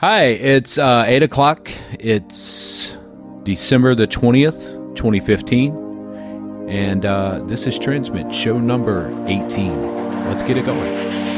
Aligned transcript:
Hi, 0.00 0.28
it's 0.28 0.78
uh, 0.78 1.04
8 1.06 1.24
o'clock. 1.24 1.70
It's 1.98 2.96
December 3.42 3.94
the 3.94 4.06
20th, 4.06 4.96
2015. 4.96 6.68
And 6.70 7.04
uh, 7.04 7.40
this 7.44 7.66
is 7.66 7.78
Transmit, 7.78 8.34
show 8.34 8.58
number 8.58 9.14
18. 9.26 10.24
Let's 10.24 10.42
get 10.42 10.56
it 10.56 10.64
going. 10.64 11.29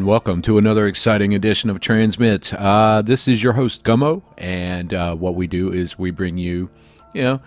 And 0.00 0.06
welcome 0.06 0.40
to 0.40 0.56
another 0.56 0.86
exciting 0.86 1.34
edition 1.34 1.68
of 1.68 1.78
Transmit. 1.78 2.54
Uh, 2.54 3.02
this 3.02 3.28
is 3.28 3.42
your 3.42 3.52
host 3.52 3.84
Gummo, 3.84 4.22
and 4.38 4.94
uh, 4.94 5.14
what 5.14 5.34
we 5.34 5.46
do 5.46 5.70
is 5.70 5.98
we 5.98 6.10
bring 6.10 6.38
you, 6.38 6.70
you 7.12 7.22
know, 7.22 7.40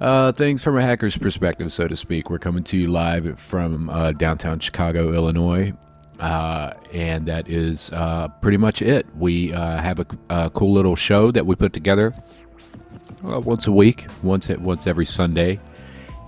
uh, 0.00 0.30
things 0.30 0.62
from 0.62 0.78
a 0.78 0.82
hacker's 0.82 1.18
perspective, 1.18 1.72
so 1.72 1.88
to 1.88 1.96
speak. 1.96 2.30
We're 2.30 2.38
coming 2.38 2.62
to 2.62 2.76
you 2.76 2.86
live 2.86 3.36
from 3.40 3.90
uh, 3.90 4.12
downtown 4.12 4.60
Chicago, 4.60 5.12
Illinois, 5.12 5.72
uh, 6.20 6.74
and 6.92 7.26
that 7.26 7.48
is 7.48 7.90
uh, 7.90 8.28
pretty 8.40 8.58
much 8.58 8.80
it. 8.80 9.04
We 9.16 9.48
have 9.48 9.98
a, 9.98 10.06
a, 10.30 10.50
cool 10.50 10.72
little 10.72 10.94
show 10.94 11.32
that 11.32 11.46
we 11.46 11.56
put 11.56 11.72
together 11.72 12.14
once 13.24 13.66
a 13.66 13.72
week, 13.72 14.06
once 14.22 14.48
once 14.48 14.86
every 14.86 15.06
Sunday, 15.06 15.58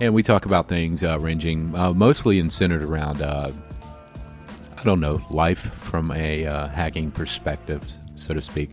and 0.01 0.13
we 0.13 0.21
talk 0.21 0.45
about 0.45 0.67
things 0.67 1.01
ranging 1.01 1.71
mostly 1.71 2.41
and 2.41 2.51
centered 2.51 2.83
around 2.83 3.21
I 4.85 4.87
don't 4.87 4.99
know, 4.99 5.19
life 5.31 5.73
from 5.73 6.11
a 6.11 6.45
uh, 6.45 6.67
hacking 6.67 7.09
perspective, 7.09 7.83
so 8.13 8.35
to 8.35 8.41
speak. 8.43 8.69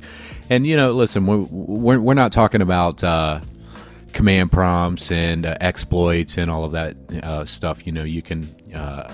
And, 0.51 0.67
you 0.67 0.77
know, 0.77 0.93
listen, 0.93 1.27
we're, 1.27 1.39
we're, 1.39 2.01
we're 2.01 2.13
not 2.13 2.33
talking 2.33 2.61
about 2.61 3.03
uh, 3.03 3.41
command 4.13 4.53
prompts 4.53 5.11
and 5.11 5.47
uh, 5.47 5.57
exploits 5.63 6.37
and 6.37 6.51
all 6.51 6.65
of 6.65 6.73
that 6.73 6.97
uh, 7.25 7.47
stuff. 7.47 7.87
You 7.87 7.93
know, 7.93 8.05
you 8.05 8.21
can 8.21 8.55
uh, 8.75 9.11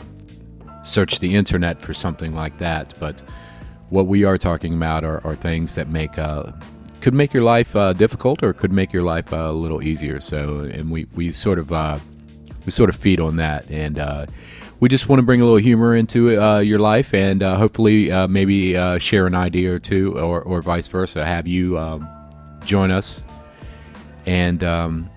search 0.82 1.20
the 1.20 1.36
internet 1.36 1.80
for 1.80 1.94
something 1.94 2.34
like 2.34 2.58
that. 2.58 2.94
But 2.98 3.22
what 3.90 4.08
we 4.08 4.24
are 4.24 4.36
talking 4.36 4.74
about 4.74 5.04
are, 5.04 5.24
are 5.24 5.36
things 5.36 5.76
that 5.76 5.88
make 5.88 6.18
uh, 6.18 6.50
could 7.00 7.14
make 7.14 7.32
your 7.32 7.44
life 7.44 7.74
difficult 7.96 8.42
or 8.42 8.52
could 8.52 8.72
make 8.72 8.92
your 8.92 9.04
life 9.04 9.30
a 9.32 9.52
little 9.52 9.84
easier. 9.84 10.20
So, 10.20 10.62
and 10.62 10.90
we, 10.90 11.06
we 11.14 11.30
sort 11.30 11.60
of 11.60 11.70
we 12.66 12.72
sort 12.72 12.90
of 12.90 12.96
feed 12.96 13.20
on 13.20 13.36
that 13.36 13.70
and 13.70 14.00
we 14.80 14.88
just 14.88 15.08
want 15.08 15.18
to 15.18 15.24
bring 15.24 15.40
a 15.40 15.44
little 15.44 15.58
humor 15.58 15.94
into 15.94 16.40
uh, 16.40 16.58
your 16.58 16.78
life 16.78 17.12
and 17.12 17.42
uh, 17.42 17.56
hopefully 17.56 18.12
uh, 18.12 18.28
maybe 18.28 18.76
uh, 18.76 18.98
share 18.98 19.26
an 19.26 19.34
idea 19.34 19.74
or 19.74 19.78
two 19.78 20.16
or, 20.18 20.40
or 20.42 20.62
vice 20.62 20.88
versa. 20.88 21.24
Have 21.24 21.48
you 21.48 21.78
um, 21.78 22.08
join 22.64 22.90
us 22.90 23.24
and 24.24 24.62
um, 24.62 25.10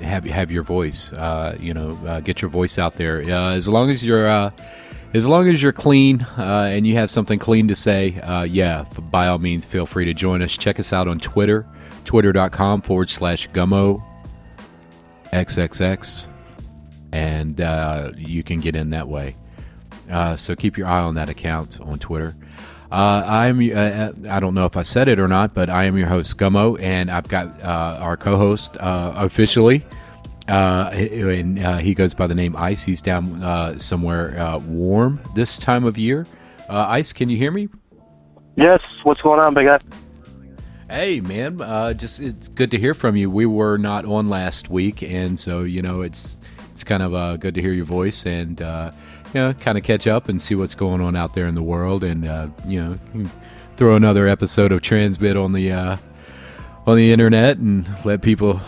have 0.00 0.24
have 0.24 0.50
your 0.50 0.62
voice. 0.62 1.12
Uh, 1.12 1.56
you 1.60 1.74
know, 1.74 1.98
uh, 2.06 2.20
get 2.20 2.40
your 2.40 2.50
voice 2.50 2.78
out 2.78 2.94
there. 2.94 3.20
as 3.20 3.68
long 3.68 3.90
as 3.90 4.04
you're 4.04 4.52
as 5.14 5.26
long 5.26 5.48
as 5.48 5.62
you're 5.62 5.72
clean 5.72 6.26
and 6.36 6.86
you 6.86 6.94
have 6.94 7.10
something 7.10 7.38
clean 7.38 7.68
to 7.68 7.74
say, 7.74 8.20
yeah, 8.48 8.84
by 9.10 9.28
all 9.28 9.38
means, 9.38 9.66
feel 9.66 9.86
free 9.86 10.06
to 10.06 10.14
join 10.14 10.40
us. 10.40 10.56
Check 10.56 10.80
us 10.80 10.92
out 10.94 11.08
on 11.08 11.18
Twitter, 11.18 11.66
twitter.com 12.04 12.80
forward 12.82 13.10
slash 13.10 13.48
gummo 13.50 14.02
xxx 15.32 16.26
and 17.12 17.60
uh, 17.60 18.12
you 18.16 18.42
can 18.42 18.60
get 18.60 18.76
in 18.76 18.90
that 18.90 19.08
way. 19.08 19.36
Uh, 20.10 20.36
so 20.36 20.56
keep 20.56 20.76
your 20.76 20.86
eye 20.86 21.00
on 21.00 21.14
that 21.16 21.28
account 21.28 21.80
on 21.80 21.98
Twitter. 21.98 22.34
Uh, 22.90 23.22
I'm. 23.26 23.58
Uh, 23.58 24.12
I 24.30 24.40
don't 24.40 24.54
know 24.54 24.64
if 24.64 24.76
I 24.76 24.82
said 24.82 25.08
it 25.08 25.18
or 25.18 25.28
not, 25.28 25.52
but 25.52 25.68
I 25.68 25.84
am 25.84 25.98
your 25.98 26.06
host, 26.06 26.38
Gummo, 26.38 26.80
and 26.80 27.10
I've 27.10 27.28
got 27.28 27.60
uh, 27.62 27.98
our 28.00 28.16
co-host 28.16 28.78
uh, 28.78 29.12
officially. 29.16 29.84
Uh, 30.48 30.88
and 30.94 31.62
uh, 31.62 31.76
he 31.76 31.92
goes 31.92 32.14
by 32.14 32.26
the 32.26 32.34
name 32.34 32.56
Ice. 32.56 32.82
He's 32.82 33.02
down 33.02 33.78
somewhere 33.78 34.58
warm 34.66 35.20
this 35.34 35.58
time 35.58 35.84
of 35.84 35.98
year. 35.98 36.26
Ice, 36.70 37.12
can 37.12 37.28
you 37.28 37.36
hear 37.36 37.50
me? 37.50 37.68
Yes. 38.56 38.80
What's 39.02 39.20
going 39.20 39.38
on, 39.38 39.52
big 39.52 39.66
guy? 39.66 39.78
Hey, 40.88 41.20
man. 41.20 41.58
just 41.98 42.20
it's 42.20 42.48
good 42.48 42.70
to 42.70 42.78
hear 42.78 42.94
from 42.94 43.16
you. 43.16 43.30
We 43.30 43.44
were 43.44 43.76
not 43.76 44.06
on 44.06 44.30
last 44.30 44.70
week, 44.70 45.02
and 45.02 45.38
so 45.38 45.60
you 45.60 45.82
know 45.82 46.00
it's 46.00 46.38
it's 46.78 46.84
kind 46.84 47.02
of 47.02 47.40
good 47.40 47.56
to 47.56 47.60
hear 47.60 47.72
your 47.72 47.84
voice 47.84 48.24
and 48.24 48.60
you 49.34 49.40
know, 49.40 49.52
kind 49.54 49.76
of 49.76 49.84
catch 49.84 50.06
up 50.06 50.28
and 50.28 50.40
see 50.40 50.54
what's 50.54 50.74
going 50.74 51.00
on 51.00 51.14
out 51.16 51.34
there 51.34 51.46
in 51.46 51.54
the 51.54 51.62
world, 51.62 52.02
and 52.04 52.26
uh, 52.26 52.48
you 52.66 52.82
know, 52.82 53.28
throw 53.76 53.94
another 53.94 54.26
episode 54.26 54.72
of 54.72 54.80
Transmit 54.80 55.36
on 55.36 55.52
the 55.52 55.72
uh, 55.72 55.96
on 56.86 56.96
the 56.96 57.12
internet 57.12 57.58
and 57.58 57.88
let 58.04 58.22
people, 58.22 58.60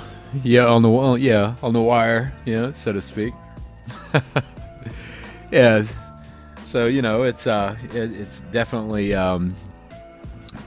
yeah, 0.42 0.66
on 0.66 0.82
the 0.82 0.90
well, 0.90 1.16
yeah, 1.16 1.54
on 1.62 1.72
the 1.72 1.80
wire, 1.80 2.32
you 2.44 2.54
know, 2.54 2.72
so 2.72 2.92
to 2.92 3.00
speak. 3.00 3.32
yeah, 5.50 5.84
so 6.64 6.86
you 6.86 7.00
know, 7.00 7.22
it's 7.22 7.46
uh, 7.46 7.76
it, 7.94 8.12
it's 8.12 8.42
definitely 8.52 9.14
um, 9.14 9.54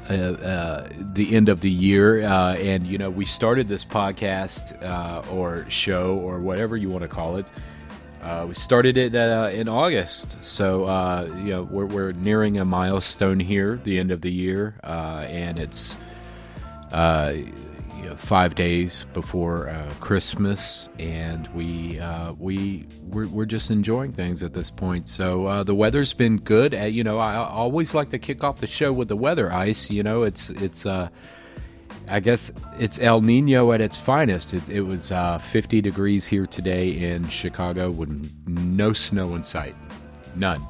uh, 0.09 0.13
uh, 0.13 0.89
the 1.13 1.35
end 1.35 1.49
of 1.49 1.61
the 1.61 1.69
year, 1.69 2.23
uh, 2.23 2.55
and 2.55 2.87
you 2.87 2.97
know, 2.97 3.09
we 3.09 3.25
started 3.25 3.67
this 3.67 3.83
podcast 3.83 4.81
uh, 4.83 5.23
or 5.31 5.65
show 5.69 6.15
or 6.15 6.39
whatever 6.39 6.77
you 6.77 6.89
want 6.89 7.01
to 7.01 7.07
call 7.07 7.37
it. 7.37 7.49
Uh, 8.21 8.45
we 8.47 8.55
started 8.55 8.97
it 8.97 9.13
in 9.13 9.67
August, 9.67 10.41
so 10.41 10.85
uh, 10.85 11.29
you 11.37 11.51
know 11.51 11.63
we're, 11.63 11.85
we're, 11.85 12.11
nearing 12.13 12.57
a 12.59 12.63
milestone 12.63 13.37
here, 13.37 13.77
the 13.83 13.99
end 13.99 14.11
of 14.11 14.21
the 14.21 14.31
year, 14.31 14.75
uh, 14.83 15.25
and 15.27 15.59
it's 15.59 15.97
uh, 16.93 17.33
you 18.03 18.09
know, 18.09 18.15
five 18.15 18.53
days 18.55 19.05
before 19.13 19.69
uh, 19.69 19.93
Christmas, 19.99 20.89
and 20.99 21.47
we 21.55 21.99
uh, 21.99 22.33
we 22.33 22.85
we're, 23.03 23.27
we're, 23.27 23.45
just 23.45 23.71
enjoying 23.71 24.11
things 24.11 24.43
at 24.43 24.53
this 24.53 24.69
point. 24.69 25.07
So 25.07 25.45
uh, 25.45 25.63
the 25.63 25.73
weather's 25.73 26.11
been 26.11 26.37
good. 26.37 26.73
you 26.73 27.03
know, 27.03 27.17
I, 27.17 27.35
I, 27.35 27.47
always 27.49 27.95
like 27.95 28.09
to 28.09 28.19
kick 28.19 28.43
off 28.43 28.59
the 28.59 28.67
show 28.67 28.91
with 28.91 29.07
the 29.07 29.15
weather. 29.15 29.51
Ice, 29.51 29.89
you 29.89 30.03
know, 30.03 30.23
it's 30.23 30.49
it's 30.49 30.85
I 32.07 32.19
guess 32.19 32.51
it's 32.79 32.99
El 32.99 33.21
Nino 33.21 33.71
at 33.71 33.81
its 33.81 33.97
finest. 33.97 34.53
It, 34.53 34.69
it 34.69 34.81
was 34.81 35.11
uh, 35.11 35.37
50 35.37 35.81
degrees 35.81 36.25
here 36.25 36.45
today 36.45 36.89
in 36.89 37.27
Chicago 37.29 37.89
with 37.89 38.31
no 38.45 38.93
snow 38.93 39.35
in 39.35 39.43
sight. 39.43 39.75
None. 40.35 40.65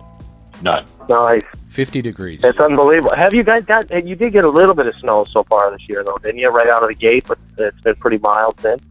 None. 0.62 0.86
Nice. 1.10 1.43
50 1.74 2.04
degrees. 2.04 2.44
It's 2.44 2.60
unbelievable. 2.60 3.16
Have 3.16 3.34
you 3.34 3.44
guys 3.44 3.64
got, 3.64 3.90
you 4.06 4.16
did 4.16 4.32
get 4.32 4.46
a 4.46 4.50
little 4.50 4.76
bit 4.76 4.86
of 4.86 4.96
snow 4.98 5.26
so 5.26 5.44
far 5.46 5.72
this 5.72 5.90
year, 5.90 6.04
though, 6.04 6.20
didn't 6.20 6.38
you? 6.38 6.50
Right 6.50 6.68
out 6.68 6.84
of 6.84 6.90
the 6.90 6.96
gate, 6.96 7.26
but 7.28 7.40
it's 7.58 7.82
been 7.82 7.96
pretty 7.96 8.20
mild 8.20 8.62
since. 8.62 8.84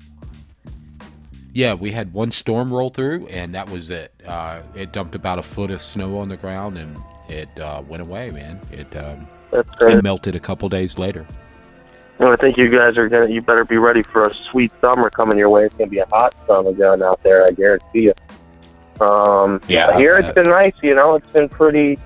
Yeah, 1.53 1.75
we 1.75 1.93
had 1.93 2.13
one 2.13 2.33
storm 2.33 2.73
roll 2.73 2.91
through, 2.91 3.29
and 3.29 3.55
that 3.55 3.71
was 3.71 3.91
it. 3.91 4.13
Uh, 4.27 4.63
it 4.75 4.93
dumped 4.93 5.15
about 5.15 5.39
a 5.39 5.43
foot 5.43 5.71
of 5.71 5.81
snow 5.81 6.19
on 6.19 6.29
the 6.29 6.37
ground, 6.37 6.77
and 6.77 6.97
it 7.29 7.49
uh, 7.61 7.83
went 7.87 8.03
away, 8.03 8.31
man. 8.31 8.59
It, 8.73 8.97
um, 8.97 9.29
it 9.53 10.03
melted 10.03 10.35
a 10.35 10.41
couple 10.41 10.69
days 10.69 10.99
later. 10.99 11.25
Well, 12.19 12.33
I 12.33 12.37
think 12.37 12.57
you 12.57 12.69
guys 12.69 12.97
are 12.97 13.09
gonna. 13.09 13.29
You 13.29 13.43
better 13.43 13.65
be 13.65 13.79
ready 13.79 14.03
for 14.03 14.27
a 14.27 14.35
sweet 14.35 14.73
summer 14.81 15.11
coming 15.11 15.39
your 15.39 15.51
way. 15.51 15.65
It's 15.65 15.75
gonna 15.75 15.91
be 15.91 15.99
a 15.99 16.07
hot 16.07 16.35
summer 16.47 16.73
going 16.73 17.03
out 17.03 17.23
there. 17.23 17.45
I 17.45 17.51
guarantee 17.51 18.11
you. 18.11 18.15
Um, 19.05 19.61
yeah. 19.69 19.97
Here 19.99 20.17
it's 20.17 20.33
been 20.33 20.49
nice. 20.49 20.75
You 20.83 20.95
know, 20.95 21.17
it's 21.17 21.33
been 21.33 21.49
pretty. 21.49 21.99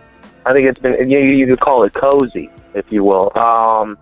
I 0.47 0.53
think 0.53 0.69
it's 0.69 0.79
been. 0.79 1.11
You, 1.11 1.19
you 1.19 1.47
could 1.47 1.61
call 1.61 1.83
it 1.83 1.93
cozy, 1.93 2.51
if 2.75 2.91
you 2.91 3.03
will. 3.03 3.37
Um, 3.37 3.99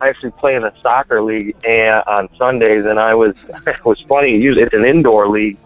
I 0.00 0.08
actually 0.08 0.32
play 0.32 0.56
in 0.56 0.64
a 0.64 0.72
soccer 0.82 1.22
league 1.22 1.56
and, 1.66 2.02
on 2.06 2.28
Sundays, 2.36 2.84
and 2.84 2.98
I 2.98 3.14
was. 3.14 3.34
it 3.66 3.84
was 3.84 4.00
funny. 4.02 4.34
It's 4.34 4.74
an 4.74 4.84
indoor 4.84 5.28
league, 5.28 5.58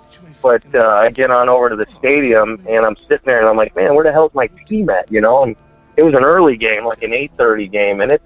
but 0.43 0.63
uh, 0.75 0.89
I 0.89 1.11
get 1.11 1.31
on 1.31 1.49
over 1.49 1.71
to 1.71 1.77
the 1.77 1.87
stadium, 1.99 2.63
and 2.69 2.85
I'm 2.85 2.97
sitting 2.97 3.25
there, 3.25 3.41
and 3.41 3.49
I'm 3.49 3.57
like, 3.57 3.75
man, 3.75 3.95
where 3.95 4.05
the 4.05 4.13
hell's 4.13 4.35
my 4.35 4.47
team 4.69 4.91
at? 4.91 5.11
You 5.11 5.23
know, 5.23 5.43
and 5.43 5.57
it 5.97 6.03
was 6.03 6.15
an 6.15 6.23
early 6.23 6.57
game, 6.57 6.85
like 6.85 7.03
an 7.03 7.13
8:30 7.13 7.73
game, 7.73 8.01
and 8.03 8.13
it's 8.13 8.25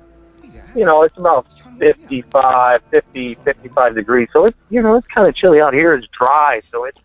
you 0.74 0.84
know, 0.84 1.02
it's 1.02 1.16
about 1.16 1.46
55, 1.78 2.82
50, 2.90 3.34
55 3.36 3.94
degrees. 3.94 4.28
So 4.32 4.46
it's, 4.46 4.56
you 4.70 4.82
know, 4.82 4.96
it's 4.96 5.06
kind 5.06 5.28
of 5.28 5.34
chilly 5.34 5.60
out 5.60 5.74
here. 5.74 5.94
It's 5.94 6.06
dry. 6.08 6.60
So 6.64 6.84
it's 6.84 7.00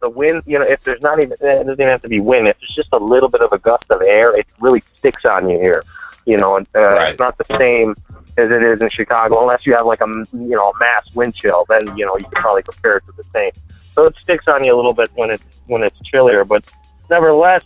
the 0.00 0.10
wind, 0.10 0.42
you 0.46 0.58
know, 0.58 0.64
if 0.64 0.82
there's 0.84 1.02
not 1.02 1.18
even, 1.18 1.32
it 1.32 1.40
doesn't 1.40 1.72
even 1.72 1.86
have 1.86 2.02
to 2.02 2.08
be 2.08 2.20
wind. 2.20 2.48
If 2.48 2.56
it's 2.62 2.74
just 2.74 2.90
a 2.92 2.98
little 2.98 3.28
bit 3.28 3.40
of 3.40 3.52
a 3.52 3.58
gust 3.58 3.84
of 3.90 4.02
air, 4.02 4.36
it 4.36 4.46
really 4.60 4.82
sticks 4.94 5.24
on 5.24 5.48
you 5.48 5.58
here. 5.58 5.82
You 6.26 6.38
know, 6.38 6.56
uh, 6.56 6.62
right. 6.74 7.10
it's 7.10 7.20
not 7.20 7.38
the 7.38 7.56
same 7.56 7.96
as 8.36 8.50
it 8.50 8.62
is 8.62 8.80
in 8.80 8.88
Chicago, 8.88 9.40
unless 9.40 9.64
you 9.64 9.74
have 9.74 9.86
like 9.86 10.00
a, 10.00 10.06
you 10.32 10.56
know, 10.56 10.70
a 10.70 10.78
mass 10.78 11.14
wind 11.14 11.34
chill. 11.34 11.64
Then, 11.68 11.96
you 11.96 12.04
know, 12.04 12.16
you 12.16 12.26
can 12.26 12.42
probably 12.42 12.62
compare 12.62 12.98
it 12.98 13.04
to 13.06 13.12
the 13.12 13.24
same. 13.32 13.52
So 13.92 14.04
it 14.04 14.14
sticks 14.20 14.46
on 14.48 14.64
you 14.64 14.74
a 14.74 14.76
little 14.76 14.92
bit 14.92 15.10
when 15.14 15.30
it's, 15.30 15.44
when 15.66 15.82
it's 15.82 15.98
chillier. 16.00 16.44
But 16.44 16.64
nevertheless, 17.08 17.62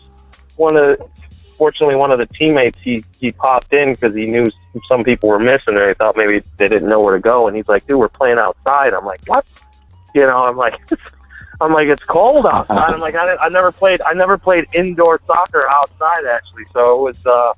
one 0.56 0.76
of 0.76 0.82
the, 0.82 1.08
fortunately, 1.60 1.94
one 1.94 2.10
of 2.10 2.18
the 2.18 2.26
teammates 2.26 2.78
he 2.80 3.04
he 3.18 3.32
popped 3.32 3.74
in 3.74 3.92
because 3.92 4.14
he 4.14 4.26
knew 4.26 4.50
some 4.88 5.04
people 5.04 5.28
were 5.28 5.38
missing, 5.38 5.76
and 5.76 5.88
he 5.88 5.94
thought 5.94 6.16
maybe 6.16 6.42
they 6.56 6.68
didn't 6.68 6.88
know 6.88 7.02
where 7.02 7.14
to 7.14 7.20
go. 7.20 7.48
And 7.48 7.56
he's 7.56 7.68
like, 7.68 7.86
"Dude, 7.86 7.98
we're 7.98 8.08
playing 8.08 8.38
outside." 8.38 8.94
I'm 8.94 9.04
like, 9.04 9.20
"What?" 9.26 9.46
You 10.14 10.22
know, 10.22 10.46
I'm 10.46 10.56
like, 10.56 10.80
I'm 11.60 11.72
like, 11.72 11.88
it's 11.88 12.04
cold 12.04 12.46
outside. 12.52 12.94
I'm 12.94 13.00
like, 13.00 13.14
I, 13.14 13.36
I 13.36 13.48
never 13.48 13.72
played, 13.72 14.00
I 14.02 14.14
never 14.14 14.38
played 14.38 14.66
indoor 14.72 15.20
soccer 15.26 15.68
outside 15.68 16.26
actually. 16.26 16.64
So 16.72 16.98
it 16.98 17.02
was, 17.02 17.26
uh, 17.26 17.52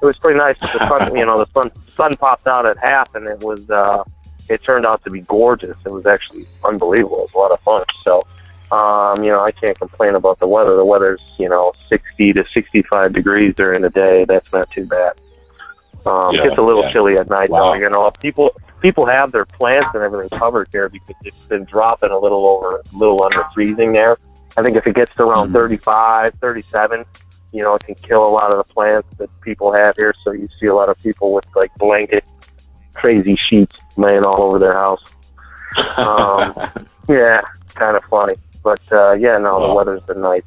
it 0.00 0.06
was 0.06 0.16
pretty 0.16 0.38
nice. 0.38 0.58
The 0.60 0.88
sun, 0.88 1.16
you 1.16 1.26
know, 1.26 1.44
the 1.44 1.50
sun, 1.50 1.70
sun 1.82 2.14
popped 2.16 2.46
out 2.46 2.66
at 2.66 2.78
half, 2.78 3.12
and 3.16 3.26
it 3.26 3.40
was, 3.40 3.68
uh, 3.68 4.04
it 4.48 4.62
turned 4.62 4.86
out 4.86 5.02
to 5.04 5.10
be 5.10 5.22
gorgeous. 5.22 5.76
It 5.84 5.90
was 5.90 6.06
actually 6.06 6.46
unbelievable. 6.64 7.24
It 7.24 7.30
was 7.32 7.34
a 7.34 7.38
lot 7.38 7.50
of 7.50 7.60
fun. 7.62 7.84
So 8.04 8.22
um, 8.70 9.24
you 9.24 9.30
know, 9.30 9.40
I 9.40 9.50
can't 9.50 9.78
complain 9.78 10.14
about 10.14 10.40
the 10.40 10.46
weather. 10.46 10.76
The 10.76 10.84
weather's, 10.84 11.22
you 11.38 11.48
know, 11.48 11.72
60 11.88 12.34
to 12.34 12.44
65 12.52 13.12
degrees 13.14 13.54
during 13.54 13.82
the 13.82 13.90
day. 13.90 14.24
That's 14.24 14.50
not 14.52 14.70
too 14.70 14.84
bad. 14.84 15.14
Um, 16.04 16.34
yeah, 16.34 16.42
it 16.42 16.48
gets 16.48 16.58
a 16.58 16.62
little 16.62 16.82
yeah. 16.82 16.92
chilly 16.92 17.16
at 17.16 17.30
night, 17.30 17.48
wow. 17.48 17.72
though. 17.72 17.74
You 17.78 17.88
know, 17.88 18.10
people 18.20 18.54
people 18.80 19.06
have 19.06 19.32
their 19.32 19.44
plants 19.44 19.90
and 19.94 20.02
everything 20.02 20.38
covered 20.38 20.68
here 20.70 20.88
because 20.88 21.16
it's 21.24 21.44
been 21.46 21.64
dropping 21.64 22.10
a 22.10 22.18
little 22.18 22.46
over, 22.46 22.76
a 22.76 22.96
little 22.96 23.22
under 23.22 23.44
freezing 23.54 23.92
there. 23.92 24.18
I 24.56 24.62
think 24.62 24.76
if 24.76 24.86
it 24.86 24.94
gets 24.94 25.14
to 25.16 25.24
around 25.24 25.46
mm-hmm. 25.46 25.54
35, 25.54 26.34
37, 26.40 27.04
you 27.52 27.62
know, 27.62 27.74
it 27.74 27.84
can 27.84 27.94
kill 27.94 28.26
a 28.26 28.28
lot 28.28 28.50
of 28.50 28.58
the 28.58 28.72
plants 28.72 29.08
that 29.18 29.30
people 29.40 29.72
have 29.72 29.96
here. 29.96 30.14
So 30.22 30.32
you 30.32 30.48
see 30.60 30.66
a 30.66 30.74
lot 30.74 30.88
of 30.88 31.00
people 31.02 31.32
with 31.32 31.46
like 31.54 31.74
blanket, 31.76 32.24
crazy 32.94 33.36
sheets 33.36 33.78
laying 33.96 34.24
all 34.24 34.42
over 34.42 34.58
their 34.58 34.74
house. 34.74 35.02
Um, 35.96 36.54
yeah, 37.08 37.40
kind 37.74 37.96
of 37.96 38.04
funny. 38.04 38.34
But 38.62 38.80
uh, 38.92 39.12
yeah, 39.12 39.38
no, 39.38 39.66
the 39.66 39.74
weather's 39.74 40.02
been 40.02 40.20
nice. 40.20 40.42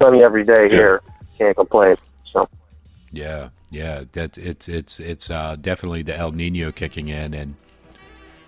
Sunny 0.00 0.22
every 0.22 0.44
day 0.44 0.68
here. 0.68 1.02
Can't 1.36 1.56
complain. 1.56 1.96
So. 2.32 2.48
Yeah, 3.12 3.48
yeah, 3.70 4.04
that's 4.12 4.38
it's 4.38 4.68
it's 4.68 5.00
it's 5.00 5.30
uh, 5.30 5.56
definitely 5.60 6.02
the 6.02 6.16
El 6.16 6.32
Nino 6.32 6.72
kicking 6.72 7.08
in, 7.08 7.34
and 7.34 7.54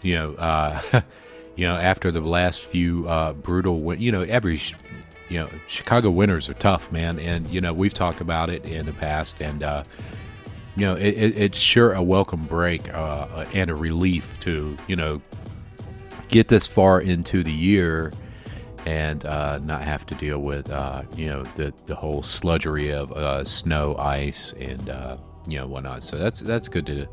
you 0.02 0.14
know, 0.14 0.34
uh, 0.34 0.80
you 1.56 1.66
know, 1.66 1.76
after 1.76 2.10
the 2.10 2.20
last 2.20 2.60
few 2.60 3.08
uh, 3.08 3.32
brutal, 3.32 3.94
you 3.94 4.12
know, 4.12 4.22
every 4.22 4.60
you 5.28 5.40
know, 5.40 5.48
Chicago 5.68 6.10
winters 6.10 6.48
are 6.48 6.54
tough, 6.54 6.90
man, 6.92 7.18
and 7.18 7.48
you 7.48 7.60
know, 7.60 7.72
we've 7.72 7.94
talked 7.94 8.20
about 8.20 8.50
it 8.50 8.64
in 8.64 8.86
the 8.86 8.92
past, 8.92 9.40
and 9.40 9.62
uh, 9.62 9.84
you 10.76 10.84
know, 10.84 10.94
it, 10.94 11.14
it, 11.14 11.36
it's 11.36 11.58
sure 11.58 11.92
a 11.92 12.02
welcome 12.02 12.44
break 12.44 12.92
uh, 12.92 13.44
and 13.54 13.70
a 13.70 13.74
relief 13.74 14.38
to 14.40 14.76
you 14.86 14.96
know 14.96 15.22
get 16.28 16.48
this 16.48 16.66
far 16.66 17.00
into 17.00 17.42
the 17.42 17.52
year 17.52 18.12
and 18.86 19.24
uh, 19.26 19.58
not 19.58 19.82
have 19.82 20.06
to 20.06 20.14
deal 20.14 20.38
with 20.38 20.70
uh, 20.70 21.02
you 21.16 21.26
know 21.26 21.42
the 21.56 21.72
the 21.86 21.94
whole 21.94 22.22
sludgery 22.22 22.92
of 22.92 23.12
uh, 23.12 23.44
snow, 23.44 23.96
ice, 23.96 24.52
and 24.58 24.88
uh, 24.88 25.16
you 25.46 25.58
know 25.58 25.66
whatnot. 25.66 26.02
So 26.02 26.16
that's 26.16 26.40
that's 26.40 26.68
good 26.68 26.86
to. 26.86 27.06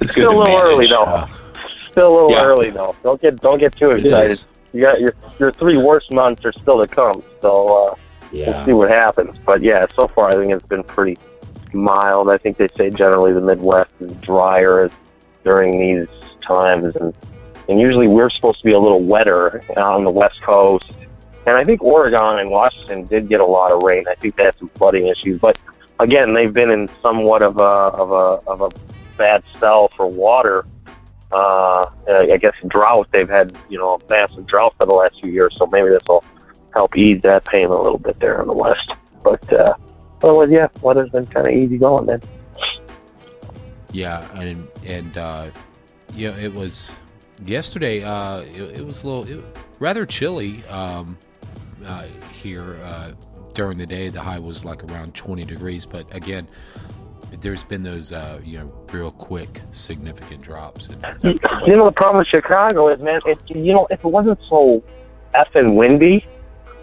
It's 0.00 0.12
still 0.12 0.30
a 0.30 0.38
little 0.38 0.56
manage. 0.56 0.62
early 0.62 0.86
though. 0.86 1.04
Uh, 1.04 1.28
still 1.90 2.12
a 2.12 2.14
little 2.14 2.30
yeah. 2.30 2.44
early 2.44 2.70
though. 2.70 2.96
Don't 3.02 3.20
get 3.20 3.40
don't 3.40 3.58
get 3.58 3.76
too 3.76 3.90
excited. 3.90 4.44
You 4.72 4.82
got 4.82 5.00
your 5.00 5.14
your 5.38 5.52
three 5.52 5.76
worst 5.76 6.12
months 6.12 6.44
are 6.44 6.52
still 6.52 6.84
to 6.84 6.88
come. 6.88 7.22
So 7.42 7.90
uh, 7.90 7.94
yeah. 8.32 8.56
we'll 8.56 8.66
see 8.66 8.72
what 8.72 8.90
happens. 8.90 9.36
But 9.44 9.62
yeah, 9.62 9.86
so 9.94 10.08
far 10.08 10.28
I 10.28 10.32
think 10.32 10.52
it's 10.52 10.66
been 10.66 10.84
pretty 10.84 11.18
mild. 11.72 12.30
I 12.30 12.38
think 12.38 12.56
they 12.56 12.68
say 12.76 12.90
generally 12.90 13.32
the 13.32 13.40
Midwest 13.40 13.92
is 14.00 14.12
drier 14.16 14.90
during 15.44 15.78
these 15.78 16.08
times, 16.40 16.96
and 16.96 17.14
and 17.68 17.80
usually 17.80 18.08
we're 18.08 18.30
supposed 18.30 18.58
to 18.58 18.64
be 18.64 18.72
a 18.72 18.78
little 18.78 19.02
wetter 19.02 19.64
on 19.76 20.04
the 20.04 20.10
west 20.10 20.40
coast. 20.42 20.92
And 21.46 21.56
I 21.56 21.64
think 21.64 21.82
Oregon 21.82 22.38
and 22.38 22.50
Washington 22.50 23.06
did 23.06 23.28
get 23.28 23.40
a 23.40 23.44
lot 23.44 23.72
of 23.72 23.82
rain. 23.82 24.04
I 24.08 24.14
think 24.14 24.36
they 24.36 24.44
had 24.44 24.56
some 24.58 24.68
flooding 24.76 25.06
issues, 25.06 25.40
but 25.40 25.58
again, 26.00 26.32
they've 26.32 26.52
been 26.52 26.70
in 26.70 26.90
somewhat 27.02 27.42
of 27.42 27.58
a 27.58 27.60
of 27.60 28.10
a 28.10 28.48
of 28.48 28.60
a 28.60 28.70
bad 29.16 29.44
spell 29.54 29.88
for 29.96 30.06
water. 30.06 30.66
Uh, 31.32 31.88
I 32.08 32.38
guess 32.38 32.54
drought. 32.66 33.06
They've 33.12 33.28
had 33.28 33.56
you 33.68 33.78
know 33.78 33.94
a 33.94 34.08
massive 34.08 34.46
drought 34.46 34.74
for 34.78 34.86
the 34.86 34.94
last 34.94 35.20
few 35.20 35.30
years, 35.30 35.56
so 35.56 35.66
maybe 35.66 35.88
this 35.88 36.02
will 36.08 36.24
help 36.74 36.96
ease 36.96 37.22
that 37.22 37.44
pain 37.44 37.66
a 37.66 37.82
little 37.82 37.98
bit 37.98 38.18
there 38.18 38.40
in 38.40 38.48
the 38.48 38.52
west. 38.52 38.94
But 39.22 39.52
uh, 39.52 39.74
well, 40.22 40.50
yeah, 40.50 40.68
weather's 40.82 41.10
been 41.10 41.26
kind 41.26 41.46
of 41.46 41.52
easy 41.52 41.78
going 41.78 42.06
then. 42.06 42.20
Yeah, 43.92 44.28
and 44.34 44.66
and 44.84 45.16
uh, 45.18 45.50
yeah, 46.14 46.36
it 46.36 46.52
was 46.52 46.94
yesterday. 47.46 48.02
Uh, 48.02 48.40
it, 48.40 48.60
it 48.60 48.86
was 48.86 49.02
a 49.02 49.08
little 49.08 49.38
it, 49.40 49.44
rather 49.78 50.06
chilly 50.06 50.64
um, 50.66 51.18
uh, 51.86 52.06
here 52.32 52.78
uh, 52.84 53.12
during 53.54 53.78
the 53.78 53.86
day. 53.86 54.08
The 54.08 54.20
high 54.20 54.38
was 54.38 54.64
like 54.64 54.84
around 54.84 55.14
20 55.14 55.44
degrees, 55.44 55.86
but 55.86 56.12
again, 56.14 56.46
there's 57.40 57.64
been 57.64 57.82
those 57.82 58.12
uh, 58.12 58.40
you 58.44 58.58
know 58.58 58.72
real 58.92 59.10
quick 59.10 59.62
significant 59.72 60.42
drops. 60.42 60.88
You, 61.22 61.34
know 61.76 61.84
the 61.84 61.92
problem 61.94 62.18
with 62.18 62.28
Chicago 62.28 62.88
is 62.88 63.00
man, 63.00 63.20
it, 63.26 63.38
you 63.48 63.72
know 63.72 63.86
if 63.90 64.04
it 64.04 64.08
wasn't 64.08 64.40
so 64.48 64.82
effing 65.34 65.74
windy, 65.74 66.26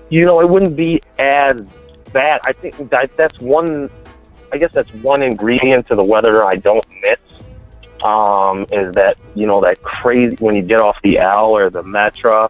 you 0.10 0.26
know 0.26 0.40
it 0.40 0.50
wouldn't 0.50 0.76
be 0.76 1.02
as 1.20 1.62
bad. 2.14 2.42
I 2.46 2.54
think 2.54 2.90
that 2.90 3.16
that's 3.18 3.40
one. 3.40 3.90
I 4.52 4.58
guess 4.58 4.72
that's 4.72 4.92
one 4.96 5.22
ingredient 5.22 5.88
to 5.88 5.96
the 5.96 6.04
weather 6.04 6.44
I 6.44 6.56
don't 6.56 6.86
miss. 7.02 7.18
Um, 8.04 8.68
is 8.72 8.94
that 8.94 9.18
you 9.34 9.48
know 9.48 9.60
that 9.62 9.82
crazy 9.82 10.36
when 10.40 10.56
you 10.56 10.62
get 10.62 10.80
off 10.80 11.02
the 11.02 11.18
L 11.18 11.52
or 11.52 11.70
the 11.70 11.84
Metro 11.84 12.50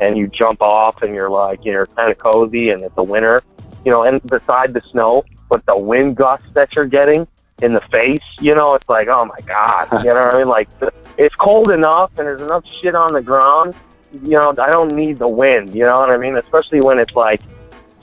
and 0.00 0.16
you 0.16 0.26
jump 0.26 0.62
off 0.62 1.02
and 1.02 1.14
you're 1.14 1.30
like 1.30 1.64
you're 1.64 1.86
kind 1.86 2.10
of 2.10 2.18
cozy 2.18 2.70
and 2.70 2.82
it's 2.82 2.94
the 2.94 3.02
winter, 3.02 3.42
you 3.84 3.90
know, 3.90 4.04
and 4.04 4.22
beside 4.22 4.72
the 4.72 4.82
snow, 4.90 5.24
but 5.48 5.64
the 5.66 5.76
wind 5.76 6.16
gusts 6.16 6.46
that 6.54 6.74
you're 6.74 6.86
getting 6.86 7.26
in 7.62 7.72
the 7.72 7.80
face, 7.82 8.20
you 8.40 8.54
know, 8.54 8.74
it's 8.74 8.88
like, 8.88 9.08
oh 9.08 9.24
my 9.24 9.38
god, 9.46 9.90
you 10.04 10.12
know 10.12 10.26
what 10.26 10.34
I 10.34 10.38
mean? 10.38 10.48
Like, 10.48 10.68
it's 11.16 11.34
cold 11.34 11.70
enough 11.70 12.10
and 12.18 12.26
there's 12.26 12.40
enough 12.40 12.64
shit 12.66 12.94
on 12.94 13.12
the 13.12 13.22
ground. 13.22 13.74
You 14.12 14.30
know, 14.30 14.50
I 14.50 14.70
don't 14.70 14.92
need 14.92 15.18
the 15.18 15.28
wind. 15.28 15.74
You 15.74 15.84
know 15.84 16.00
what 16.00 16.10
I 16.10 16.18
mean? 16.18 16.36
Especially 16.36 16.80
when 16.80 16.98
it's 16.98 17.14
like 17.14 17.40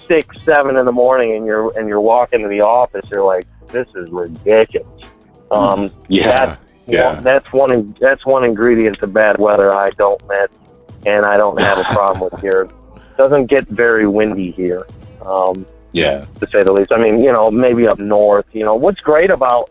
six, 0.07 0.38
seven 0.43 0.75
in 0.75 0.85
the 0.85 0.91
morning 0.91 1.33
and 1.33 1.45
you're 1.45 1.77
and 1.77 1.88
you're 1.88 2.01
walking 2.01 2.41
to 2.41 2.47
the 2.47 2.62
office. 2.62 3.05
You're 3.09 3.23
like, 3.23 3.47
this 3.67 3.88
is 3.95 4.09
ridiculous. 4.09 4.88
Um, 5.51 5.91
yeah, 6.07 6.45
that, 6.45 6.59
yeah. 6.87 7.19
that's 7.21 7.51
one. 7.53 7.95
That's 7.99 8.25
one 8.25 8.43
ingredient 8.43 8.99
to 8.99 9.07
bad 9.07 9.37
weather 9.39 9.73
I 9.73 9.91
don't 9.91 10.21
miss, 10.27 10.49
and 11.05 11.25
I 11.25 11.37
don't 11.37 11.59
have 11.59 11.77
a 11.77 11.83
problem 11.85 12.29
with 12.31 12.41
here. 12.41 12.63
It 12.63 12.71
doesn't 13.17 13.47
get 13.47 13.67
very 13.67 14.07
windy 14.07 14.51
here. 14.51 14.85
Um, 15.25 15.65
yeah. 15.93 16.25
To 16.39 16.47
say 16.51 16.63
the 16.63 16.71
least. 16.71 16.91
I 16.91 16.97
mean, 16.97 17.19
you 17.19 17.31
know, 17.31 17.49
maybe 17.49 17.87
up 17.87 17.99
north, 17.99 18.45
you 18.51 18.65
know, 18.65 18.75
what's 18.75 18.99
great 18.99 19.29
about 19.29 19.69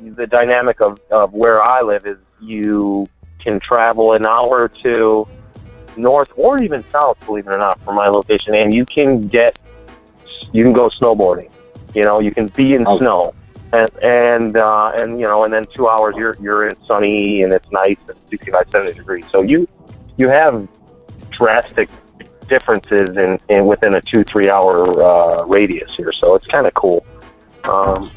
the 0.00 0.26
dynamic 0.26 0.80
of, 0.80 0.98
of 1.10 1.32
where 1.32 1.62
I 1.62 1.80
live 1.80 2.04
is 2.04 2.18
you 2.40 3.06
can 3.38 3.58
travel 3.60 4.12
an 4.12 4.26
hour 4.26 4.62
or 4.62 4.68
two 4.68 5.26
north 5.96 6.30
or 6.36 6.62
even 6.62 6.84
south, 6.88 7.18
believe 7.24 7.46
it 7.46 7.50
or 7.50 7.58
not, 7.58 7.80
from 7.82 7.94
my 7.94 8.08
location, 8.08 8.54
and 8.54 8.74
you 8.74 8.84
can 8.84 9.28
get, 9.28 9.58
you 10.52 10.62
can 10.62 10.72
go 10.72 10.88
snowboarding. 10.88 11.50
You 11.94 12.04
know, 12.04 12.18
you 12.18 12.32
can 12.32 12.48
be 12.48 12.74
in 12.74 12.86
oh. 12.86 12.98
snow, 12.98 13.34
and 13.72 13.90
and 14.02 14.56
uh, 14.56 14.92
and 14.94 15.20
you 15.20 15.26
know, 15.26 15.44
and 15.44 15.52
then 15.52 15.64
two 15.74 15.88
hours 15.88 16.14
you're 16.16 16.36
you're 16.40 16.68
in 16.68 16.76
sunny 16.84 17.42
and 17.42 17.52
it's 17.52 17.70
nice 17.70 17.96
and 18.08 18.18
65, 18.28 18.66
70 18.70 18.92
degrees. 18.92 19.24
So 19.30 19.42
you 19.42 19.68
you 20.16 20.28
have 20.28 20.66
drastic 21.30 21.88
differences 22.48 23.10
in, 23.10 23.38
in 23.48 23.66
within 23.66 23.94
a 23.94 24.00
two 24.00 24.24
three 24.24 24.48
hour 24.48 25.02
uh, 25.02 25.44
radius 25.44 25.94
here, 25.96 26.12
so 26.12 26.34
it's 26.34 26.46
kind 26.46 26.66
of 26.66 26.74
cool. 26.74 27.04
Um, 27.64 28.10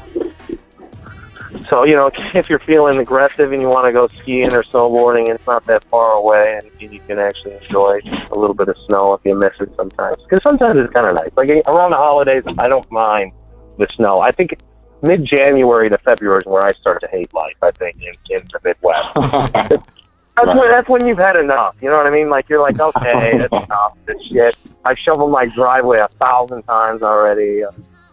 so 1.68 1.84
you 1.84 1.94
know, 1.94 2.10
if 2.14 2.48
you're 2.48 2.60
feeling 2.60 2.98
aggressive 2.98 3.52
and 3.52 3.60
you 3.60 3.68
want 3.68 3.86
to 3.86 3.92
go 3.92 4.08
skiing 4.08 4.52
or 4.52 4.62
snowboarding, 4.62 5.28
it's 5.28 5.46
not 5.46 5.66
that 5.66 5.84
far 5.84 6.12
away, 6.12 6.60
and 6.62 6.92
you 6.92 7.00
can 7.00 7.18
actually 7.18 7.54
enjoy 7.54 8.00
a 8.30 8.38
little 8.38 8.54
bit 8.54 8.68
of 8.68 8.76
snow 8.86 9.14
if 9.14 9.20
you 9.24 9.34
miss 9.34 9.52
it 9.60 9.70
sometimes. 9.76 10.22
Because 10.22 10.42
sometimes 10.42 10.78
it's 10.78 10.92
kind 10.92 11.06
of 11.06 11.16
nice. 11.16 11.30
Like 11.36 11.50
around 11.66 11.90
the 11.90 11.96
holidays, 11.96 12.44
I 12.58 12.68
don't 12.68 12.90
mind 12.90 13.32
the 13.78 13.88
snow. 13.90 14.20
I 14.20 14.30
think 14.30 14.58
mid-January 15.02 15.88
to 15.88 15.98
February 15.98 16.40
is 16.40 16.46
where 16.46 16.62
I 16.62 16.72
start 16.72 17.00
to 17.02 17.08
hate 17.08 17.32
life. 17.34 17.56
I 17.62 17.70
think 17.70 17.96
in, 18.02 18.14
in 18.30 18.46
the 18.52 18.60
Midwest. 18.64 19.86
That's 20.36 20.46
right. 20.46 20.56
when 20.56 20.70
that's 20.70 20.88
when 20.88 21.06
you've 21.06 21.18
had 21.18 21.36
enough. 21.36 21.74
You 21.82 21.90
know 21.90 21.98
what 21.98 22.06
I 22.06 22.10
mean? 22.10 22.30
Like 22.30 22.48
you're 22.48 22.62
like, 22.62 22.80
okay, 22.80 23.36
that's 23.50 23.64
enough. 23.64 23.96
This 24.06 24.22
shit. 24.22 24.56
I 24.84 24.94
shoveled 24.94 25.32
my 25.32 25.46
driveway 25.46 25.98
a 25.98 26.08
thousand 26.18 26.62
times 26.62 27.02
already. 27.02 27.64
Uh, 27.64 27.72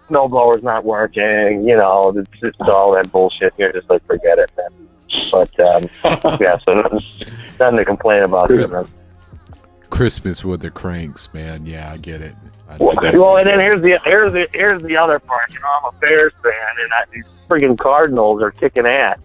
snowblower's 0.10 0.64
not 0.64 0.84
working. 0.84 1.68
You 1.68 1.78
know, 1.78 2.10
it's 2.18 2.30
just 2.42 2.62
all 2.62 2.94
that 2.94 3.12
bullshit. 3.12 3.54
You're 3.58 3.72
just 3.72 3.90
like, 3.90 4.06
forget 4.06 4.40
it, 4.40 4.52
man. 4.58 4.90
But 5.32 5.60
um, 5.60 5.84
yeah, 6.42 6.58
so 6.68 6.82
nothing, 6.82 7.02
nothing 7.60 7.78
to 7.78 7.86
complain 7.86 8.24
about. 8.24 8.50
Christmas, 8.50 8.94
Christmas 9.90 10.44
with 10.44 10.62
the 10.62 10.72
cranks, 10.72 11.34
man. 11.34 11.66
Yeah, 11.66 11.92
I 11.92 11.98
get 11.98 12.22
it. 12.22 12.36
Well, 12.80 13.38
and 13.38 13.48
then 13.48 13.60
here's 13.60 13.82
the 13.82 14.00
here's 14.04 14.34
the 14.34 14.48
here's 14.54 14.82
the 14.84 14.98
other 14.98 15.20
part. 15.20 15.52
You 15.54 15.60
know, 15.60 15.68
I'm 15.84 15.96
a 15.96 16.00
Bears 16.00 16.34
fan, 16.44 16.54
and 16.80 16.94
I, 16.94 17.06
these 17.14 17.26
friggin' 17.50 17.78
Cardinals 17.78 18.42
are 18.42 18.52
kicking 18.52 18.86
ass 18.86 19.20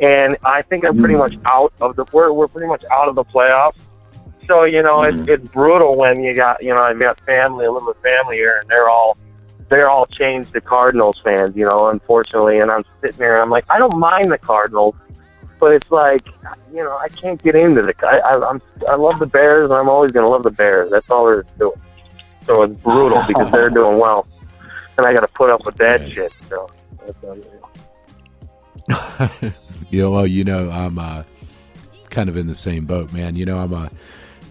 and 0.00 0.36
I 0.44 0.62
think 0.62 0.82
they're 0.82 0.94
pretty 0.94 1.14
much 1.14 1.36
out 1.44 1.72
of 1.80 1.96
the 1.96 2.04
we're 2.12 2.32
we're 2.32 2.48
pretty 2.48 2.66
much 2.66 2.84
out 2.92 3.08
of 3.08 3.14
the 3.14 3.24
playoffs. 3.24 3.78
So 4.48 4.64
you 4.64 4.82
know 4.82 5.02
it's 5.02 5.28
it's 5.28 5.48
brutal 5.50 5.96
when 5.96 6.22
you 6.22 6.34
got 6.34 6.62
you 6.62 6.70
know 6.70 6.88
you 6.88 6.98
got 6.98 7.20
family, 7.20 7.66
a 7.66 7.72
little 7.72 7.92
bit 7.92 7.96
of 7.96 8.02
family 8.02 8.36
here, 8.36 8.58
and 8.60 8.68
they're 8.68 8.88
all 8.88 9.16
they're 9.68 9.88
all 9.88 10.06
changed 10.06 10.52
to 10.52 10.60
Cardinals 10.60 11.20
fans. 11.24 11.56
You 11.56 11.66
know, 11.66 11.88
unfortunately, 11.88 12.60
and 12.60 12.70
I'm 12.70 12.84
sitting 13.00 13.18
there, 13.18 13.34
and 13.34 13.42
I'm 13.42 13.50
like, 13.50 13.64
I 13.70 13.78
don't 13.78 13.96
mind 13.96 14.30
the 14.30 14.38
Cardinals, 14.38 14.94
but 15.60 15.72
it's 15.72 15.90
like 15.90 16.26
you 16.72 16.82
know 16.82 16.96
I 16.98 17.08
can't 17.08 17.42
get 17.42 17.54
into 17.54 17.82
the 17.82 17.94
I, 18.02 18.18
I 18.18 18.50
I'm 18.50 18.60
I 18.88 18.96
love 18.96 19.18
the 19.18 19.26
Bears, 19.26 19.64
and 19.64 19.72
I'm 19.72 19.88
always 19.88 20.12
gonna 20.12 20.28
love 20.28 20.42
the 20.42 20.50
Bears. 20.50 20.90
That's 20.90 21.10
all 21.10 21.26
there 21.26 21.42
is 21.42 21.46
to 21.58 21.72
it. 21.72 21.78
So 22.44 22.62
it's 22.62 22.74
brutal 22.82 23.22
because 23.26 23.50
they're 23.52 23.70
doing 23.80 23.98
well, 23.98 24.26
and 24.98 25.06
I 25.06 25.12
got 25.12 25.20
to 25.20 25.28
put 25.28 25.50
up 25.50 25.64
with 25.64 25.76
that 25.76 26.10
shit. 26.10 26.32
So. 26.48 26.68
Know, 29.90 30.10
well, 30.10 30.26
you 30.26 30.42
know, 30.42 30.70
I'm 30.70 30.98
uh, 30.98 31.22
kind 32.10 32.28
of 32.28 32.36
in 32.36 32.46
the 32.46 32.54
same 32.54 32.84
boat, 32.84 33.12
man. 33.12 33.36
You 33.36 33.46
know, 33.46 33.58
I'm 33.58 33.72
a 33.72 33.90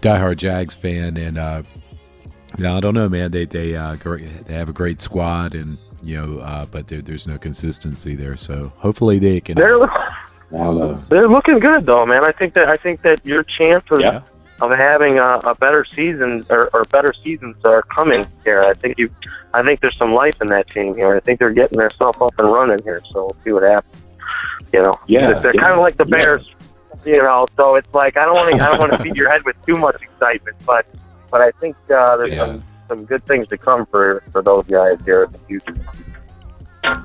diehard 0.00 0.36
Jags 0.36 0.74
fan, 0.74 1.16
and 1.16 1.36
uh, 1.36 1.62
I 2.58 2.80
don't 2.80 2.94
know, 2.94 3.08
man. 3.08 3.30
They 3.30 3.44
they 3.44 3.74
uh, 3.76 3.94
they 3.94 4.54
have 4.54 4.68
a 4.68 4.72
great 4.72 5.00
squad, 5.00 5.54
and 5.54 5.76
you 6.02 6.20
know, 6.20 6.38
uh, 6.38 6.66
but 6.66 6.86
there, 6.86 7.02
there's 7.02 7.26
no 7.26 7.38
consistency 7.38 8.14
there. 8.14 8.36
So 8.36 8.72
hopefully 8.76 9.18
they 9.18 9.40
can. 9.40 9.56
They're, 9.56 9.82
uh, 9.82 10.98
they're 11.08 11.28
looking 11.28 11.58
good, 11.58 11.86
though, 11.86 12.06
man. 12.06 12.24
I 12.24 12.32
think 12.32 12.54
that 12.54 12.68
I 12.68 12.76
think 12.76 13.02
that 13.02 13.24
your 13.24 13.42
chances 13.42 14.00
yeah. 14.00 14.22
Of 14.60 14.70
having 14.70 15.18
a, 15.18 15.40
a 15.44 15.54
better 15.54 15.84
season 15.84 16.44
or, 16.50 16.70
or 16.72 16.84
better 16.84 17.12
seasons 17.12 17.56
are 17.64 17.82
coming 17.82 18.26
here. 18.44 18.62
I 18.62 18.74
think 18.74 18.98
you, 18.98 19.10
I 19.52 19.62
think 19.62 19.80
there's 19.80 19.96
some 19.96 20.14
life 20.14 20.40
in 20.40 20.48
that 20.48 20.70
team 20.70 20.94
here. 20.94 21.14
I 21.14 21.20
think 21.20 21.40
they're 21.40 21.52
getting 21.52 21.78
themselves 21.78 22.18
up 22.20 22.32
and 22.38 22.48
running 22.52 22.82
here. 22.84 23.02
So 23.12 23.24
we'll 23.24 23.36
see 23.44 23.52
what 23.52 23.64
happens. 23.64 24.02
You 24.72 24.82
know, 24.82 24.94
yeah, 25.06 25.38
they're 25.38 25.54
yeah, 25.54 25.60
kind 25.60 25.74
of 25.74 25.80
like 25.80 25.96
the 25.96 26.06
Bears. 26.06 26.48
Yeah. 27.04 27.16
You 27.16 27.22
know, 27.22 27.46
so 27.56 27.74
it's 27.74 27.92
like 27.92 28.16
I 28.16 28.24
don't 28.24 28.34
want 28.34 28.56
to 28.56 28.64
I 28.64 28.68
don't 28.68 28.78
want 28.78 28.92
to 28.92 28.98
feed 28.98 29.16
your 29.16 29.30
head 29.30 29.44
with 29.44 29.56
too 29.66 29.76
much 29.76 30.00
excitement, 30.00 30.56
but 30.64 30.86
but 31.30 31.42
I 31.42 31.50
think 31.60 31.76
uh, 31.90 32.16
there's 32.16 32.30
yeah. 32.30 32.46
some 32.46 32.64
some 32.88 33.04
good 33.04 33.24
things 33.26 33.48
to 33.48 33.58
come 33.58 33.84
for 33.86 34.22
for 34.32 34.40
those 34.40 34.66
guys 34.66 34.98
here 35.04 35.24
in 35.24 35.32
the 35.32 35.38
future. 35.40 35.76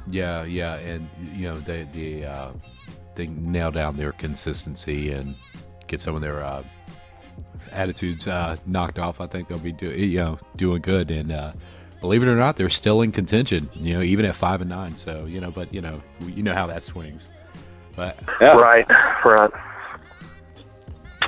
Yeah, 0.08 0.44
yeah, 0.46 0.76
and 0.76 1.10
you 1.34 1.50
know 1.50 1.56
they 1.56 1.84
they 1.92 2.26
uh, 2.26 2.52
they 3.16 3.28
nail 3.28 3.72
down 3.72 3.98
their 3.98 4.14
consistency 4.14 5.12
and 5.12 5.36
get 5.88 6.00
some 6.00 6.16
of 6.16 6.22
their 6.22 6.42
uh, 6.44 6.64
attitudes 7.72 8.28
uh, 8.28 8.58
knocked 8.66 9.00
off. 9.00 9.22
I 9.22 9.28
think 9.28 9.48
they'll 9.48 9.60
be 9.60 9.72
do, 9.72 9.88
you 9.88 10.20
know 10.20 10.40
doing 10.56 10.82
good 10.82 11.12
and. 11.12 11.32
Uh, 11.32 11.52
believe 12.02 12.24
it 12.24 12.28
or 12.30 12.36
not, 12.36 12.56
they're 12.56 12.70
still 12.70 13.02
in 13.02 13.12
contention. 13.12 13.70
You 13.76 13.96
know, 13.96 14.02
even 14.02 14.24
at 14.24 14.36
five 14.36 14.62
and 14.62 14.70
nine. 14.70 14.96
So 14.96 15.26
you 15.26 15.42
know, 15.42 15.52
but 15.52 15.74
you 15.74 15.82
know, 15.82 16.02
you 16.22 16.44
know 16.44 16.54
how 16.54 16.66
that 16.68 16.84
swings. 16.84 17.28
But 17.96 18.18
yeah. 18.40 18.58
right, 18.58 18.90
right. 19.26 19.52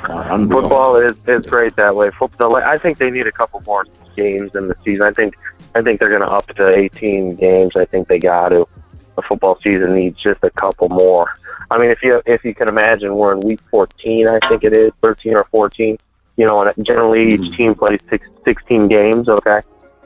Uh, 0.04 0.48
Football 0.48 0.96
is 0.96 1.14
is 1.28 1.46
great 1.46 1.76
that 1.76 1.96
way. 1.96 2.10
Football. 2.12 2.56
I 2.56 2.78
think 2.78 2.98
they 2.98 3.12
need 3.12 3.28
a 3.28 3.32
couple 3.32 3.62
more 3.62 3.86
games 4.16 4.52
in 4.56 4.68
the 4.68 4.76
season. 4.84 5.04
I 5.04 5.12
think 5.12 5.36
I 5.76 5.82
think 5.82 6.00
they're 6.00 6.10
going 6.10 6.22
to 6.22 6.30
up 6.30 6.48
to 6.48 6.68
18 6.68 7.36
games. 7.36 7.76
I 7.76 7.86
think 7.86 8.08
they 8.08 8.20
got 8.20 8.50
to. 8.50 8.68
The 9.16 9.22
football 9.22 9.60
season 9.62 9.94
needs 9.94 10.18
just 10.18 10.42
a 10.44 10.50
couple 10.50 10.88
more. 10.88 11.28
I 11.70 11.78
mean, 11.78 11.90
if 11.90 12.02
you 12.02 12.22
if 12.26 12.44
you 12.44 12.56
can 12.56 12.68
imagine, 12.68 13.14
we're 13.16 13.34
in 13.34 13.42
week 13.42 13.60
14. 13.70 14.28
I 14.28 14.40
think 14.48 14.64
it 14.64 14.74
is 14.74 14.92
13 15.02 15.36
or 15.36 15.44
14. 15.46 15.98
You 16.38 16.46
know, 16.46 16.62
and 16.62 16.86
generally 16.86 17.34
each 17.34 17.42
mm-hmm. 17.42 17.54
team 17.54 17.76
plays 17.76 18.00
six, 18.10 18.28
16 18.46 18.88
games. 18.88 19.28
Okay, 19.28 19.62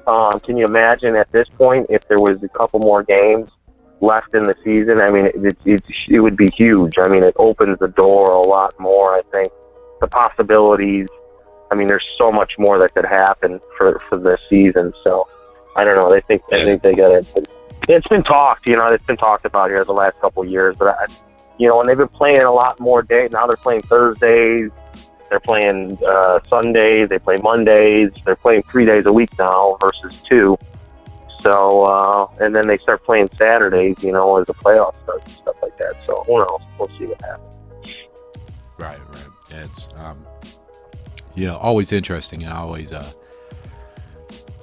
um, 0.08 0.40
can 0.40 0.58
you 0.58 0.66
imagine 0.66 1.16
at 1.16 1.32
this 1.32 1.50
point 1.50 1.88
if 1.90 2.08
there 2.08 2.20
was 2.20 2.42
a 2.44 2.50
couple 2.50 2.80
more 2.80 3.04
games 3.04 3.50
left 4.02 4.36
in 4.36 4.46
the 4.46 4.56
season? 4.64 5.00
I 5.00 5.10
mean, 5.10 5.26
it, 5.26 5.58
it, 5.66 5.84
it 6.08 6.20
would 6.20 6.38
be 6.38 6.50
huge. 6.52 6.98
I 7.00 7.08
mean, 7.08 7.24
it 7.24 7.36
opens 7.38 7.80
the 7.80 7.88
door 7.88 8.32
a 8.32 8.42
lot 8.42 8.80
more. 8.80 9.16
I 9.16 9.22
think 9.32 9.52
the 10.02 10.08
possibilities. 10.08 11.08
I 11.72 11.76
mean, 11.76 11.88
there's 11.88 12.08
so 12.18 12.32
much 12.32 12.60
more 12.60 12.78
that 12.78 12.94
could 12.94 13.06
happen 13.06 13.60
for 13.78 14.00
for 14.08 14.18
this 14.18 14.40
season. 14.50 14.94
So 15.04 15.28
I 15.76 15.84
don't 15.84 15.96
know. 15.96 16.10
They 16.10 16.22
think 16.22 16.44
I 16.52 16.64
think 16.64 16.84
they 16.84 16.94
got 16.94 17.12
it. 17.12 17.50
It's 17.88 18.08
been 18.08 18.24
talked. 18.24 18.68
You 18.68 18.76
know, 18.76 18.88
it's 18.88 19.06
been 19.06 19.18
talked 19.18 19.46
about 19.46 19.70
here 19.70 19.84
the 19.84 19.94
last 19.94 20.20
couple 20.22 20.44
of 20.44 20.50
years. 20.50 20.76
But 20.78 20.96
I, 21.00 21.08
you 21.58 21.68
know, 21.68 21.80
and 21.80 21.90
they've 21.90 21.98
been 21.98 22.08
playing 22.08 22.42
a 22.42 22.52
lot 22.52 22.80
more 22.80 23.02
days. 23.02 23.32
Now 23.32 23.48
they're 23.48 23.58
playing 23.58 23.82
Thursdays 23.82 24.70
they're 25.30 25.40
playing 25.40 25.98
uh, 26.06 26.40
Sundays. 26.50 27.10
They 27.10 27.20
play 27.20 27.38
Mondays. 27.38 28.12
They're 28.24 28.36
playing 28.36 28.64
three 28.64 28.86
days 28.86 29.06
a 29.06 29.14
week 29.14 29.30
now 29.38 29.78
versus 29.82 30.22
two. 30.30 30.58
So, 31.42 31.84
uh, 31.84 32.28
and 32.40 32.56
then 32.56 32.68
they 32.68 32.78
start 32.78 33.04
playing 33.04 33.30
Saturdays, 33.36 33.98
you 34.02 34.12
know, 34.12 34.38
as 34.38 34.48
the 34.48 34.54
playoffs 34.54 35.02
start 35.04 35.24
and 35.26 35.36
stuff 35.36 35.56
like 35.62 35.78
that. 35.78 35.94
So, 36.08 36.24
who 36.26 36.40
knows? 36.40 36.60
We'll 36.80 36.90
see 36.98 37.06
what 37.06 37.22
happens. 37.22 37.98
Right, 38.78 39.00
right. 39.14 39.28
It's, 39.52 39.88
um, 39.96 40.26
you 41.36 41.46
know, 41.46 41.58
always 41.58 41.92
interesting. 41.92 42.46
I 42.46 42.58
always 42.58 42.92
uh, 42.92 43.12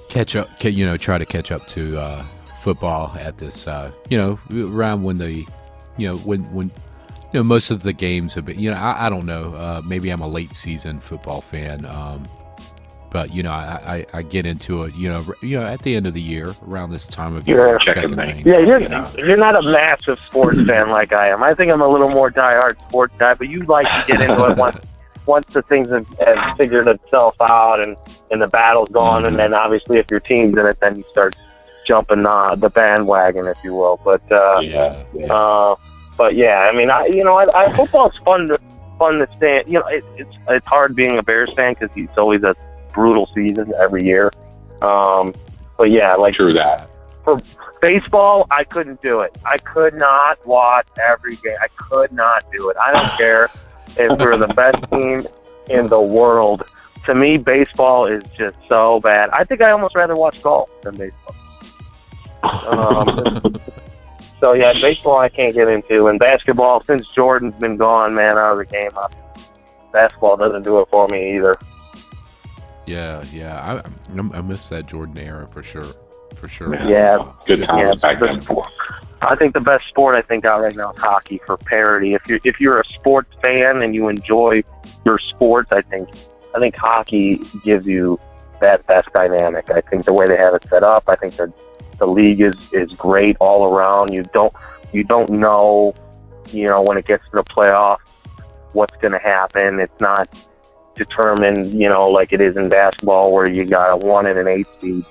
catch 0.09 0.35
up, 0.35 0.49
you 0.63 0.85
know, 0.85 0.97
try 0.97 1.17
to 1.17 1.25
catch 1.25 1.51
up 1.51 1.67
to 1.67 1.97
uh, 1.97 2.25
football 2.61 3.15
at 3.17 3.37
this, 3.37 3.67
uh, 3.67 3.91
you 4.09 4.17
know, 4.17 4.39
around 4.51 5.03
when 5.03 5.17
the, 5.17 5.45
you 5.97 6.07
know, 6.07 6.17
when 6.17 6.41
when 6.53 6.71
you 7.33 7.39
know 7.39 7.43
most 7.43 7.71
of 7.71 7.83
the 7.83 7.93
games 7.93 8.35
have 8.35 8.45
been. 8.45 8.59
You 8.59 8.71
know, 8.71 8.77
I, 8.77 9.07
I 9.07 9.09
don't 9.09 9.25
know. 9.25 9.53
Uh, 9.55 9.81
maybe 9.83 10.09
I'm 10.09 10.21
a 10.21 10.27
late 10.27 10.55
season 10.55 10.99
football 10.99 11.41
fan. 11.41 11.85
Um, 11.85 12.27
but 13.09 13.33
you 13.33 13.43
know, 13.43 13.51
I, 13.51 14.05
I, 14.13 14.19
I, 14.19 14.21
get 14.23 14.45
into 14.45 14.83
it. 14.83 14.95
You 14.95 15.09
know, 15.09 15.33
you 15.41 15.59
know, 15.59 15.65
at 15.65 15.83
the 15.83 15.95
end 15.95 16.07
of 16.07 16.15
the 16.15 16.21
year, 16.21 16.55
around 16.67 16.91
this 16.91 17.05
time 17.05 17.35
of 17.35 17.47
year, 17.47 17.77
checking 17.77 18.15
things. 18.15 18.45
Yeah, 18.45 18.57
you're 18.57 18.81
you 18.81 18.89
know. 18.89 19.09
you're 19.17 19.37
not 19.37 19.55
a 19.55 19.61
massive 19.61 20.19
sports 20.27 20.59
fan 20.67 20.89
like 20.89 21.13
I 21.13 21.29
am. 21.29 21.43
I 21.43 21.53
think 21.53 21.71
I'm 21.71 21.81
a 21.81 21.87
little 21.87 22.09
more 22.09 22.31
diehard 22.31 22.79
sports 22.87 23.13
guy, 23.17 23.35
but 23.35 23.49
you 23.49 23.63
like 23.63 23.85
to 23.85 24.11
get 24.11 24.21
into 24.21 24.49
it 24.49 24.57
once 24.57 24.77
once 25.25 25.45
the 25.53 25.61
things 25.61 25.89
have, 25.89 26.07
have 26.19 26.57
figured 26.57 26.87
itself 26.87 27.35
out 27.39 27.79
and 27.79 27.95
and 28.31 28.41
the 28.41 28.47
battle's 28.47 28.89
gone, 28.89 29.19
mm-hmm. 29.19 29.27
and 29.27 29.39
then 29.39 29.53
obviously 29.53 29.99
if 29.99 30.09
your 30.09 30.19
team's 30.19 30.57
in 30.57 30.65
it, 30.65 30.79
then 30.79 30.97
you 30.97 31.05
start 31.11 31.35
jumping 31.85 32.25
uh, 32.25 32.55
the 32.55 32.69
bandwagon, 32.69 33.45
if 33.45 33.57
you 33.63 33.75
will. 33.75 33.99
But 34.03 34.23
uh, 34.31 34.59
yeah, 34.63 35.03
yeah. 35.13 35.31
Uh, 35.31 35.75
but 36.17 36.35
yeah, 36.35 36.69
I 36.71 36.75
mean, 36.75 36.89
I 36.89 37.07
you 37.07 37.23
know, 37.23 37.35
I, 37.37 37.47
I 37.65 37.75
football's 37.75 38.17
fun 38.17 38.47
to 38.47 38.59
fun 38.97 39.19
to 39.19 39.27
stand. 39.35 39.67
You 39.67 39.79
know, 39.79 39.87
it, 39.87 40.03
it's 40.15 40.37
it's 40.47 40.67
hard 40.67 40.95
being 40.95 41.17
a 41.17 41.23
Bears 41.23 41.51
fan 41.53 41.73
because 41.73 41.95
it's 41.95 42.17
always 42.17 42.43
a 42.43 42.55
brutal 42.93 43.29
season 43.33 43.73
every 43.79 44.03
year. 44.03 44.31
Um, 44.81 45.33
but 45.77 45.91
yeah, 45.91 46.15
like 46.15 46.35
true 46.35 46.53
that. 46.53 46.89
For 47.23 47.37
baseball, 47.81 48.47
I 48.51 48.63
couldn't 48.63 49.01
do 49.01 49.21
it. 49.21 49.37
I 49.45 49.57
could 49.57 49.93
not 49.93 50.45
watch 50.45 50.87
every 51.01 51.35
game. 51.37 51.57
I 51.61 51.67
could 51.75 52.11
not 52.11 52.49
do 52.51 52.69
it. 52.69 52.77
I 52.77 52.91
don't 52.91 53.17
care 53.17 53.49
if 53.97 54.19
we're 54.19 54.37
the 54.37 54.53
best 54.53 54.83
team 54.91 55.25
in 55.69 55.87
the 55.87 56.01
world. 56.01 56.63
To 57.05 57.15
me, 57.15 57.37
baseball 57.37 58.05
is 58.05 58.23
just 58.37 58.55
so 58.69 58.99
bad. 59.01 59.29
I 59.31 59.43
think 59.43 59.61
I 59.61 59.71
almost 59.71 59.95
rather 59.95 60.15
watch 60.15 60.41
golf 60.41 60.69
than 60.81 60.95
baseball. 60.95 61.35
Um, 62.43 63.55
so 64.43 64.51
yeah, 64.51 64.73
baseball 64.73 65.19
I 65.19 65.29
can't 65.29 65.53
get 65.53 65.69
into, 65.69 66.07
and 66.07 66.19
basketball 66.19 66.83
since 66.83 67.07
Jordan's 67.11 67.55
been 67.55 67.77
gone, 67.77 68.13
man, 68.13 68.37
out 68.37 68.51
of 68.51 68.57
the 68.57 68.65
game. 68.65 68.91
Uh, 68.93 69.07
basketball 69.93 70.35
doesn't 70.35 70.63
do 70.63 70.81
it 70.81 70.89
for 70.89 71.07
me 71.07 71.37
either. 71.37 71.55
Yeah, 72.85 73.23
yeah, 73.31 73.81
I 73.81 74.19
I 74.37 74.41
miss 74.41 74.67
that 74.67 74.87
Jordan 74.87 75.17
era 75.17 75.47
for 75.47 75.63
sure, 75.63 75.93
for 76.35 76.49
sure. 76.49 76.75
Yeah, 76.75 77.31
good 77.45 77.63
times 77.63 78.03
yeah, 78.03 78.15
back 78.15 78.19
then. 78.19 78.45
I 79.21 79.35
think 79.37 79.53
the 79.53 79.61
best 79.61 79.87
sport 79.87 80.15
I 80.15 80.21
think 80.21 80.43
out 80.43 80.61
right 80.61 80.75
now 80.75 80.91
is 80.91 80.97
hockey 80.97 81.39
for 81.45 81.55
parity. 81.55 82.13
If 82.13 82.27
you 82.27 82.37
if 82.43 82.59
you're 82.59 82.81
a 82.81 82.85
sports 82.85 83.33
fan 83.41 83.81
and 83.81 83.95
you 83.95 84.09
enjoy 84.09 84.61
your 85.05 85.19
sports, 85.19 85.71
I 85.71 85.83
think 85.83 86.09
I 86.53 86.59
think 86.59 86.75
hockey 86.75 87.39
gives 87.63 87.87
you 87.87 88.19
that 88.59 88.85
best 88.87 89.07
dynamic. 89.13 89.69
I 89.69 89.79
think 89.79 90.03
the 90.03 90.11
way 90.11 90.27
they 90.27 90.35
have 90.35 90.53
it 90.53 90.65
set 90.67 90.83
up, 90.83 91.05
I 91.07 91.15
think 91.15 91.37
the 91.37 91.53
the 92.03 92.11
league 92.11 92.41
is 92.41 92.55
is 92.73 92.91
great 92.93 93.37
all 93.39 93.73
around. 93.73 94.13
You 94.13 94.23
don't 94.33 94.53
you 94.91 95.03
don't 95.03 95.29
know, 95.29 95.93
you 96.51 96.65
know, 96.65 96.81
when 96.81 96.97
it 96.97 97.05
gets 97.05 97.23
to 97.29 97.37
the 97.37 97.43
playoffs, 97.43 97.99
what's 98.73 98.95
going 98.97 99.13
to 99.13 99.19
happen. 99.19 99.79
It's 99.79 99.99
not 100.01 100.27
determined, 100.95 101.73
you 101.73 101.89
know, 101.89 102.09
like 102.09 102.33
it 102.33 102.41
is 102.41 102.57
in 102.57 102.69
basketball 102.69 103.31
where 103.31 103.47
you 103.47 103.65
got 103.65 103.91
a 103.93 103.97
one 103.97 104.25
and 104.25 104.37
an 104.37 104.47
eight 104.47 104.67
seed, 104.81 105.05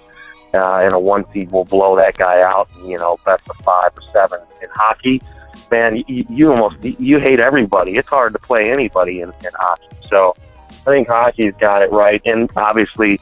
uh, 0.55 0.81
and 0.85 0.93
a 0.93 0.99
one 0.99 1.25
seed 1.33 1.51
will 1.51 1.65
blow 1.65 1.97
that 1.97 2.17
guy 2.17 2.43
out, 2.43 2.69
you 2.85 2.99
know, 2.99 3.19
best 3.25 3.43
of 3.49 3.57
five 3.65 3.91
or 3.97 4.03
seven. 4.13 4.41
In 4.63 4.69
hockey, 4.71 5.23
man, 5.71 6.05
you, 6.07 6.27
you 6.29 6.53
almost 6.53 6.77
you 6.85 7.19
hate 7.19 7.41
everybody. 7.41 7.93
It's 7.97 8.09
hard 8.09 8.35
to 8.35 8.39
play 8.39 8.71
anybody 8.71 9.23
in, 9.23 9.31
in 9.31 9.51
hockey. 9.55 9.89
So 10.11 10.35
I 10.69 10.85
think 10.85 11.09
hockey's 11.09 11.55
got 11.59 11.81
it 11.81 11.91
right, 11.91 12.21
and 12.27 12.51
obviously 12.55 13.19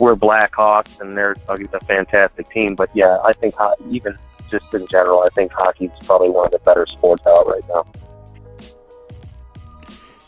we're 0.00 0.16
Blackhawks, 0.16 0.98
and 1.00 1.16
they're 1.16 1.36
a 1.48 1.84
fantastic 1.84 2.48
team. 2.48 2.74
But 2.74 2.90
yeah, 2.94 3.18
I 3.24 3.32
think 3.34 3.54
even 3.90 4.18
just 4.50 4.72
in 4.74 4.86
general, 4.88 5.20
I 5.20 5.28
think 5.34 5.52
hockey's 5.52 5.90
probably 6.04 6.30
one 6.30 6.46
of 6.46 6.52
the 6.52 6.58
better 6.60 6.86
sports 6.86 7.24
out 7.26 7.46
right 7.46 7.62
now. 7.68 7.86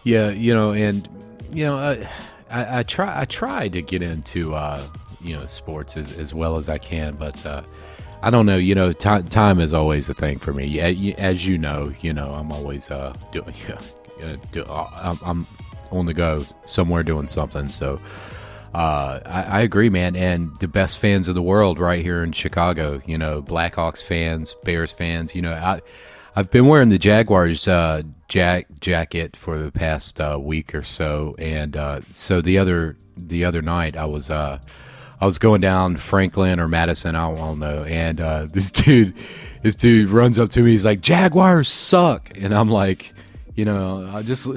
Yeah, 0.04 0.30
you 0.30 0.54
know, 0.54 0.72
and 0.72 1.08
you 1.52 1.64
know, 1.64 1.76
I, 1.76 2.08
I, 2.50 2.78
I 2.78 2.82
try 2.82 3.20
I 3.20 3.24
try 3.24 3.68
to 3.68 3.82
get 3.82 4.02
into 4.02 4.54
uh, 4.54 4.87
you 5.20 5.37
know 5.37 5.46
sports 5.46 5.96
as, 5.96 6.12
as 6.12 6.35
well 6.35 6.58
as 6.58 6.68
I 6.68 6.78
can, 6.78 7.14
but 7.14 7.44
uh, 7.46 7.62
I 8.20 8.28
don't 8.28 8.44
know. 8.44 8.58
You 8.58 8.74
know, 8.74 8.92
time 8.92 9.26
time 9.28 9.58
is 9.58 9.72
always 9.72 10.08
a 10.11 10.14
thing 10.14 10.38
for 10.38 10.52
me. 10.52 10.80
As 10.80 11.46
you 11.46 11.56
know, 11.56 11.92
you 12.02 12.12
know, 12.12 12.32
I'm 12.35 12.52
always 12.52 12.90
uh, 12.90 13.14
doing. 13.32 13.54
Uh, 14.22 14.37
do, 14.52 14.64
I'm, 14.66 15.18
I'm 15.24 15.46
on 15.90 16.06
the 16.06 16.14
go 16.14 16.46
somewhere 16.64 17.02
doing 17.02 17.26
something. 17.26 17.68
So 17.70 17.98
uh, 18.74 19.20
I, 19.26 19.42
I, 19.42 19.61
agree, 19.61 19.90
man. 19.90 20.16
And 20.16 20.56
the 20.61 20.68
best 20.68 20.98
fans 20.98 21.28
of 21.28 21.35
the 21.35 21.42
world 21.42 21.78
right 21.78 22.02
here 22.02 22.22
in 22.22 22.32
Chicago. 22.32 23.02
You 23.04 23.18
know, 23.18 23.42
Blackhawks 23.42 24.02
fans, 24.02 24.54
Bears 24.64 24.92
fans. 24.92 25.35
You 25.35 25.42
know, 25.42 25.52
I 25.52 25.82
I've 26.35 26.50
been 26.50 26.66
wearing 26.66 26.88
the 26.88 26.98
Jaguars 26.98 27.68
uh, 27.68 28.02
jack 28.28 28.66
jacket 28.80 29.37
for 29.37 29.58
the 29.58 29.70
past 29.70 30.18
uh, 30.20 30.38
week 30.40 30.74
or 30.74 30.82
so, 30.82 31.37
and 31.38 31.76
uh, 31.76 32.00
so 32.11 32.40
the 32.40 32.56
other 32.56 32.96
the 33.14 33.44
other 33.44 33.61
night 33.61 33.96
I 33.96 34.06
was 34.06 34.30
uh, 34.30 34.58
I 35.20 35.26
was 35.26 35.38
going 35.38 35.61
down 35.61 35.96
Franklin 35.96 36.58
or 36.58 36.68
Madison, 36.68 37.14
I 37.14 37.30
don't 37.35 37.58
know, 37.58 37.85
and 37.85 38.20
uh, 38.20 38.46
this 38.52 38.70
dude 38.70 39.14
this 39.62 39.74
dude 39.74 40.08
runs 40.08 40.38
up 40.38 40.48
to 40.50 40.62
me, 40.62 40.70
he's 40.70 40.87
like 40.87 41.02
Jaguars 41.02 41.68
suck, 41.68 42.30
and 42.38 42.54
I'm 42.54 42.70
like, 42.70 43.12
you 43.54 43.66
know, 43.66 44.11
I 44.12 44.22
just 44.22 44.48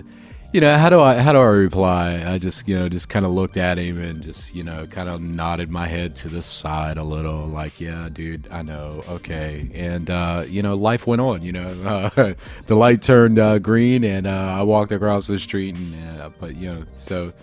you 0.56 0.62
know, 0.62 0.78
how 0.78 0.90
do 0.90 1.02
I 1.02 1.16
how 1.16 1.34
do 1.34 1.40
I 1.40 1.48
reply? 1.48 2.24
I 2.26 2.38
just 2.38 2.66
you 2.66 2.80
know 2.80 2.88
just 2.88 3.10
kind 3.10 3.26
of 3.26 3.34
looked 3.34 3.58
at 3.58 3.78
him 3.78 4.02
and 4.02 4.24
just 4.24 4.56
you 4.56 4.64
know 4.64 4.88
kind 4.88 5.10
of 5.10 5.20
nodded 5.20 5.70
my 5.70 5.86
head 5.86 6.16
to 6.18 6.30
the 6.30 6.42
side 6.42 6.98
a 6.98 7.04
little, 7.04 7.46
like 7.46 7.82
yeah, 7.82 8.08
dude, 8.08 8.48
I 8.50 8.62
know, 8.62 9.04
okay, 9.10 9.70
and 9.74 10.10
uh, 10.10 10.46
you 10.48 10.62
know, 10.62 10.76
life 10.76 11.08
went 11.08 11.20
on. 11.20 11.42
You 11.42 11.52
know, 11.52 12.10
uh, 12.16 12.34
the 12.68 12.76
light 12.76 13.02
turned 13.02 13.38
uh, 13.38 13.60
green, 13.60 14.06
and 14.06 14.26
uh, 14.26 14.56
I 14.58 14.64
walked 14.64 14.94
across 14.94 15.28
the 15.28 15.40
street, 15.40 15.76
and 15.76 16.22
uh, 16.22 16.30
but 16.40 16.56
you 16.56 16.74
know, 16.74 16.86
so 16.96 17.34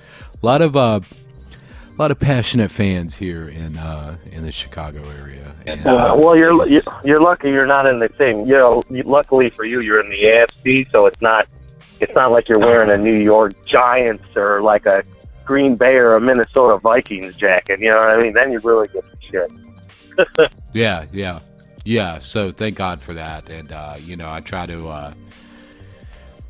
a 0.42 0.46
lot 0.46 0.62
of 0.62 0.75
uh, 0.75 1.01
a 1.03 1.96
lot 1.98 2.11
of 2.11 2.18
passionate 2.18 2.70
fans 2.70 3.14
here 3.14 3.46
in 3.46 3.79
in 4.33 4.40
the 4.40 4.53
Chicago 4.53 5.03
area. 5.20 5.55
And, 5.66 5.85
well, 5.85 6.35
you're 6.35 6.66
you're 7.05 7.20
lucky 7.20 7.51
you're 7.51 7.66
not 7.66 7.85
in 7.85 7.98
the 7.98 8.11
same. 8.16 8.46
You 8.46 8.55
know, 8.55 8.83
luckily 8.88 9.51
for 9.51 9.66
you, 9.66 9.81
you're 9.81 10.01
in 10.01 10.09
the 10.09 10.22
AFC, 10.22 10.90
so 10.90 11.05
it's 11.05 11.20
not 11.20 11.46
it's 12.02 12.14
not 12.16 12.32
like 12.32 12.48
you're 12.48 12.58
wearing 12.58 12.90
a 12.90 12.98
New 12.98 13.14
York 13.14 13.52
Giants 13.64 14.36
or 14.36 14.60
like 14.60 14.86
a 14.86 15.04
Green 15.44 15.76
Bay 15.76 15.96
or 15.96 16.16
a 16.16 16.20
Minnesota 16.20 16.78
Vikings 16.78 17.36
jacket. 17.36 17.78
You 17.80 17.90
know 17.90 18.00
what 18.00 18.10
I 18.10 18.22
mean? 18.22 18.32
Then 18.32 18.50
you 18.50 18.58
really 18.58 18.88
get 18.88 19.04
the 19.08 19.16
shit. 19.20 20.52
yeah, 20.72 21.06
yeah, 21.12 21.38
yeah. 21.84 22.18
So 22.18 22.50
thank 22.50 22.76
God 22.76 23.00
for 23.00 23.14
that. 23.14 23.48
And 23.48 23.70
uh, 23.72 23.94
you 24.00 24.16
know, 24.16 24.30
I 24.30 24.40
try 24.40 24.66
to. 24.66 24.88
Uh, 24.88 25.14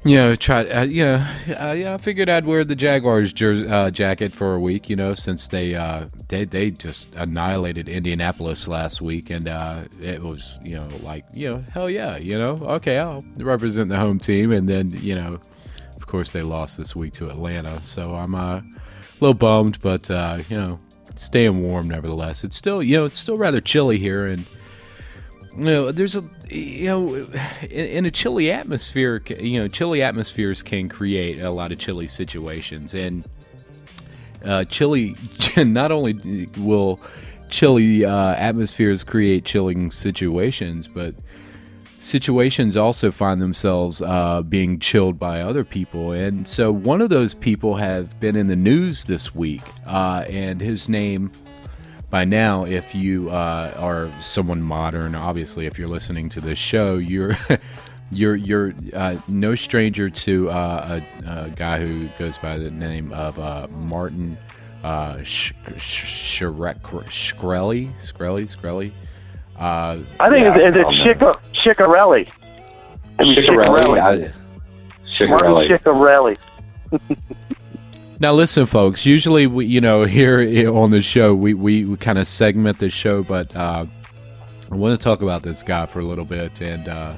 you 0.04 0.16
know, 0.16 0.34
try. 0.34 0.64
Uh, 0.66 0.80
uh, 0.80 0.84
yeah. 0.84 1.94
I 1.94 1.96
figured 1.98 2.28
I'd 2.28 2.44
wear 2.44 2.64
the 2.64 2.74
Jaguars 2.74 3.32
jer- 3.32 3.66
uh, 3.68 3.90
jacket 3.90 4.32
for 4.32 4.54
a 4.54 4.60
week. 4.60 4.90
You 4.90 4.96
know, 4.96 5.14
since 5.14 5.48
they 5.48 5.74
uh, 5.74 6.06
they 6.28 6.44
they 6.44 6.70
just 6.70 7.14
annihilated 7.14 7.88
Indianapolis 7.88 8.66
last 8.66 9.00
week, 9.00 9.30
and 9.30 9.48
uh, 9.48 9.84
it 10.00 10.22
was 10.22 10.58
you 10.64 10.74
know 10.76 10.88
like 11.02 11.24
you 11.32 11.48
know 11.48 11.62
hell 11.72 11.88
yeah, 11.88 12.16
you 12.16 12.38
know 12.38 12.58
okay 12.62 12.98
I'll 12.98 13.24
represent 13.36 13.88
the 13.88 13.96
home 13.96 14.18
team, 14.18 14.50
and 14.50 14.68
then 14.68 14.90
you 14.90 15.14
know, 15.14 15.38
of 15.96 16.06
course 16.06 16.32
they 16.32 16.42
lost 16.42 16.78
this 16.78 16.96
week 16.96 17.12
to 17.14 17.30
Atlanta, 17.30 17.80
so 17.84 18.14
I'm 18.14 18.34
uh, 18.34 18.56
a 18.56 18.64
little 19.20 19.34
bummed, 19.34 19.80
but 19.80 20.08
you 20.08 20.56
know, 20.56 20.80
staying 21.14 21.62
warm 21.62 21.88
nevertheless. 21.88 22.42
It's 22.42 22.56
still 22.56 22.82
you 22.82 22.96
know 22.96 23.04
it's 23.04 23.18
still 23.18 23.38
rather 23.38 23.60
chilly 23.60 23.98
here, 23.98 24.26
and 24.26 24.44
you 25.56 25.64
know, 25.64 25.92
there's 25.92 26.16
a 26.16 26.24
you 26.48 26.86
know, 26.86 27.14
in, 27.70 28.04
a 28.04 28.10
chilly 28.10 28.50
atmosphere, 28.50 29.22
you 29.38 29.60
know, 29.60 29.68
chilly 29.68 30.02
atmospheres 30.02 30.62
can 30.62 30.88
create 30.88 31.40
a 31.40 31.50
lot 31.50 31.72
of 31.72 31.78
chilly 31.78 32.08
situations, 32.08 32.94
and 32.94 33.24
uh, 34.44 34.64
chilly 34.64 35.16
not 35.56 35.92
only 35.92 36.48
will 36.56 37.00
chilly 37.48 38.04
uh, 38.04 38.34
atmospheres 38.34 39.04
create 39.04 39.44
chilling 39.44 39.90
situations, 39.90 40.88
but 40.88 41.14
situations 41.98 42.76
also 42.76 43.10
find 43.10 43.40
themselves 43.40 44.02
uh, 44.02 44.42
being 44.42 44.78
chilled 44.78 45.18
by 45.18 45.40
other 45.40 45.64
people. 45.64 46.12
And 46.12 46.48
so 46.48 46.72
one 46.72 47.00
of 47.00 47.10
those 47.10 47.34
people 47.34 47.76
have 47.76 48.18
been 48.18 48.36
in 48.36 48.48
the 48.48 48.56
news 48.56 49.04
this 49.04 49.34
week, 49.34 49.62
uh, 49.86 50.24
and 50.28 50.60
his 50.60 50.88
name 50.88 51.30
by 52.12 52.26
now, 52.26 52.66
if 52.66 52.94
you 52.94 53.30
uh, 53.30 53.72
are 53.78 54.12
someone 54.20 54.60
modern, 54.60 55.14
obviously, 55.14 55.64
if 55.64 55.78
you're 55.78 55.88
listening 55.88 56.28
to 56.28 56.42
this 56.42 56.58
show, 56.58 56.98
you're 56.98 57.38
you're 58.12 58.36
you're 58.36 58.74
uh, 58.92 59.16
no 59.28 59.54
stranger 59.54 60.10
to 60.10 60.50
uh, 60.50 61.00
a, 61.24 61.44
a, 61.44 61.50
guy 61.50 61.78
who 61.78 62.08
goes 62.18 62.36
by 62.36 62.58
the 62.58 62.70
name 62.70 63.14
of 63.14 63.38
uh, 63.38 63.66
Martin 63.70 64.36
uh, 64.84 65.22
Sh- 65.22 65.54
Sh- 65.78 66.42
Shkreli, 66.42 67.02
Shkreli, 67.06 68.44
Shkreli. 68.44 68.92
Uh, 69.56 70.00
I 70.20 70.28
think 70.28 70.44
yeah, 70.44 70.58
it's, 70.58 70.76
it's 70.76 70.94
Chica, 70.94 71.32
Chicarelli. 71.54 72.28
Chicarelli. 73.20 74.34
Chicarelli. 75.06 75.78
Chicarelli. 75.78 76.36
now 78.22 78.32
listen, 78.32 78.66
folks. 78.66 79.04
Usually, 79.04 79.48
we, 79.48 79.66
you 79.66 79.80
know, 79.80 80.04
here 80.04 80.72
on 80.74 80.90
the 80.90 81.02
show, 81.02 81.34
we, 81.34 81.54
we, 81.54 81.84
we 81.84 81.96
kind 81.96 82.18
of 82.18 82.26
segment 82.26 82.78
the 82.78 82.88
show, 82.88 83.22
but 83.24 83.54
uh, 83.54 83.84
I 84.70 84.74
want 84.74 84.98
to 84.98 85.02
talk 85.02 85.22
about 85.22 85.42
this 85.42 85.62
guy 85.62 85.86
for 85.86 85.98
a 85.98 86.04
little 86.04 86.24
bit, 86.24 86.62
and 86.62 86.88
uh, 86.88 87.16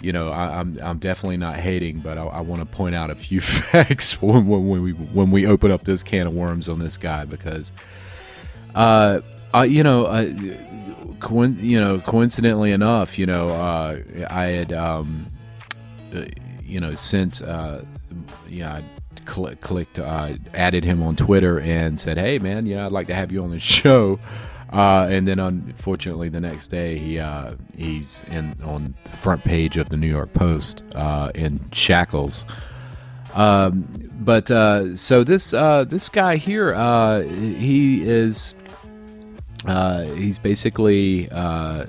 you 0.00 0.12
know, 0.12 0.30
I, 0.30 0.60
am 0.60 0.78
I'm, 0.78 0.86
I'm 0.86 0.98
definitely 0.98 1.36
not 1.36 1.56
hating, 1.56 2.00
but 2.00 2.18
I, 2.18 2.22
I 2.22 2.40
want 2.40 2.60
to 2.60 2.66
point 2.66 2.94
out 2.94 3.10
a 3.10 3.16
few 3.16 3.40
facts 3.40 4.22
when, 4.22 4.46
when, 4.46 4.68
when, 4.68 4.82
we 4.82 4.92
when 4.92 5.30
we 5.32 5.46
open 5.46 5.72
up 5.72 5.84
this 5.84 6.02
can 6.04 6.28
of 6.28 6.34
worms 6.34 6.68
on 6.68 6.78
this 6.78 6.96
guy 6.96 7.24
because, 7.24 7.72
uh, 8.76 9.20
uh 9.52 9.62
you 9.62 9.82
know, 9.82 10.06
uh, 10.06 10.20
you 10.20 11.80
know, 11.80 11.98
coincidentally 12.00 12.70
enough, 12.70 13.18
you 13.18 13.26
know, 13.26 13.48
uh, 13.48 13.98
I 14.30 14.44
had, 14.44 14.72
um, 14.72 15.26
uh, 16.14 16.24
you 16.62 16.80
know, 16.80 16.94
sent, 16.94 17.42
uh, 17.42 17.82
yeah, 18.48 18.74
I 18.74 18.84
cl- 19.26 19.54
clicked, 19.60 19.98
uh, 19.98 20.34
added 20.54 20.84
him 20.84 21.02
on 21.02 21.16
Twitter 21.16 21.58
and 21.60 21.98
said, 21.98 22.18
hey, 22.18 22.38
man, 22.38 22.66
yeah, 22.66 22.86
I'd 22.86 22.92
like 22.92 23.06
to 23.08 23.14
have 23.14 23.32
you 23.32 23.42
on 23.42 23.50
the 23.50 23.60
show. 23.60 24.18
Uh, 24.72 25.06
and 25.10 25.28
then, 25.28 25.38
unfortunately, 25.38 26.30
the 26.30 26.40
next 26.40 26.68
day 26.68 26.96
he 26.96 27.18
uh, 27.18 27.54
he's 27.76 28.24
in 28.30 28.56
on 28.64 28.94
the 29.04 29.10
front 29.10 29.44
page 29.44 29.76
of 29.76 29.90
the 29.90 29.98
New 29.98 30.08
York 30.08 30.32
Post 30.32 30.82
uh, 30.94 31.30
in 31.34 31.60
shackles. 31.72 32.46
Um, 33.34 34.10
but 34.20 34.50
uh, 34.50 34.96
so 34.96 35.24
this 35.24 35.52
uh, 35.52 35.84
this 35.84 36.08
guy 36.08 36.36
here, 36.36 36.74
uh, 36.74 37.20
he 37.20 38.02
is 38.08 38.54
he's 40.16 40.38
basically 40.38 41.30
oh 41.32 41.86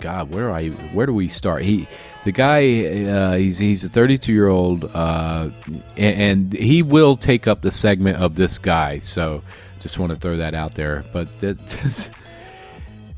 God, 0.00 0.32
where 0.32 0.50
I 0.52 0.68
where 0.68 1.06
do 1.06 1.14
we 1.14 1.28
start? 1.28 1.62
He 1.62 1.88
the 2.24 2.32
guy 2.32 3.36
he's 3.38 3.58
he's 3.58 3.84
a 3.84 3.88
32 3.88 4.32
year 4.32 4.48
old 4.48 4.84
and, 4.84 5.52
and 5.96 6.52
he 6.52 6.82
will 6.82 7.16
take 7.16 7.46
up 7.46 7.62
the 7.62 7.70
segment 7.70 8.18
of 8.18 8.34
this 8.34 8.58
guy. 8.58 8.98
So 8.98 9.42
just 9.80 9.98
want 9.98 10.10
to 10.10 10.16
throw 10.16 10.36
that 10.38 10.54
out 10.54 10.74
there. 10.74 11.04
But 11.12 11.32
this, 11.40 12.10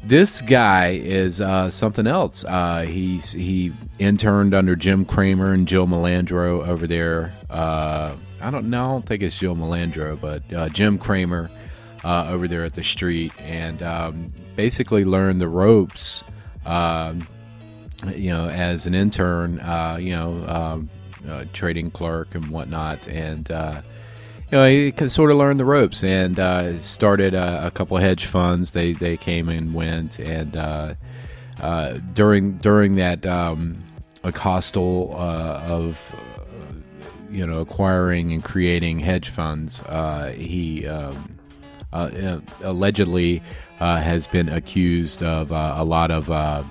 this 0.03 0.41
guy 0.41 0.91
is 0.93 1.41
uh, 1.41 1.71
something 1.71 2.07
else. 2.07 2.45
Uh, 2.45 2.83
he's 2.83 3.33
he 3.33 3.73
interned 3.99 4.55
under 4.55 4.77
Jim 4.77 5.05
Cramer 5.05 5.53
and 5.53 5.67
Joe 5.67 5.87
Melandro 5.87 6.67
over 6.67 6.87
there. 6.87 7.35
Uh, 7.49 8.15
I 8.41 8.51
don't 8.51 8.71
know. 8.71 8.85
I 8.85 8.93
don't 8.93 9.07
think 9.07 9.23
it's 9.23 9.39
Joe 9.39 9.55
Melandro, 9.55 10.21
but 10.21 10.43
uh, 10.53 10.69
Jim 10.71 10.99
Cramer 10.99 11.51
uh, 12.05 12.29
over 12.29 12.49
there 12.49 12.65
at 12.65 12.73
the 12.73 12.83
street, 12.83 13.33
and 13.39 13.83
um, 13.83 14.33
basically 14.57 15.05
learned 15.05 15.41
the 15.41 15.49
ropes. 15.49 16.25
Um, 16.71 17.27
you 18.15 18.31
know, 18.31 18.49
as 18.49 18.87
an 18.87 18.95
intern, 18.95 19.61
uh, 19.61 19.99
you 20.01 20.17
know, 20.17 20.47
um, 20.47 20.91
trading 21.53 21.91
clerk 21.91 22.35
and 22.35 22.49
whatnot, 22.51 23.07
and 23.09 23.51
you 24.51 24.59
know, 24.59 24.67
he 24.67 24.93
sort 25.09 25.31
of 25.31 25.37
learned 25.37 25.61
the 25.61 25.65
ropes 25.65 26.03
and 26.03 26.39
uh, 26.39 26.81
started 26.81 27.35
a, 27.35 27.67
a, 27.67 27.71
couple 27.71 27.97
hedge 27.99 28.27
funds. 28.27 28.73
They 28.73 28.95
they 28.95 29.17
came 29.17 29.49
and 29.49 29.73
went, 29.73 30.19
and 30.19 30.57
uh, 30.57 30.95
uh, 31.61 31.99
during 32.15 32.59
during 32.59 32.97
that 32.97 33.25
um, 33.27 33.81
uh, 34.25 34.29
of 34.33 36.15
uh, 36.17 36.75
you 37.31 37.47
know 37.47 37.61
acquiring 37.61 38.33
and 38.33 38.43
creating 38.43 38.99
hedge 38.99 39.29
funds, 39.29 39.83
uh, 39.83 40.33
he 40.37 40.85
um, 40.89 41.39
allegedly 41.93 43.43
has 43.81 44.27
been 44.27 44.49
accused 44.49 45.23
of 45.23 45.51
a 45.51 45.83
lot 45.83 46.11
of 46.11 46.67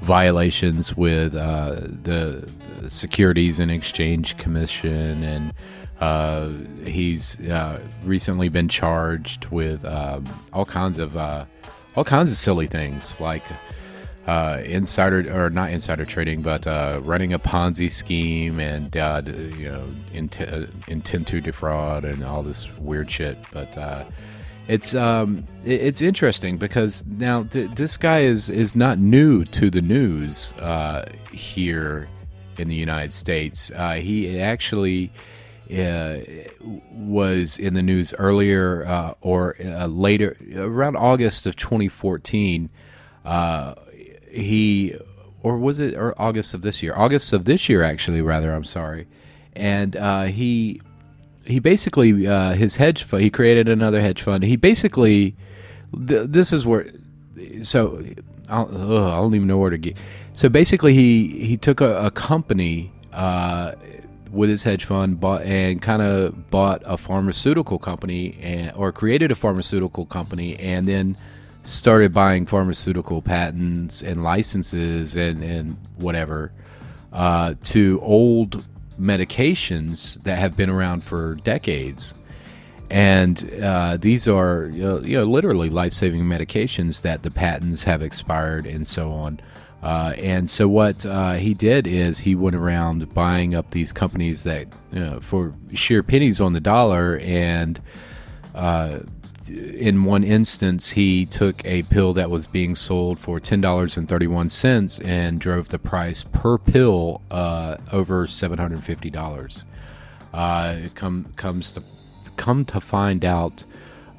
violations 0.00 0.96
with 0.96 1.32
the 1.32 2.50
Securities 2.88 3.58
and 3.58 3.70
Exchange 3.70 4.36
Commission 4.36 5.22
and 5.22 5.52
uh, 6.02 6.52
he's 6.84 7.40
uh, 7.42 7.80
recently 8.02 8.48
been 8.48 8.66
charged 8.66 9.46
with 9.46 9.84
um, 9.84 10.24
all 10.52 10.64
kinds 10.64 10.98
of 10.98 11.16
uh, 11.16 11.44
all 11.94 12.02
kinds 12.02 12.32
of 12.32 12.36
silly 12.36 12.66
things 12.66 13.20
like 13.20 13.44
uh, 14.26 14.60
insider 14.64 15.32
or 15.32 15.48
not 15.48 15.70
insider 15.70 16.04
trading, 16.04 16.42
but 16.42 16.66
uh, 16.66 17.00
running 17.04 17.32
a 17.32 17.38
Ponzi 17.38 17.90
scheme 17.90 18.58
and 18.58 18.96
uh, 18.96 19.22
you 19.24 19.70
know 19.70 19.88
intent, 20.12 20.70
intent 20.88 21.28
to 21.28 21.40
defraud 21.40 22.04
and 22.04 22.24
all 22.24 22.42
this 22.42 22.66
weird 22.78 23.08
shit. 23.08 23.38
But 23.52 23.78
it's 24.72 24.94
um, 24.94 25.46
it's 25.64 26.00
interesting 26.00 26.56
because 26.56 27.04
now 27.06 27.44
th- 27.44 27.70
this 27.72 27.96
guy 27.96 28.20
is 28.20 28.50
is 28.50 28.74
not 28.74 28.98
new 28.98 29.44
to 29.46 29.70
the 29.70 29.82
news 29.82 30.54
here 31.32 32.08
in 32.58 32.68
the 32.68 32.74
United 32.74 33.12
States. 33.12 33.70
he 33.96 34.40
actually 34.40 35.12
uh, 35.72 36.18
was 36.90 37.58
in 37.58 37.74
the 37.74 37.82
news 37.82 38.12
earlier 38.18 38.84
uh, 38.86 39.14
or 39.20 39.56
uh, 39.64 39.86
later, 39.86 40.36
around 40.54 40.96
August 40.96 41.46
of 41.46 41.56
2014. 41.56 42.68
Uh, 43.24 43.74
he, 44.30 44.94
or 45.42 45.56
was 45.56 45.78
it 45.78 45.94
or 45.94 46.14
August 46.20 46.52
of 46.52 46.62
this 46.62 46.82
year? 46.82 46.94
August 46.96 47.32
of 47.32 47.44
this 47.44 47.68
year, 47.68 47.82
actually, 47.82 48.20
rather. 48.20 48.52
I'm 48.52 48.64
sorry. 48.64 49.06
And 49.54 49.96
uh, 49.96 50.24
he 50.24 50.80
he 51.44 51.58
basically 51.58 52.26
uh, 52.26 52.52
his 52.52 52.76
hedge 52.76 53.02
fund. 53.02 53.22
He 53.22 53.30
created 53.30 53.68
another 53.68 54.00
hedge 54.00 54.22
fund. 54.22 54.44
He 54.44 54.56
basically 54.56 55.36
th- 55.92 56.28
this 56.28 56.52
is 56.52 56.64
where 56.64 56.86
so 57.62 58.02
I'll, 58.48 58.68
ugh, 58.70 59.12
I 59.12 59.16
don't 59.16 59.34
even 59.34 59.48
know 59.48 59.58
where 59.58 59.70
to 59.70 59.78
get. 59.78 59.96
So 60.32 60.48
basically, 60.48 60.94
he 60.94 61.44
he 61.44 61.56
took 61.56 61.80
a, 61.80 62.06
a 62.06 62.10
company. 62.10 62.92
Uh, 63.12 63.72
with 64.30 64.48
his 64.48 64.64
hedge 64.64 64.86
fund 64.86 65.20
bought 65.20 65.42
and 65.42 65.82
kind 65.82 66.00
of 66.00 66.50
bought 66.50 66.82
a 66.86 66.96
pharmaceutical 66.96 67.78
company 67.78 68.38
and 68.40 68.72
or 68.74 68.90
created 68.90 69.30
a 69.30 69.34
pharmaceutical 69.34 70.06
company 70.06 70.56
and 70.56 70.88
then 70.88 71.14
started 71.64 72.12
buying 72.12 72.46
pharmaceutical 72.46 73.20
patents 73.20 74.02
and 74.02 74.24
licenses 74.24 75.16
and, 75.16 75.42
and 75.42 75.76
whatever 75.96 76.50
uh, 77.12 77.54
to 77.62 78.00
old 78.02 78.66
medications 79.02 80.14
that 80.22 80.38
have 80.38 80.56
been 80.56 80.70
around 80.70 81.02
for 81.02 81.34
decades. 81.36 82.14
And 82.90 83.60
uh, 83.62 83.96
these 83.96 84.28
are, 84.28 84.68
you 84.72 85.00
know, 85.00 85.24
literally 85.24 85.70
life 85.70 85.92
saving 85.92 86.22
medications 86.24 87.02
that 87.02 87.22
the 87.22 87.30
patents 87.30 87.84
have 87.84 88.02
expired 88.02 88.66
and 88.66 88.86
so 88.86 89.12
on. 89.12 89.40
Uh, 89.82 90.14
and 90.18 90.48
so 90.48 90.68
what 90.68 91.04
uh, 91.04 91.32
he 91.32 91.54
did 91.54 91.86
is 91.86 92.20
he 92.20 92.34
went 92.34 92.54
around 92.54 93.12
buying 93.14 93.54
up 93.54 93.70
these 93.70 93.92
companies 93.92 94.44
that 94.44 94.68
you 94.92 95.00
know, 95.00 95.20
for 95.20 95.54
sheer 95.74 96.02
pennies 96.02 96.40
on 96.40 96.52
the 96.52 96.60
dollar. 96.60 97.18
And 97.18 97.80
uh, 98.54 99.00
in 99.48 100.04
one 100.04 100.24
instance, 100.24 100.90
he 100.90 101.26
took 101.26 101.64
a 101.64 101.82
pill 101.84 102.12
that 102.14 102.30
was 102.30 102.46
being 102.46 102.74
sold 102.74 103.18
for 103.18 103.40
ten 103.40 103.60
dollars 103.60 103.96
and 104.98 105.40
drove 105.40 105.68
the 105.68 105.78
price 105.78 106.22
per 106.22 106.58
pill 106.58 107.20
uh, 107.30 107.76
over 107.92 108.26
seven 108.26 108.58
hundred 108.58 108.84
fifty 108.84 109.10
dollars. 109.10 109.64
Uh, 110.32 110.80
come 110.94 111.24
comes 111.36 111.72
to 111.72 111.82
come 112.36 112.64
to 112.66 112.80
find 112.80 113.24
out 113.24 113.64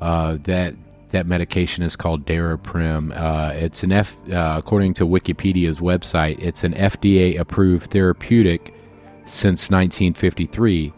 uh, 0.01 0.37
that 0.43 0.75
that 1.13 1.27
medication 1.27 1.83
is 1.83 1.95
called 1.95 2.25
Daraprim. 2.25 3.15
Uh, 3.15 3.53
it's 3.53 3.83
an 3.83 3.91
F, 3.91 4.17
uh, 4.31 4.55
according 4.57 4.95
to 4.95 5.05
Wikipedia's 5.05 5.79
website, 5.79 6.39
it's 6.39 6.63
an 6.63 6.73
FDA-approved 6.73 7.91
therapeutic 7.91 8.73
since 9.25 9.69
1953. 9.69 10.91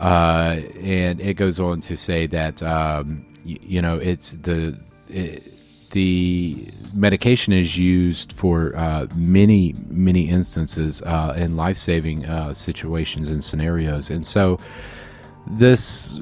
Uh, 0.00 0.60
and 0.82 1.20
it 1.20 1.34
goes 1.34 1.60
on 1.60 1.80
to 1.82 1.96
say 1.96 2.26
that 2.26 2.62
um, 2.64 3.24
y- 3.48 3.58
you 3.62 3.82
know 3.82 3.96
it's 3.96 4.30
the 4.30 4.78
it, 5.08 5.42
the 5.90 6.68
medication 6.94 7.52
is 7.52 7.78
used 7.78 8.32
for 8.32 8.76
uh, 8.76 9.06
many 9.16 9.74
many 9.88 10.28
instances 10.28 11.02
uh, 11.02 11.34
in 11.36 11.56
life-saving 11.56 12.26
uh, 12.26 12.52
situations 12.52 13.28
and 13.30 13.42
scenarios, 13.44 14.10
and 14.10 14.26
so 14.26 14.58
this 15.46 16.20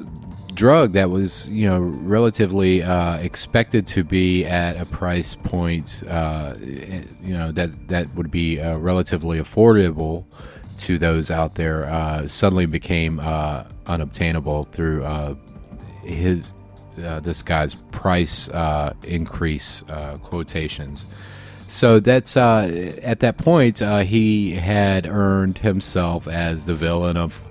drug 0.53 0.93
that 0.93 1.09
was 1.09 1.49
you 1.49 1.67
know 1.67 1.79
relatively 1.79 2.81
uh, 2.81 3.17
expected 3.17 3.85
to 3.85 4.03
be 4.03 4.45
at 4.45 4.75
a 4.81 4.85
price 4.85 5.35
point 5.35 6.01
uh, 6.09 6.55
you 6.59 7.37
know 7.37 7.51
that 7.51 7.69
that 7.89 8.13
would 8.15 8.31
be 8.31 8.59
uh, 8.59 8.77
relatively 8.77 9.39
affordable 9.39 10.25
to 10.79 10.97
those 10.97 11.29
out 11.29 11.55
there 11.55 11.85
uh, 11.85 12.25
suddenly 12.27 12.65
became 12.65 13.19
uh, 13.19 13.63
unobtainable 13.87 14.63
through 14.71 15.03
uh, 16.99 17.19
this 17.19 17.41
guy's 17.41 17.75
price 17.75 18.47
increase 19.03 19.83
quotations. 20.21 21.05
So 21.69 21.99
that's 21.99 22.37
at 22.37 23.19
that 23.19 23.37
point 23.37 23.79
he 23.79 24.51
had 24.51 25.05
earned 25.05 25.57
himself 25.57 26.27
as 26.27 26.65
the 26.65 26.75
villain 26.75 27.17
of 27.17 27.47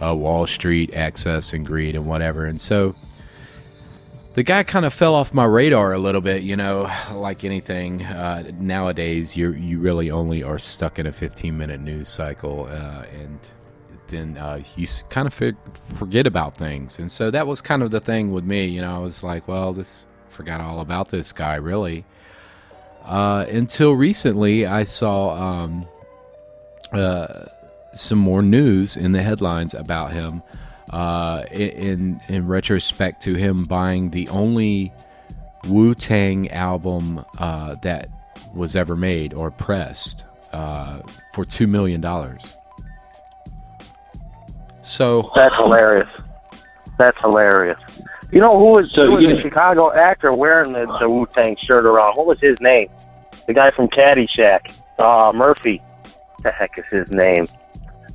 uh, 0.00 0.14
Wall 0.14 0.46
Street, 0.46 0.90
excess 0.92 1.52
and 1.52 1.64
greed 1.64 1.94
and 1.94 2.06
whatever. 2.06 2.44
And 2.46 2.60
so 2.60 2.94
the 4.34 4.42
guy 4.42 4.62
kind 4.64 4.84
of 4.84 4.92
fell 4.92 5.14
off 5.14 5.32
my 5.32 5.44
radar 5.44 5.92
a 5.92 5.98
little 5.98 6.20
bit. 6.20 6.42
You 6.42 6.56
know, 6.56 6.90
like 7.12 7.44
anything 7.44 8.04
uh, 8.04 8.50
nowadays, 8.58 9.36
you 9.36 9.52
you 9.52 9.78
really 9.78 10.10
only 10.10 10.42
are 10.42 10.58
stuck 10.58 10.98
in 10.98 11.06
a 11.06 11.12
15 11.12 11.56
minute 11.56 11.80
news 11.80 12.08
cycle, 12.08 12.66
uh, 12.70 13.04
and 13.12 13.38
then 14.08 14.36
uh, 14.36 14.62
you 14.76 14.86
kind 15.10 15.26
of 15.26 15.34
forget 15.72 16.26
about 16.26 16.56
things. 16.56 16.98
And 16.98 17.10
so 17.10 17.30
that 17.30 17.46
was 17.46 17.60
kind 17.60 17.82
of 17.82 17.90
the 17.90 18.00
thing 18.00 18.32
with 18.32 18.44
me. 18.44 18.66
You 18.66 18.80
know, 18.80 18.94
I 18.94 18.98
was 18.98 19.22
like, 19.22 19.48
well, 19.48 19.72
this 19.72 20.06
forgot 20.28 20.60
all 20.60 20.80
about 20.80 21.08
this 21.08 21.32
guy 21.32 21.56
really. 21.56 22.04
Uh, 23.04 23.46
until 23.48 23.92
recently, 23.92 24.66
I 24.66 24.82
saw 24.82 25.30
um, 25.34 25.86
uh, 26.92 27.44
some 27.94 28.18
more 28.18 28.42
news 28.42 28.96
in 28.96 29.12
the 29.12 29.22
headlines 29.22 29.74
about 29.74 30.10
him 30.12 30.42
uh, 30.90 31.44
in 31.52 32.20
in 32.28 32.48
retrospect 32.48 33.22
to 33.22 33.34
him 33.34 33.64
buying 33.64 34.10
the 34.10 34.28
only 34.28 34.92
Wu 35.68 35.94
Tang 35.94 36.50
album 36.50 37.24
uh, 37.38 37.76
that 37.82 38.08
was 38.54 38.74
ever 38.74 38.96
made 38.96 39.34
or 39.34 39.50
pressed 39.52 40.24
uh, 40.52 41.00
for 41.32 41.44
two 41.44 41.68
million 41.68 42.00
dollars. 42.00 42.55
So 44.86 45.32
that's 45.34 45.54
hilarious. 45.56 46.08
That's 46.96 47.18
hilarious. 47.18 47.78
You 48.30 48.40
know 48.40 48.58
who 48.58 48.72
was, 48.72 48.92
so, 48.92 49.06
who 49.06 49.16
was 49.16 49.26
a 49.26 49.40
Chicago 49.40 49.92
actor 49.92 50.32
wearing 50.32 50.72
the, 50.72 50.86
the 50.98 51.10
Wu 51.10 51.26
Tang 51.26 51.56
shirt 51.56 51.84
around? 51.84 52.14
What 52.14 52.26
was 52.26 52.40
his 52.40 52.60
name? 52.60 52.88
The 53.46 53.54
guy 53.54 53.70
from 53.70 53.88
Caddyshack, 53.88 54.74
uh, 54.98 55.32
Murphy. 55.34 55.82
What 56.02 56.42
the 56.44 56.50
heck 56.52 56.78
is 56.78 56.84
his 56.86 57.10
name? 57.10 57.48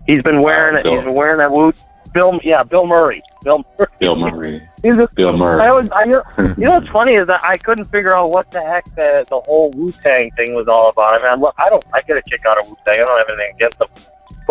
He's 0.05 0.21
been 0.21 0.41
wearing 0.41 0.77
it. 0.77 0.85
He's 0.85 0.99
been 0.99 1.13
wearing 1.13 1.37
that 1.39 1.51
Wu 1.51 1.73
Bill, 2.13 2.39
yeah, 2.43 2.63
Bill 2.63 2.87
Murray. 2.87 3.21
Bill 3.43 3.65
Murray. 3.77 3.87
Bill 3.99 4.15
Murray. 4.31 4.69
He's 4.81 4.93
a, 4.93 5.07
Bill 5.13 5.35
Murray. 5.37 5.61
I 5.61 5.71
was, 5.71 5.89
I, 5.91 6.03
you 6.57 6.65
know 6.65 6.71
what's 6.71 6.87
funny 6.87 7.13
is 7.13 7.27
that 7.27 7.43
I 7.43 7.57
couldn't 7.57 7.85
figure 7.85 8.13
out 8.13 8.31
what 8.31 8.49
the 8.51 8.61
heck 8.61 8.85
the, 8.95 9.25
the 9.29 9.39
whole 9.41 9.71
Wu 9.71 9.91
Tang 9.91 10.31
thing 10.31 10.53
was 10.53 10.67
all 10.67 10.89
about. 10.89 11.21
I 11.21 11.31
mean, 11.31 11.41
look, 11.41 11.55
I 11.57 11.69
don't, 11.69 11.83
I 11.93 12.01
get 12.01 12.17
a 12.17 12.21
kick 12.21 12.45
out 12.45 12.57
of 12.61 12.67
Wu 12.67 12.77
Tang. 12.85 12.95
I 12.95 13.05
don't 13.05 13.17
have 13.17 13.29
anything 13.29 13.55
against 13.55 13.79
them, 13.79 13.89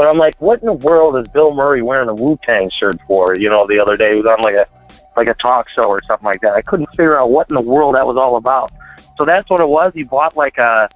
but 0.01 0.09
I'm 0.09 0.17
like, 0.17 0.35
what 0.41 0.61
in 0.61 0.65
the 0.65 0.73
world 0.73 1.15
is 1.19 1.29
Bill 1.29 1.53
Murray 1.53 1.83
wearing 1.83 2.09
a 2.09 2.15
Wu 2.15 2.39
Tang 2.43 2.71
shirt 2.71 2.99
for? 3.07 3.37
You 3.37 3.51
know, 3.51 3.67
the 3.67 3.79
other 3.79 3.99
day 3.99 4.15
he 4.15 4.23
was 4.23 4.27
on 4.27 4.41
like 4.41 4.55
a 4.55 4.67
like 5.15 5.29
a 5.29 5.35
talk 5.35 5.69
show 5.69 5.89
or 5.89 6.01
something 6.09 6.25
like 6.25 6.41
that. 6.41 6.55
I 6.55 6.63
couldn't 6.63 6.87
figure 6.93 7.19
out 7.19 7.29
what 7.29 7.51
in 7.51 7.55
the 7.55 7.61
world 7.61 7.97
that 7.97 8.07
was 8.07 8.17
all 8.17 8.37
about. 8.37 8.73
So 9.19 9.27
that's 9.27 9.51
what 9.51 9.61
it 9.61 9.69
was. 9.69 9.93
He 9.93 10.05
bought 10.05 10.35
like 10.39 10.57
a 10.57 10.89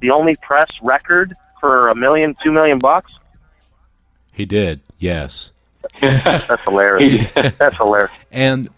the 0.00 0.10
only 0.10 0.34
press 0.34 0.66
record 0.82 1.34
for 1.60 1.90
a 1.90 1.94
million, 1.94 2.34
two 2.42 2.50
million 2.50 2.80
bucks. 2.80 3.12
He 4.32 4.44
did, 4.44 4.80
yes. 4.98 5.52
That's 6.00 6.64
hilarious. 6.64 7.26
That's 7.34 7.76
hilarious. 7.76 8.10
And 8.32 8.68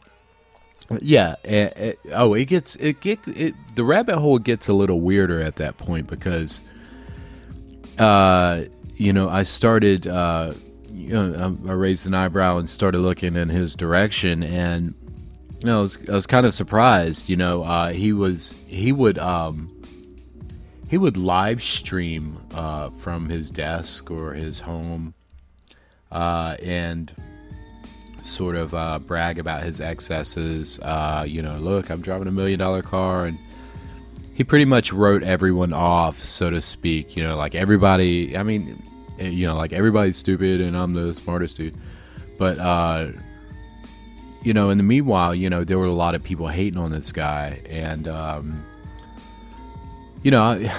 yeah, 1.00 1.36
it, 1.42 1.78
it, 1.78 1.98
oh, 2.12 2.34
it 2.34 2.44
gets 2.44 2.76
it 2.76 3.00
get 3.00 3.26
it. 3.26 3.54
The 3.76 3.84
rabbit 3.84 4.18
hole 4.18 4.38
gets 4.38 4.68
a 4.68 4.74
little 4.74 5.00
weirder 5.00 5.40
at 5.40 5.56
that 5.56 5.78
point 5.78 6.06
because, 6.06 6.60
you 8.96 9.12
know, 9.12 9.28
I 9.28 9.42
started, 9.42 10.06
uh, 10.06 10.54
you 10.92 11.10
know, 11.10 11.56
I, 11.66 11.70
I 11.70 11.74
raised 11.74 12.06
an 12.06 12.14
eyebrow 12.14 12.58
and 12.58 12.68
started 12.68 12.98
looking 12.98 13.36
in 13.36 13.48
his 13.48 13.74
direction, 13.74 14.42
and 14.42 14.94
you 15.60 15.66
know, 15.66 15.78
I 15.78 15.82
was, 15.82 16.08
I 16.08 16.12
was 16.12 16.26
kind 16.26 16.46
of 16.46 16.54
surprised. 16.54 17.28
You 17.28 17.36
know, 17.36 17.62
uh, 17.62 17.92
he 17.92 18.12
was 18.12 18.52
he 18.66 18.92
would 18.92 19.18
um, 19.18 19.70
he 20.88 20.98
would 20.98 21.16
live 21.16 21.62
stream 21.62 22.40
uh, 22.52 22.90
from 22.90 23.28
his 23.28 23.50
desk 23.50 24.10
or 24.10 24.34
his 24.34 24.58
home 24.58 25.14
uh, 26.10 26.56
and 26.62 27.14
sort 28.24 28.56
of 28.56 28.74
uh, 28.74 28.98
brag 28.98 29.38
about 29.38 29.62
his 29.62 29.80
excesses. 29.80 30.78
Uh, 30.80 31.24
you 31.26 31.42
know, 31.42 31.56
look, 31.58 31.90
I'm 31.90 32.00
driving 32.00 32.26
a 32.26 32.32
million 32.32 32.58
dollar 32.58 32.82
car, 32.82 33.26
and 33.26 33.38
he 34.40 34.44
pretty 34.44 34.64
much 34.64 34.90
wrote 34.90 35.22
everyone 35.22 35.74
off, 35.74 36.20
so 36.20 36.48
to 36.48 36.62
speak. 36.62 37.14
You 37.14 37.22
know, 37.24 37.36
like 37.36 37.54
everybody. 37.54 38.38
I 38.38 38.42
mean, 38.42 38.82
eh, 39.18 39.28
you 39.28 39.46
know, 39.46 39.54
like 39.54 39.74
everybody's 39.74 40.16
stupid, 40.16 40.62
and 40.62 40.74
I'm 40.74 40.94
the 40.94 41.12
smartest 41.12 41.58
dude. 41.58 41.76
But 42.38 42.58
uh, 42.58 43.08
you 44.42 44.54
know, 44.54 44.70
in 44.70 44.78
the 44.78 44.82
meanwhile, 44.82 45.34
you 45.34 45.50
know, 45.50 45.62
there 45.62 45.78
were 45.78 45.84
a 45.84 45.92
lot 45.92 46.14
of 46.14 46.24
people 46.24 46.48
hating 46.48 46.78
on 46.78 46.90
this 46.90 47.12
guy, 47.12 47.60
and 47.68 48.08
um, 48.08 48.64
you 50.22 50.30
know, 50.30 50.42
I, 50.42 50.72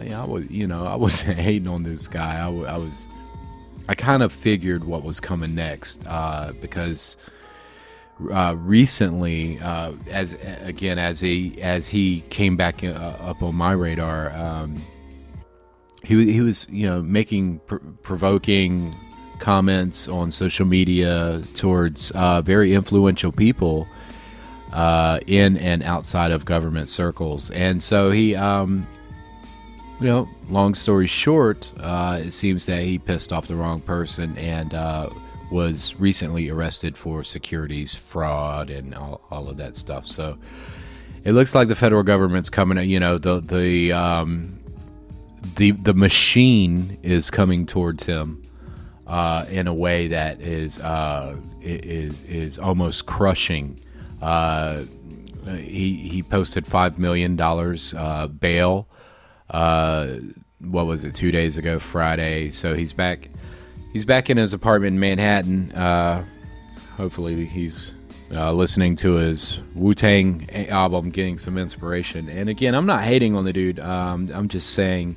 I 0.12 0.24
was, 0.24 0.50
you 0.50 0.66
know, 0.66 0.88
I 0.88 0.96
wasn't 1.06 1.38
hating 1.38 1.68
on 1.68 1.84
this 1.84 2.08
guy. 2.08 2.40
I, 2.40 2.48
I 2.48 2.78
was 2.78 3.06
I 3.88 3.94
kind 3.94 4.24
of 4.24 4.32
figured 4.32 4.82
what 4.82 5.04
was 5.04 5.20
coming 5.20 5.54
next 5.54 6.04
uh, 6.04 6.50
because 6.60 7.16
uh, 8.32 8.54
recently, 8.58 9.58
uh, 9.60 9.92
as 10.10 10.36
again 10.62 10.98
as 10.98 11.20
he 11.20 11.60
as 11.62 11.88
he 11.88 12.20
came 12.30 12.56
back 12.56 12.82
uh, 12.82 12.88
up 13.20 13.42
on 13.42 13.54
my 13.54 13.72
radar, 13.72 14.30
um, 14.34 14.80
he 16.02 16.32
he 16.32 16.40
was 16.40 16.66
you 16.70 16.86
know 16.86 17.02
making 17.02 17.60
pr- 17.66 17.76
provoking 18.02 18.94
comments 19.38 20.08
on 20.08 20.30
social 20.30 20.64
media 20.64 21.42
towards 21.54 22.10
uh, 22.12 22.40
very 22.40 22.74
influential 22.74 23.32
people 23.32 23.86
uh, 24.72 25.20
in 25.26 25.58
and 25.58 25.82
outside 25.82 26.30
of 26.30 26.44
government 26.44 26.88
circles, 26.88 27.50
and 27.50 27.82
so 27.82 28.10
he. 28.10 28.34
Um, 28.34 28.86
you 29.98 30.08
know, 30.08 30.28
long 30.50 30.74
story 30.74 31.06
short, 31.06 31.72
uh, 31.80 32.20
it 32.22 32.32
seems 32.32 32.66
that 32.66 32.82
he 32.82 32.98
pissed 32.98 33.32
off 33.32 33.48
the 33.48 33.56
wrong 33.56 33.80
person 33.80 34.36
and 34.36 34.74
uh, 34.74 35.08
was 35.50 35.94
recently 35.98 36.48
arrested 36.48 36.96
for 36.96 37.22
securities 37.22 37.94
fraud 37.94 38.70
and 38.70 38.94
all, 38.94 39.20
all, 39.30 39.48
of 39.48 39.56
that 39.58 39.76
stuff. 39.76 40.06
So 40.06 40.38
it 41.24 41.32
looks 41.32 41.54
like 41.54 41.68
the 41.68 41.74
federal 41.74 42.02
government's 42.02 42.50
coming. 42.50 42.88
You 42.88 43.00
know, 43.00 43.18
the 43.18 43.40
the 43.40 43.92
um, 43.92 44.58
the 45.56 45.72
the 45.72 45.94
machine 45.94 46.98
is 47.02 47.30
coming 47.30 47.66
towards 47.66 48.04
him 48.04 48.42
uh, 49.06 49.46
in 49.50 49.66
a 49.66 49.74
way 49.74 50.08
that 50.08 50.40
is 50.40 50.78
uh, 50.80 51.36
is 51.62 52.22
is 52.24 52.58
almost 52.58 53.06
crushing. 53.06 53.78
Uh, 54.20 54.82
he 55.46 55.94
he 55.94 56.22
posted 56.22 56.66
five 56.66 56.98
million 56.98 57.36
dollars 57.36 57.94
uh, 57.94 58.26
bail 58.26 58.88
uh, 59.50 60.16
what 60.60 60.86
was 60.86 61.04
it? 61.04 61.14
Two 61.14 61.30
days 61.30 61.58
ago, 61.58 61.78
Friday. 61.78 62.50
So 62.50 62.74
he's 62.74 62.92
back. 62.92 63.30
He's 63.96 64.04
back 64.04 64.28
in 64.28 64.36
his 64.36 64.52
apartment 64.52 64.92
in 64.92 65.00
Manhattan. 65.00 65.72
Uh, 65.72 66.22
hopefully, 66.98 67.46
he's 67.46 67.94
uh, 68.30 68.52
listening 68.52 68.94
to 68.96 69.14
his 69.14 69.60
Wu 69.74 69.94
Tang 69.94 70.46
album, 70.68 71.08
getting 71.08 71.38
some 71.38 71.56
inspiration. 71.56 72.28
And 72.28 72.50
again, 72.50 72.74
I'm 72.74 72.84
not 72.84 73.04
hating 73.04 73.34
on 73.34 73.46
the 73.46 73.54
dude. 73.54 73.80
Um, 73.80 74.30
I'm 74.34 74.50
just 74.50 74.74
saying, 74.74 75.16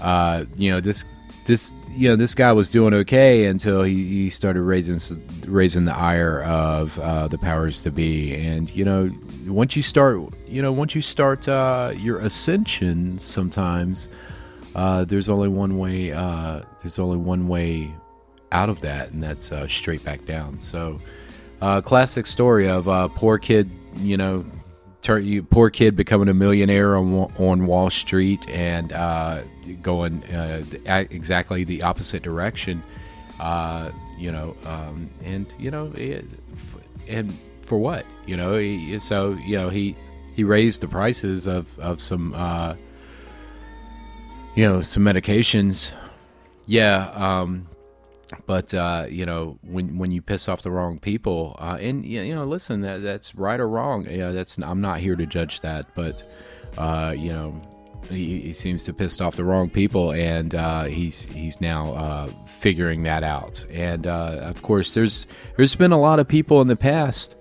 uh, 0.00 0.44
you 0.54 0.70
know, 0.70 0.78
this 0.78 1.04
this 1.46 1.72
you 1.90 2.08
know 2.08 2.14
this 2.14 2.36
guy 2.36 2.52
was 2.52 2.68
doing 2.68 2.94
okay 2.94 3.46
until 3.46 3.82
he, 3.82 4.04
he 4.04 4.30
started 4.30 4.62
raising 4.62 5.20
raising 5.48 5.84
the 5.84 5.96
ire 5.96 6.44
of 6.44 6.96
uh, 7.00 7.26
the 7.26 7.38
powers 7.38 7.82
to 7.82 7.90
be, 7.90 8.32
and 8.36 8.70
you 8.70 8.84
know 8.84 9.10
once 9.48 9.74
you 9.74 9.82
start, 9.82 10.20
you 10.46 10.62
know, 10.62 10.70
once 10.70 10.94
you 10.94 11.02
start 11.02 11.48
uh, 11.48 11.92
your 11.96 12.20
ascension, 12.20 13.18
sometimes 13.18 14.08
uh, 14.74 15.04
there's 15.04 15.28
only 15.28 15.48
one 15.48 15.78
way. 15.78 16.12
Uh, 16.12 16.62
there's 16.82 16.98
only 16.98 17.16
one 17.16 17.48
way 17.48 17.92
out 18.50 18.68
of 18.68 18.80
that, 18.80 19.10
and 19.10 19.22
that's 19.22 19.52
uh, 19.52 19.66
straight 19.68 20.04
back 20.04 20.24
down. 20.24 20.60
So, 20.60 20.98
uh, 21.60 21.80
classic 21.80 22.26
story 22.26 22.68
of 22.68 22.88
uh, 22.88 23.08
poor 23.08 23.38
kid, 23.38 23.70
you 23.96 24.16
know, 24.16 24.44
poor 25.50 25.70
kid 25.70 25.96
becoming 25.96 26.28
a 26.28 26.34
millionaire 26.34 26.96
on 26.96 27.12
on 27.38 27.66
Wall 27.66 27.90
Street 27.90 28.48
and 28.48 28.90
going 29.82 30.22
exactly 30.86 31.64
the 31.64 31.82
opposite 31.82 32.22
direction. 32.22 32.82
you 34.18 34.32
know, 34.32 34.56
um, 34.64 35.10
and 35.24 35.52
you 35.58 35.70
know, 35.70 35.92
it, 35.96 36.24
and 37.08 37.34
for 37.62 37.78
what? 37.78 38.06
You 38.26 38.36
know, 38.36 38.56
he, 38.56 38.98
so 38.98 39.32
you 39.44 39.58
know 39.58 39.68
he 39.68 39.96
he 40.34 40.44
raised 40.44 40.80
the 40.80 40.88
prices 40.88 41.46
of 41.46 41.78
of 41.78 42.00
some 42.00 42.34
uh, 42.34 42.74
you 44.54 44.68
know 44.68 44.80
some 44.80 45.02
medications. 45.04 45.92
Yeah, 46.66 47.10
um, 47.14 47.68
but 48.46 48.72
uh, 48.72 49.06
you 49.08 49.26
know 49.26 49.58
when 49.62 49.98
when 49.98 50.10
you 50.10 50.22
piss 50.22 50.48
off 50.48 50.62
the 50.62 50.70
wrong 50.70 50.98
people, 50.98 51.56
uh, 51.58 51.78
and 51.80 52.04
you 52.04 52.34
know, 52.34 52.44
listen, 52.44 52.82
that 52.82 53.02
that's 53.02 53.34
right 53.34 53.58
or 53.58 53.68
wrong. 53.68 54.06
You 54.08 54.18
know, 54.18 54.32
that's 54.32 54.58
I'm 54.58 54.80
not 54.80 55.00
here 55.00 55.16
to 55.16 55.26
judge 55.26 55.60
that, 55.60 55.86
but 55.94 56.22
uh, 56.76 57.14
you 57.16 57.32
know. 57.32 57.60
He, 58.10 58.40
he, 58.40 58.52
seems 58.52 58.82
to 58.84 58.92
pissed 58.92 59.22
off 59.22 59.36
the 59.36 59.44
wrong 59.44 59.70
people, 59.70 60.12
and 60.12 60.54
uh, 60.56 60.84
he's 60.84 61.22
he's 61.22 61.60
now 61.60 61.94
uh, 61.94 62.32
figuring 62.46 63.04
that 63.04 63.22
out. 63.22 63.64
And 63.70 64.08
uh, 64.08 64.40
of 64.42 64.60
course, 64.60 64.92
there's 64.92 65.24
there's 65.56 65.76
been 65.76 65.92
a 65.92 65.98
lot 65.98 66.18
of 66.18 66.26
people 66.26 66.60
in 66.60 66.66
the 66.66 66.76
past 66.76 67.36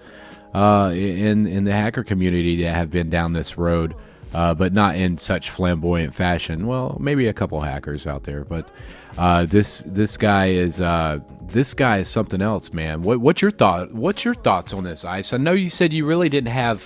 uh, 0.54 0.91
in 0.93 1.47
in 1.47 1.63
the 1.63 1.71
hacker 1.71 2.04
community 2.04 2.63
that 2.63 2.74
have 2.74 2.91
been 2.91 3.10
down 3.10 3.34
this 3.34 3.58
road, 3.58 3.95
uh, 4.34 4.54
but 4.54 4.74
not 4.74 4.96
in 4.96 5.17
such 5.17 5.50
flamboyant 5.50 6.15
fashion. 6.15 6.67
Well, 6.67 6.98
maybe 7.00 7.28
a 7.28 7.34
couple 7.34 7.60
hackers 7.62 8.08
out 8.08 8.24
there, 8.24 8.44
but 8.44 8.72
uh, 9.17 9.46
this 9.46 9.80
this 9.86 10.17
guy 10.17 10.48
is 10.48 10.80
uh, 10.80 11.20
this 11.41 11.74
guy 11.74 12.00
is 12.00 12.10
something 12.10 12.41
else, 12.41 12.74
man. 12.74 13.04
What 13.04 13.20
what's 13.20 13.41
your 13.41 13.52
thought? 13.52 13.94
What's 13.94 14.24
your 14.24 14.34
thoughts 14.34 14.74
on 14.74 14.84
this, 14.84 15.04
Ice? 15.04 15.34
I 15.34 15.38
know 15.38 15.54
you 15.54 15.70
said 15.70 15.91
you 15.91 16.06
really 16.06 16.30
didn't 16.30 16.52
have 16.52 16.84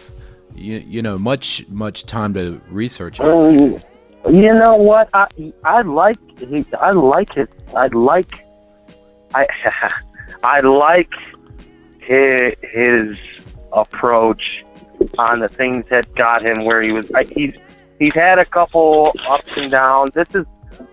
you, 0.56 0.78
you 0.80 1.02
know 1.02 1.18
much 1.18 1.66
much 1.70 2.06
time 2.06 2.34
to 2.34 2.60
research. 2.70 3.20
Um, 3.20 3.80
you 4.28 4.54
know 4.54 4.76
what? 4.76 5.10
I 5.14 5.28
I 5.64 5.82
like 5.84 6.18
I 6.80 6.92
like 6.92 7.38
it. 7.38 7.50
I 7.76 7.88
like 7.88 8.44
I 9.36 9.48
I 10.44 10.62
like 10.62 11.14
his, 12.00 12.54
his 12.62 13.18
approach 13.72 14.65
on 15.18 15.40
the 15.40 15.48
things 15.48 15.86
that 15.90 16.14
got 16.16 16.42
him 16.42 16.64
where 16.64 16.82
he 16.82 16.92
was. 16.92 17.06
He's 17.32 17.54
he's 18.00 18.14
had 18.14 18.40
a 18.40 18.46
couple 18.46 19.14
ups 19.28 19.52
and 19.58 19.72
downs. 19.72 20.12
This 20.14 20.28
is 20.34 20.46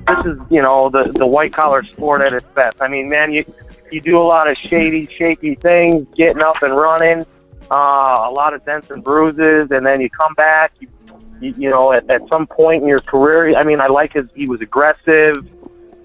this 0.07 0.25
is 0.25 0.39
you 0.51 0.63
know 0.63 0.89
the 0.89 1.13
the 1.13 1.27
white 1.27 1.53
collar 1.53 1.83
sport 1.85 2.23
at 2.23 2.33
its 2.33 2.47
best. 2.55 2.81
I 2.81 2.89
mean, 2.89 3.09
man, 3.09 3.33
you 3.33 3.45
you 3.91 4.01
do 4.01 4.19
a 4.19 4.23
lot 4.23 4.49
of 4.49 4.57
shady, 4.57 5.07
shaky 5.07 5.55
things, 5.55 6.07
getting 6.15 6.43
up 6.43 6.63
and 6.63 6.75
running, 6.75 7.27
uh, 7.71 8.27
a 8.29 8.33
lot 8.33 8.55
of 8.55 8.65
dents 8.65 8.91
and 8.91 9.05
bruises, 9.05 9.71
and 9.71 9.85
then 9.85 10.01
you 10.01 10.09
come 10.11 10.35
back. 10.35 10.73
You, 10.81 10.89
you, 11.41 11.55
you 11.59 11.71
know, 11.71 11.93
at, 11.93 12.09
at 12.11 12.27
some 12.29 12.47
point 12.47 12.83
in 12.83 12.89
your 12.89 13.01
career, 13.01 13.57
I 13.57 13.65
mean, 13.65 13.81
I 13.81 13.89
like 13.89 14.15
his. 14.15 14.27
He 14.35 14.47
was 14.47 14.61
aggressive. 14.61 15.47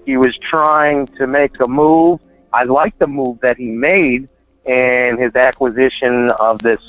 He 0.04 0.16
was 0.16 0.36
trying 0.38 1.06
to 1.06 1.26
make 1.26 1.60
a 1.60 1.68
move. 1.68 2.20
I 2.52 2.64
like 2.64 2.98
the 2.98 3.06
move 3.06 3.40
that 3.40 3.58
he 3.58 3.66
made 3.66 4.28
and 4.64 5.18
his 5.18 5.34
acquisition 5.34 6.30
of 6.32 6.60
this 6.60 6.80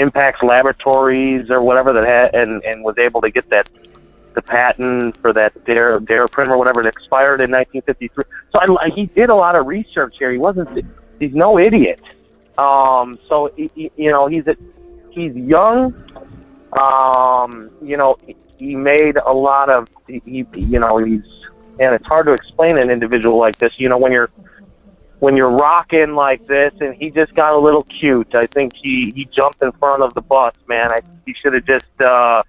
Impax 0.00 0.42
Laboratories 0.42 1.50
or 1.50 1.62
whatever 1.62 1.92
that 1.92 2.06
had, 2.06 2.34
and 2.34 2.64
and 2.64 2.82
was 2.82 2.98
able 2.98 3.20
to 3.20 3.30
get 3.30 3.48
that 3.50 3.68
the 4.34 4.42
patent 4.42 5.16
for 5.18 5.32
that 5.32 5.64
Dara 5.64 6.00
Daraprim 6.00 6.48
or 6.48 6.56
whatever 6.56 6.82
that 6.82 6.88
expired 6.88 7.40
in 7.40 7.50
1953. 7.50 8.24
So 8.52 8.78
I, 8.80 8.88
he 8.90 9.06
did 9.06 9.30
a 9.30 9.34
lot 9.34 9.56
of 9.56 9.66
research 9.66 10.16
here. 10.18 10.30
He 10.30 10.38
wasn't 10.38 10.86
he's 11.18 11.34
no 11.34 11.58
idiot. 11.58 12.00
Um, 12.58 13.18
so 13.28 13.52
he, 13.56 13.90
you 13.96 14.10
know 14.10 14.26
he's 14.26 14.46
a, 14.46 14.56
he's 15.10 15.34
young. 15.34 15.94
Um, 16.72 17.70
you 17.82 17.96
know 17.96 18.16
he, 18.26 18.36
he 18.58 18.76
made 18.76 19.16
a 19.16 19.32
lot 19.32 19.68
of 19.68 19.88
he, 20.06 20.46
you 20.54 20.78
know 20.78 20.98
he's 20.98 21.24
and 21.78 21.94
it's 21.94 22.06
hard 22.06 22.26
to 22.26 22.32
explain 22.32 22.78
an 22.78 22.90
individual 22.90 23.38
like 23.38 23.56
this. 23.58 23.78
You 23.78 23.88
know 23.88 23.98
when 23.98 24.12
you're 24.12 24.30
when 25.20 25.36
you're 25.36 25.50
rocking 25.50 26.14
like 26.14 26.46
this, 26.46 26.72
and 26.80 26.94
he 26.94 27.10
just 27.10 27.34
got 27.34 27.54
a 27.54 27.58
little 27.58 27.84
cute. 27.84 28.34
I 28.34 28.46
think 28.46 28.74
he 28.74 29.10
he 29.12 29.26
jumped 29.26 29.62
in 29.62 29.70
front 29.72 30.02
of 30.02 30.12
the 30.14 30.22
bus, 30.22 30.54
man. 30.66 30.90
I 30.90 31.00
he 31.24 31.34
should 31.34 31.54
have 31.54 31.64
just 31.66 32.00
uh, 32.00 32.42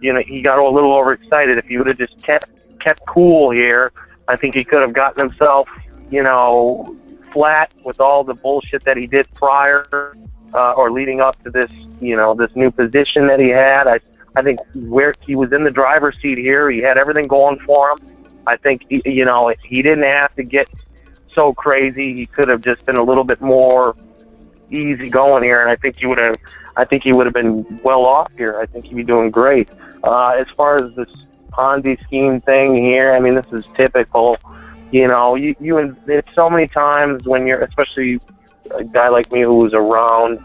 you 0.00 0.12
know 0.12 0.20
he 0.20 0.42
got 0.42 0.58
a 0.58 0.68
little 0.68 0.92
overexcited. 0.92 1.58
If 1.58 1.66
he 1.66 1.78
would 1.78 1.86
have 1.86 1.98
just 1.98 2.20
kept 2.22 2.50
kept 2.80 3.06
cool 3.06 3.50
here, 3.50 3.92
I 4.26 4.36
think 4.36 4.54
he 4.54 4.64
could 4.64 4.80
have 4.80 4.92
gotten 4.92 5.28
himself 5.28 5.68
you 6.10 6.22
know 6.22 6.96
flat 7.32 7.72
with 7.84 8.00
all 8.00 8.24
the 8.24 8.34
bullshit 8.34 8.84
that 8.84 8.96
he 8.96 9.06
did 9.06 9.30
prior 9.34 10.16
uh, 10.54 10.72
or 10.72 10.90
leading 10.90 11.20
up 11.20 11.42
to 11.44 11.50
this 11.50 11.70
you 12.00 12.16
know 12.16 12.34
this 12.34 12.54
new 12.56 12.70
position 12.70 13.26
that 13.26 13.38
he 13.38 13.50
had. 13.50 13.86
I 13.86 14.00
I 14.34 14.42
think 14.42 14.60
where 14.74 15.14
he 15.20 15.36
was 15.36 15.52
in 15.52 15.62
the 15.62 15.70
driver's 15.70 16.18
seat 16.20 16.38
here, 16.38 16.70
he 16.70 16.78
had 16.78 16.96
everything 16.96 17.26
going 17.26 17.58
for 17.60 17.90
him. 17.90 17.98
I 18.46 18.56
think 18.56 18.86
you 18.88 19.26
know 19.26 19.54
he 19.62 19.82
didn't 19.82 20.04
have 20.04 20.34
to 20.36 20.42
get 20.42 20.68
so 21.34 21.52
crazy. 21.52 22.14
He 22.14 22.26
could 22.26 22.48
have 22.48 22.60
just 22.60 22.84
been 22.86 22.96
a 22.96 23.02
little 23.02 23.24
bit 23.24 23.40
more 23.40 23.96
easy 24.70 25.10
going 25.10 25.42
here, 25.42 25.60
and 25.60 25.70
I 25.70 25.76
think 25.76 25.96
he 25.98 26.06
would 26.06 26.18
have. 26.18 26.36
I 26.76 26.84
think 26.84 27.04
he 27.04 27.12
would 27.12 27.26
have 27.26 27.34
been 27.34 27.80
well 27.84 28.04
off 28.04 28.32
here. 28.36 28.58
I 28.58 28.66
think 28.66 28.86
he'd 28.86 28.96
be 28.96 29.04
doing 29.04 29.30
great. 29.30 29.70
Uh, 30.02 30.30
as 30.30 30.46
far 30.56 30.76
as 30.76 30.94
this 30.96 31.08
Ponzi 31.52 32.02
scheme 32.02 32.40
thing 32.40 32.74
here, 32.74 33.12
I 33.12 33.20
mean, 33.20 33.34
this 33.34 33.46
is 33.52 33.66
typical. 33.76 34.38
You 34.90 35.08
know, 35.08 35.34
you 35.34 35.54
you 35.60 35.96
it's 36.06 36.32
so 36.34 36.50
many 36.50 36.66
times 36.66 37.24
when 37.24 37.46
you're, 37.46 37.62
especially 37.62 38.20
a 38.70 38.84
guy 38.84 39.08
like 39.08 39.30
me 39.30 39.42
who 39.42 39.58
was 39.58 39.74
around 39.74 40.38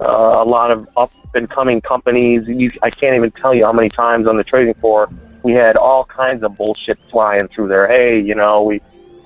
uh, 0.00 0.42
a 0.42 0.44
lot 0.44 0.70
of 0.70 0.88
up 0.96 1.12
and 1.34 1.48
coming 1.48 1.80
companies. 1.80 2.46
You, 2.46 2.70
I 2.82 2.90
can't 2.90 3.16
even 3.16 3.30
tell 3.30 3.54
you 3.54 3.64
how 3.64 3.72
many 3.72 3.88
times 3.88 4.26
on 4.26 4.36
the 4.36 4.44
trading 4.44 4.74
floor 4.74 5.10
we 5.42 5.52
had 5.52 5.76
all 5.76 6.04
kinds 6.04 6.42
of 6.42 6.56
bullshit 6.56 6.98
flying 7.10 7.48
through 7.48 7.68
there. 7.68 7.86
Hey, 7.86 8.20
you 8.20 8.34
know, 8.34 8.62
we 8.62 8.80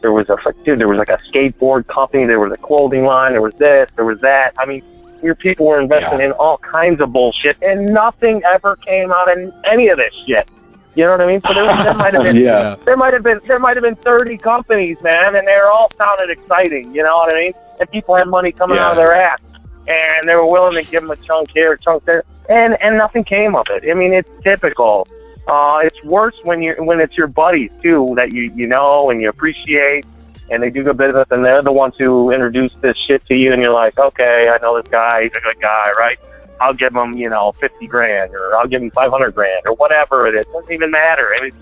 there 0.04 0.12
was 0.12 0.28
a 0.28 0.52
dude, 0.64 0.78
there 0.78 0.86
was 0.86 0.98
like 0.98 1.08
a 1.08 1.16
skateboard 1.16 1.86
company, 1.86 2.26
there 2.26 2.38
was 2.38 2.52
a 2.52 2.58
clothing 2.58 3.06
line, 3.06 3.32
there 3.32 3.40
was 3.40 3.54
this, 3.54 3.88
there 3.96 4.04
was 4.04 4.20
that. 4.20 4.52
I 4.58 4.66
mean, 4.66 4.82
your 5.22 5.34
people 5.34 5.64
were 5.64 5.80
investing 5.80 6.18
yeah. 6.18 6.26
in 6.26 6.32
all 6.32 6.58
kinds 6.58 7.00
of 7.00 7.10
bullshit, 7.10 7.56
and 7.62 7.86
nothing 7.86 8.42
ever 8.44 8.76
came 8.76 9.10
out 9.10 9.34
of 9.34 9.50
any 9.64 9.88
of 9.88 9.96
this 9.96 10.12
shit. 10.26 10.46
You 10.94 11.04
know 11.04 11.12
what 11.12 11.22
I 11.22 11.26
mean? 11.26 11.40
So 11.40 11.54
there, 11.54 11.64
there 11.84 11.94
might 11.94 12.12
have 12.12 12.22
been, 12.34 12.36
yeah. 12.36 12.76
there 12.84 12.98
might 12.98 13.14
have 13.14 13.22
been, 13.22 13.40
there 13.46 13.58
might 13.58 13.78
have 13.78 13.82
been 13.82 13.96
30 13.96 14.36
companies, 14.36 14.98
man, 15.00 15.36
and 15.36 15.48
they're 15.48 15.70
all 15.70 15.90
sounded 15.96 16.28
exciting. 16.28 16.94
You 16.94 17.02
know 17.02 17.16
what 17.16 17.34
I 17.34 17.38
mean? 17.38 17.52
And 17.80 17.90
people 17.90 18.14
had 18.14 18.28
money 18.28 18.52
coming 18.52 18.76
yeah. 18.76 18.88
out 18.88 18.90
of 18.90 18.98
their 18.98 19.14
ass, 19.14 19.40
and 19.88 20.28
they 20.28 20.36
were 20.36 20.44
willing 20.44 20.74
to 20.74 20.82
give 20.82 21.00
them 21.00 21.12
a 21.12 21.16
chunk 21.16 21.50
here, 21.50 21.72
a 21.72 21.78
chunk 21.78 22.04
there, 22.04 22.24
and 22.50 22.74
and 22.82 22.98
nothing 22.98 23.24
came 23.24 23.56
of 23.56 23.68
it. 23.70 23.90
I 23.90 23.94
mean, 23.94 24.12
it's 24.12 24.28
typical. 24.42 25.08
Uh, 25.46 25.80
it's 25.84 26.02
worse 26.04 26.34
when 26.42 26.62
you 26.62 26.74
when 26.78 27.00
it's 27.00 27.16
your 27.16 27.26
buddies 27.26 27.70
too 27.82 28.14
that 28.16 28.32
you 28.32 28.50
you 28.54 28.66
know 28.66 29.10
and 29.10 29.20
you 29.20 29.28
appreciate, 29.28 30.06
and 30.50 30.62
they 30.62 30.70
do 30.70 30.82
good 30.82 30.96
business, 30.96 31.26
and 31.30 31.44
they're 31.44 31.62
the 31.62 31.72
ones 31.72 31.94
who 31.98 32.30
introduce 32.30 32.72
this 32.80 32.96
shit 32.96 33.24
to 33.26 33.34
you, 33.34 33.52
and 33.52 33.60
you're 33.60 33.72
like, 33.72 33.98
okay, 33.98 34.48
I 34.48 34.58
know 34.62 34.80
this 34.80 34.88
guy, 34.90 35.24
he's 35.24 35.36
a 35.36 35.40
good 35.40 35.60
guy, 35.60 35.90
right? 35.98 36.18
I'll 36.60 36.72
give 36.72 36.94
him 36.94 37.14
you 37.14 37.28
know 37.28 37.52
fifty 37.52 37.86
grand, 37.86 38.32
or 38.34 38.56
I'll 38.56 38.66
give 38.66 38.80
him 38.82 38.90
five 38.90 39.10
hundred 39.10 39.34
grand, 39.34 39.66
or 39.66 39.74
whatever 39.74 40.26
it 40.26 40.34
is. 40.34 40.46
It 40.46 40.52
doesn't 40.52 40.72
even 40.72 40.90
matter. 40.90 41.28
I 41.36 41.40
mean, 41.42 41.52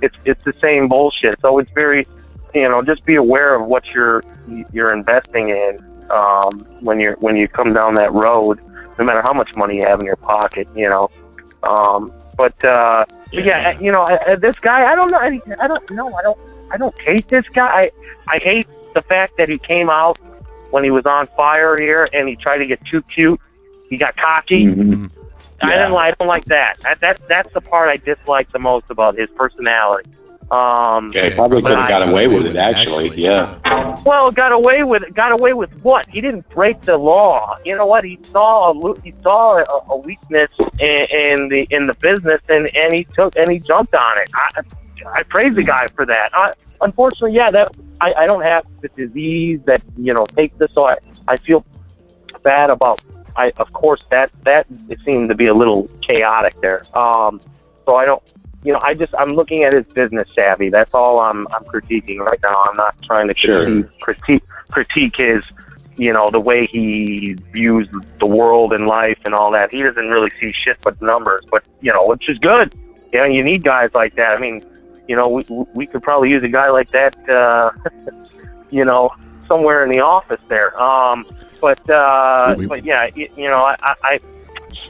it's 0.00 0.16
it's 0.24 0.44
the 0.44 0.54
same 0.62 0.88
bullshit. 0.88 1.40
So 1.40 1.58
it's 1.58 1.70
very, 1.72 2.06
you 2.54 2.68
know, 2.68 2.82
just 2.82 3.04
be 3.04 3.16
aware 3.16 3.56
of 3.56 3.66
what 3.66 3.92
you're 3.92 4.22
you're 4.72 4.92
investing 4.92 5.48
in 5.48 5.78
um, 6.10 6.60
when 6.80 7.00
you're 7.00 7.16
when 7.16 7.36
you 7.36 7.48
come 7.48 7.72
down 7.72 7.94
that 7.96 8.12
road. 8.12 8.60
No 8.96 9.04
matter 9.04 9.22
how 9.22 9.32
much 9.32 9.56
money 9.56 9.78
you 9.78 9.82
have 9.86 9.98
in 9.98 10.06
your 10.06 10.16
pocket, 10.16 10.68
you 10.76 10.88
know. 10.88 11.10
Um, 11.64 12.12
but 12.36 12.64
uh, 12.64 13.04
yeah, 13.32 13.78
you 13.78 13.92
know, 13.92 14.02
uh, 14.02 14.36
this 14.36 14.56
guy, 14.56 14.90
I 14.90 14.94
don't 14.94 15.10
know. 15.10 15.18
I, 15.18 15.40
I 15.60 15.68
don't 15.68 15.90
know. 15.90 16.14
I 16.14 16.22
don't. 16.22 16.38
I 16.70 16.76
don't 16.76 16.98
hate 17.00 17.28
this 17.28 17.48
guy. 17.50 17.66
I, 17.66 17.90
I 18.28 18.38
hate 18.38 18.66
the 18.94 19.02
fact 19.02 19.36
that 19.36 19.48
he 19.48 19.58
came 19.58 19.90
out 19.90 20.18
when 20.70 20.82
he 20.82 20.90
was 20.90 21.06
on 21.06 21.26
fire 21.36 21.76
here 21.76 22.08
and 22.12 22.28
he 22.28 22.36
tried 22.36 22.58
to 22.58 22.66
get 22.66 22.84
too 22.84 23.02
cute. 23.02 23.40
He 23.88 23.96
got 23.96 24.16
cocky. 24.16 24.64
Mm-hmm. 24.64 25.06
I 25.62 25.68
yeah. 25.68 25.78
didn't. 25.84 25.96
I 25.96 26.10
don't 26.12 26.28
like 26.28 26.44
that. 26.46 26.78
that. 26.82 27.00
That 27.00 27.20
that's 27.28 27.52
the 27.52 27.60
part 27.60 27.88
I 27.88 27.96
dislike 27.96 28.50
the 28.50 28.58
most 28.58 28.86
about 28.88 29.16
his 29.16 29.28
personality. 29.30 30.10
Um, 30.50 31.10
yeah, 31.14 31.34
probably 31.34 31.62
could 31.62 31.76
have 31.76 31.88
got 31.88 32.08
away 32.08 32.28
with 32.28 32.44
it. 32.44 32.56
Actually, 32.56 33.08
actually 33.08 33.22
yeah. 33.22 34.02
Well, 34.04 34.30
got 34.30 34.52
away 34.52 34.84
with 34.84 35.02
it. 35.02 35.14
Got 35.14 35.32
away 35.32 35.54
with 35.54 35.72
what? 35.82 36.06
He 36.08 36.20
didn't 36.20 36.48
break 36.50 36.80
the 36.82 36.96
law. 36.98 37.56
You 37.64 37.76
know 37.76 37.86
what? 37.86 38.04
He 38.04 38.18
saw 38.30 38.70
a, 38.70 39.00
he 39.00 39.14
saw 39.22 39.58
a, 39.58 39.64
a 39.88 39.96
weakness 39.96 40.50
in, 40.78 41.06
in 41.10 41.48
the 41.48 41.66
in 41.70 41.86
the 41.86 41.94
business, 41.94 42.40
and 42.48 42.74
and 42.76 42.92
he 42.92 43.04
took 43.04 43.36
and 43.36 43.50
he 43.50 43.58
jumped 43.58 43.94
on 43.94 44.18
it. 44.18 44.28
I, 44.34 44.62
I 45.12 45.22
praise 45.22 45.54
the 45.54 45.62
guy 45.62 45.86
for 45.88 46.04
that. 46.06 46.30
I, 46.34 46.52
unfortunately, 46.82 47.32
yeah, 47.32 47.50
that 47.50 47.74
I, 48.00 48.12
I 48.14 48.26
don't 48.26 48.42
have 48.42 48.66
the 48.82 48.88
disease 48.90 49.60
that 49.64 49.82
you 49.96 50.12
know 50.12 50.26
takes 50.26 50.56
this, 50.58 50.70
so 50.74 50.84
I 50.84 50.98
I 51.26 51.36
feel 51.36 51.64
bad 52.42 52.70
about. 52.70 53.02
I 53.36 53.52
of 53.56 53.72
course 53.72 54.04
that 54.10 54.30
that 54.44 54.66
it 54.88 54.98
seemed 55.04 55.30
to 55.30 55.34
be 55.34 55.46
a 55.46 55.54
little 55.54 55.88
chaotic 56.02 56.60
there. 56.60 56.84
Um, 56.96 57.40
so 57.86 57.96
I 57.96 58.04
don't 58.04 58.22
you 58.64 58.72
know, 58.72 58.80
I 58.82 58.94
just 58.94 59.14
I'm 59.18 59.30
looking 59.30 59.62
at 59.62 59.74
his 59.74 59.84
business 59.84 60.28
savvy. 60.34 60.70
That's 60.70 60.92
all 60.94 61.20
I'm 61.20 61.46
I'm 61.48 61.64
critiquing 61.64 62.18
right 62.18 62.40
now. 62.42 62.64
I'm 62.66 62.76
not 62.76 63.00
trying 63.02 63.28
to 63.28 63.36
sure. 63.36 63.82
critique 64.00 64.42
critique 64.70 65.16
his 65.16 65.44
you 65.96 66.12
know 66.12 66.30
the 66.30 66.40
way 66.40 66.66
he 66.66 67.34
views 67.52 67.86
the 68.18 68.26
world 68.26 68.72
and 68.72 68.86
life 68.86 69.18
and 69.26 69.34
all 69.34 69.50
that. 69.52 69.70
He 69.70 69.82
doesn't 69.82 70.08
really 70.08 70.30
see 70.40 70.50
shit 70.50 70.78
but 70.82 71.00
numbers, 71.02 71.42
but 71.50 71.64
you 71.82 71.92
know, 71.92 72.06
which 72.06 72.28
is 72.28 72.38
good. 72.38 72.74
You 73.12 73.20
know, 73.20 73.24
you 73.26 73.44
need 73.44 73.62
guys 73.62 73.90
like 73.94 74.16
that. 74.16 74.36
I 74.36 74.40
mean, 74.40 74.64
you 75.06 75.14
know, 75.14 75.28
we 75.28 75.44
we 75.74 75.86
could 75.86 76.02
probably 76.02 76.30
use 76.30 76.42
a 76.42 76.48
guy 76.48 76.70
like 76.70 76.90
that. 76.90 77.16
Uh, 77.28 77.70
you 78.70 78.86
know, 78.86 79.10
somewhere 79.46 79.84
in 79.84 79.90
the 79.90 80.00
office 80.00 80.40
there. 80.48 80.80
Um, 80.80 81.26
but 81.60 81.78
uh, 81.90 82.54
but 82.66 82.82
yeah, 82.82 83.10
you, 83.14 83.28
you 83.36 83.48
know, 83.48 83.58
I, 83.58 83.94
I 84.02 84.20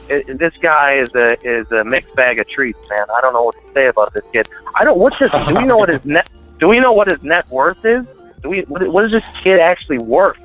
it, 0.09 0.37
this 0.37 0.57
guy 0.57 0.93
is 0.93 1.09
a 1.15 1.37
is 1.45 1.71
a 1.71 1.83
mixed 1.83 2.15
bag 2.15 2.39
of 2.39 2.47
treats, 2.47 2.79
man. 2.89 3.05
I 3.15 3.21
don't 3.21 3.33
know 3.33 3.43
what 3.43 3.55
to 3.55 3.73
say 3.73 3.87
about 3.87 4.13
this 4.13 4.23
kid. 4.31 4.49
I 4.75 4.83
don't. 4.83 4.97
What's 4.97 5.17
his? 5.17 5.31
do 5.31 5.55
we 5.55 5.65
know 5.65 5.77
what 5.77 5.89
his 5.89 6.03
net? 6.05 6.29
Do 6.59 6.67
we 6.67 6.79
know 6.79 6.93
what 6.93 7.07
his 7.07 7.21
net 7.23 7.49
worth 7.49 7.83
is? 7.85 8.05
Do 8.41 8.49
we? 8.49 8.61
What, 8.61 8.87
what 8.87 9.05
is 9.05 9.11
this 9.11 9.25
kid 9.41 9.59
actually 9.59 9.99
worth? 9.99 10.37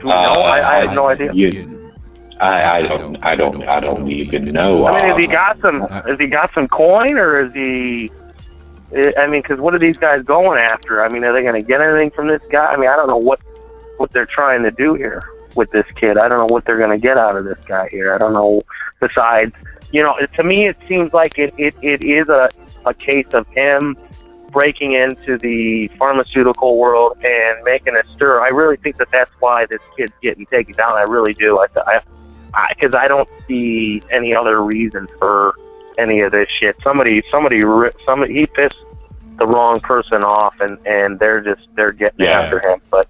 Do 0.00 0.06
we 0.06 0.10
know? 0.10 0.16
Uh, 0.16 0.40
I, 0.40 0.76
I 0.78 0.86
have 0.86 0.94
no 0.94 1.08
idea. 1.08 1.32
You, 1.32 1.92
I, 2.40 2.78
I 2.78 2.82
don't. 2.82 3.24
I 3.24 3.36
don't. 3.36 3.62
I 3.64 3.80
don't 3.80 4.08
even 4.08 4.44
know. 4.52 4.86
I 4.86 4.92
mean, 4.92 5.04
has 5.04 5.18
he 5.18 5.26
got 5.26 5.60
some? 5.60 5.80
Has 5.80 6.18
he 6.18 6.26
got 6.26 6.52
some 6.54 6.68
coin, 6.68 7.18
or 7.18 7.40
is 7.46 7.54
he? 7.54 8.10
I 9.16 9.26
mean, 9.26 9.42
because 9.42 9.58
what 9.58 9.74
are 9.74 9.78
these 9.78 9.96
guys 9.96 10.22
going 10.22 10.58
after? 10.58 11.02
I 11.02 11.08
mean, 11.08 11.24
are 11.24 11.32
they 11.32 11.42
going 11.42 11.60
to 11.60 11.66
get 11.66 11.80
anything 11.80 12.10
from 12.10 12.28
this 12.28 12.42
guy? 12.50 12.72
I 12.72 12.76
mean, 12.76 12.90
I 12.90 12.96
don't 12.96 13.08
know 13.08 13.16
what 13.16 13.40
what 13.96 14.12
they're 14.12 14.26
trying 14.26 14.62
to 14.64 14.70
do 14.70 14.94
here 14.94 15.22
with 15.56 15.70
this 15.70 15.86
kid. 15.94 16.18
I 16.18 16.28
don't 16.28 16.46
know 16.46 16.52
what 16.52 16.64
they're 16.64 16.78
going 16.78 16.90
to 16.90 16.98
get 16.98 17.18
out 17.18 17.36
of 17.36 17.44
this 17.44 17.58
guy 17.66 17.88
here. 17.90 18.14
I 18.14 18.18
don't 18.18 18.32
know. 18.32 18.62
Besides, 19.00 19.52
you 19.90 20.02
know, 20.02 20.16
to 20.36 20.44
me, 20.44 20.66
it 20.66 20.76
seems 20.88 21.12
like 21.12 21.38
it, 21.38 21.54
it, 21.58 21.74
it 21.82 22.02
is 22.04 22.28
a, 22.28 22.48
a 22.86 22.94
case 22.94 23.26
of 23.32 23.46
him 23.48 23.96
breaking 24.50 24.92
into 24.92 25.38
the 25.38 25.88
pharmaceutical 25.98 26.78
world 26.78 27.16
and 27.24 27.62
making 27.64 27.96
a 27.96 28.02
stir. 28.14 28.40
I 28.40 28.48
really 28.48 28.76
think 28.76 28.98
that 28.98 29.10
that's 29.10 29.30
why 29.40 29.66
this 29.66 29.80
kid's 29.96 30.12
getting 30.22 30.46
taken 30.46 30.74
down. 30.76 30.92
I 30.92 31.02
really 31.02 31.34
do. 31.34 31.58
I, 31.58 31.66
I, 31.86 32.00
because 32.70 32.94
I, 32.94 33.04
I 33.04 33.08
don't 33.08 33.28
see 33.48 34.02
any 34.10 34.34
other 34.34 34.62
reason 34.62 35.08
for 35.18 35.54
any 35.98 36.20
of 36.20 36.32
this 36.32 36.48
shit. 36.48 36.76
Somebody, 36.82 37.22
somebody, 37.30 37.62
somebody, 38.04 38.34
he 38.34 38.46
pissed 38.46 38.76
the 39.38 39.46
wrong 39.46 39.80
person 39.80 40.22
off, 40.22 40.60
and 40.60 40.78
and 40.86 41.18
they're 41.18 41.40
just 41.40 41.66
they're 41.74 41.92
getting 41.92 42.26
yeah. 42.26 42.40
after 42.40 42.60
him. 42.60 42.80
But 42.90 43.08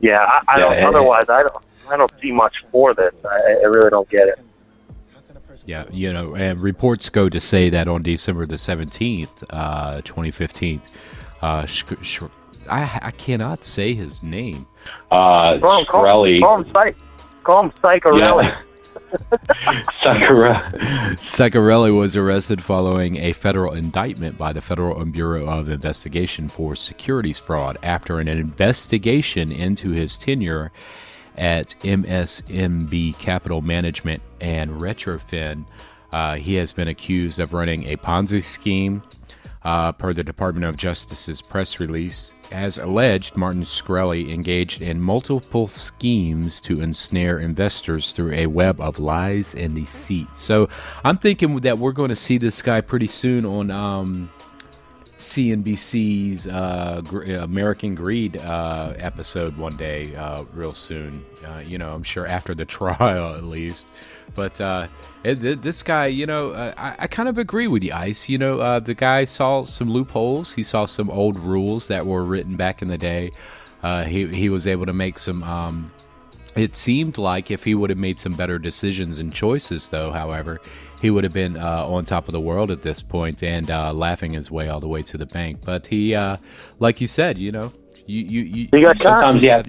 yeah, 0.00 0.20
I, 0.20 0.40
I 0.48 0.58
yeah, 0.58 0.80
don't. 0.80 0.94
otherwise, 0.94 1.28
I 1.28 1.42
don't. 1.42 1.64
I 1.88 1.96
don't 1.96 2.12
see 2.20 2.32
much 2.32 2.64
for 2.70 2.94
this. 2.94 3.12
I, 3.24 3.56
I 3.62 3.66
really 3.66 3.90
don't 3.90 4.08
get 4.08 4.28
it. 4.28 4.38
Yeah, 5.66 5.84
you 5.90 6.12
know, 6.12 6.34
and 6.34 6.60
reports 6.60 7.08
go 7.08 7.28
to 7.28 7.40
say 7.40 7.70
that 7.70 7.86
on 7.86 8.02
December 8.02 8.44
the 8.44 8.56
17th, 8.56 9.44
uh, 9.50 10.00
2015, 10.02 10.82
uh, 11.40 11.64
sh- 11.66 11.84
sh- 12.02 12.22
I, 12.68 12.98
I 13.02 13.10
cannot 13.12 13.64
say 13.64 13.94
his 13.94 14.22
name. 14.22 14.66
Uh, 15.10 15.58
call 15.58 15.78
him, 15.78 15.86
call, 15.86 16.24
him, 16.24 16.40
call 16.40 16.62
him, 16.62 16.72
Psych, 16.72 16.96
call 17.44 17.62
him 17.62 17.70
Psycharelli. 17.70 18.44
Yeah. 18.44 18.60
Ciccarelli 21.20 21.96
was 21.96 22.16
arrested 22.16 22.62
following 22.62 23.16
a 23.16 23.32
federal 23.32 23.72
indictment 23.72 24.36
by 24.36 24.52
the 24.52 24.60
Federal 24.60 25.04
Bureau 25.04 25.46
of 25.46 25.68
Investigation 25.68 26.48
for 26.48 26.74
securities 26.74 27.38
fraud 27.38 27.78
after 27.82 28.18
an 28.18 28.26
investigation 28.26 29.52
into 29.52 29.90
his 29.90 30.18
tenure 30.18 30.72
at 31.36 31.74
MSMB 31.80 33.18
Capital 33.18 33.60
Management 33.60 34.22
and 34.40 34.70
Retrophin. 34.72 35.66
Uh, 36.12 36.36
he 36.36 36.54
has 36.54 36.72
been 36.72 36.88
accused 36.88 37.40
of 37.40 37.52
running 37.52 37.84
a 37.84 37.96
Ponzi 37.96 38.42
scheme, 38.42 39.02
uh, 39.64 39.92
per 39.92 40.12
the 40.12 40.22
Department 40.22 40.66
of 40.66 40.76
Justice's 40.76 41.40
press 41.40 41.80
release. 41.80 42.32
As 42.52 42.78
alleged, 42.78 43.36
Martin 43.36 43.62
Shkreli 43.62 44.32
engaged 44.32 44.82
in 44.82 45.00
multiple 45.00 45.66
schemes 45.66 46.60
to 46.62 46.82
ensnare 46.82 47.38
investors 47.38 48.12
through 48.12 48.32
a 48.32 48.46
web 48.46 48.80
of 48.80 48.98
lies 48.98 49.54
and 49.54 49.74
deceit. 49.74 50.28
So 50.36 50.68
I'm 51.02 51.16
thinking 51.16 51.56
that 51.60 51.78
we're 51.78 51.92
going 51.92 52.10
to 52.10 52.16
see 52.16 52.36
this 52.36 52.60
guy 52.60 52.82
pretty 52.82 53.06
soon 53.06 53.46
on 53.46 53.70
um, 53.70 54.30
CNBC's 55.18 56.46
uh, 56.46 57.02
American 57.40 57.94
Greed 57.94 58.36
uh, 58.36 58.94
episode 58.96 59.56
one 59.56 59.76
day, 59.76 60.14
uh, 60.16 60.44
real 60.52 60.72
soon. 60.72 61.24
Uh, 61.46 61.58
you 61.58 61.78
know, 61.78 61.94
I'm 61.94 62.02
sure 62.02 62.26
after 62.26 62.54
the 62.54 62.64
trial 62.64 63.34
at 63.34 63.44
least. 63.44 63.90
But 64.34 64.60
uh, 64.60 64.88
it, 65.22 65.62
this 65.62 65.82
guy, 65.82 66.06
you 66.06 66.26
know, 66.26 66.50
uh, 66.50 66.74
I, 66.76 66.96
I, 67.00 67.06
kind 67.06 67.28
of 67.28 67.38
agree 67.38 67.68
with 67.68 67.84
you, 67.84 67.92
Ice. 67.92 68.28
You 68.28 68.38
know, 68.38 68.80
the 68.80 68.94
guy 68.94 69.26
saw 69.26 69.64
some 69.64 69.90
loopholes. 69.90 70.54
He 70.54 70.64
saw 70.64 70.86
some 70.86 71.08
old 71.08 71.38
rules 71.38 71.86
that 71.86 72.06
were 72.06 72.24
written 72.24 72.56
back 72.56 72.82
in 72.82 72.88
the 72.88 72.98
day. 72.98 73.30
he 73.82 74.26
he 74.26 74.48
was 74.48 74.66
able 74.66 74.86
to 74.86 74.92
make 74.92 75.18
some. 75.18 75.42
Um, 75.44 75.92
it 76.56 76.76
seemed 76.76 77.18
like 77.18 77.50
if 77.50 77.64
he 77.64 77.74
would 77.74 77.90
have 77.90 77.98
made 77.98 78.20
some 78.20 78.34
better 78.34 78.58
decisions 78.58 79.18
and 79.18 79.32
choices, 79.32 79.88
though, 79.88 80.10
however, 80.12 80.60
he 81.00 81.10
would 81.10 81.24
have 81.24 81.32
been 81.32 81.58
uh, 81.58 81.86
on 81.86 82.04
top 82.04 82.28
of 82.28 82.32
the 82.32 82.40
world 82.40 82.70
at 82.70 82.82
this 82.82 83.02
point 83.02 83.42
and 83.42 83.70
uh, 83.70 83.92
laughing 83.92 84.32
his 84.32 84.50
way 84.50 84.68
all 84.68 84.80
the 84.80 84.88
way 84.88 85.02
to 85.02 85.18
the 85.18 85.26
bank. 85.26 85.60
But 85.64 85.86
he, 85.86 86.14
uh, 86.14 86.38
like 86.78 87.00
you 87.00 87.06
said, 87.06 87.38
you 87.38 87.52
know, 87.52 87.72
you 88.06 88.22
you, 88.22 88.40
you 88.42 88.68
he 88.72 88.80
got 88.80 88.98
sometimes 88.98 89.42
yeah. 89.42 89.62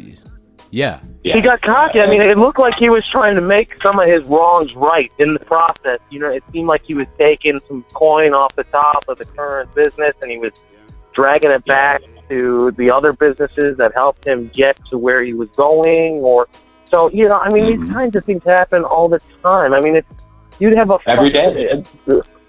yeah. 0.72 1.00
Yeah. 1.24 1.34
He 1.34 1.42
got 1.42 1.62
cocky. 1.62 2.02
I 2.02 2.08
mean, 2.08 2.22
it 2.22 2.38
looked 2.38 2.60
like 2.60 2.76
he 2.76 2.90
was 2.90 3.08
trying 3.08 3.36
to 3.36 3.42
make 3.42 3.82
some 3.82 4.00
of 4.00 4.06
his 4.06 4.22
wrongs 4.24 4.76
right 4.76 5.12
in 5.18 5.34
the 5.34 5.40
process. 5.40 6.00
You 6.10 6.20
know, 6.20 6.30
it 6.30 6.44
seemed 6.52 6.68
like 6.68 6.84
he 6.84 6.94
was 6.94 7.08
taking 7.18 7.60
some 7.68 7.84
coin 7.94 8.34
off 8.34 8.56
the 8.56 8.66
top 8.66 9.06
of 9.08 9.18
the 9.18 9.26
current 9.26 9.74
business 9.74 10.14
and 10.22 10.30
he 10.30 10.38
was 10.38 10.52
dragging 11.14 11.50
it 11.50 11.66
back 11.66 12.02
to 12.30 12.72
the 12.72 12.92
other 12.92 13.14
businesses 13.14 13.78
that 13.78 13.94
helped 13.94 14.26
him 14.26 14.50
get 14.50 14.84
to 14.88 14.98
where 14.98 15.24
he 15.24 15.34
was 15.34 15.50
going 15.50 16.16
or 16.16 16.48
so, 16.86 17.10
you 17.12 17.28
know, 17.28 17.40
I 17.40 17.50
mean, 17.50 17.66
mm-hmm. 17.66 17.84
these 17.84 17.94
kinds 17.94 18.16
of 18.16 18.26
things 18.26 18.44
happen 18.44 18.84
all 18.84 19.10
the 19.10 19.20
time. 19.44 19.74
I 19.74 19.82
mean, 19.82 19.96
it's, 19.96 20.08
you'd 20.60 20.78
have 20.78 20.92
a 20.92 21.00
every 21.08 21.30
day. 21.30 21.84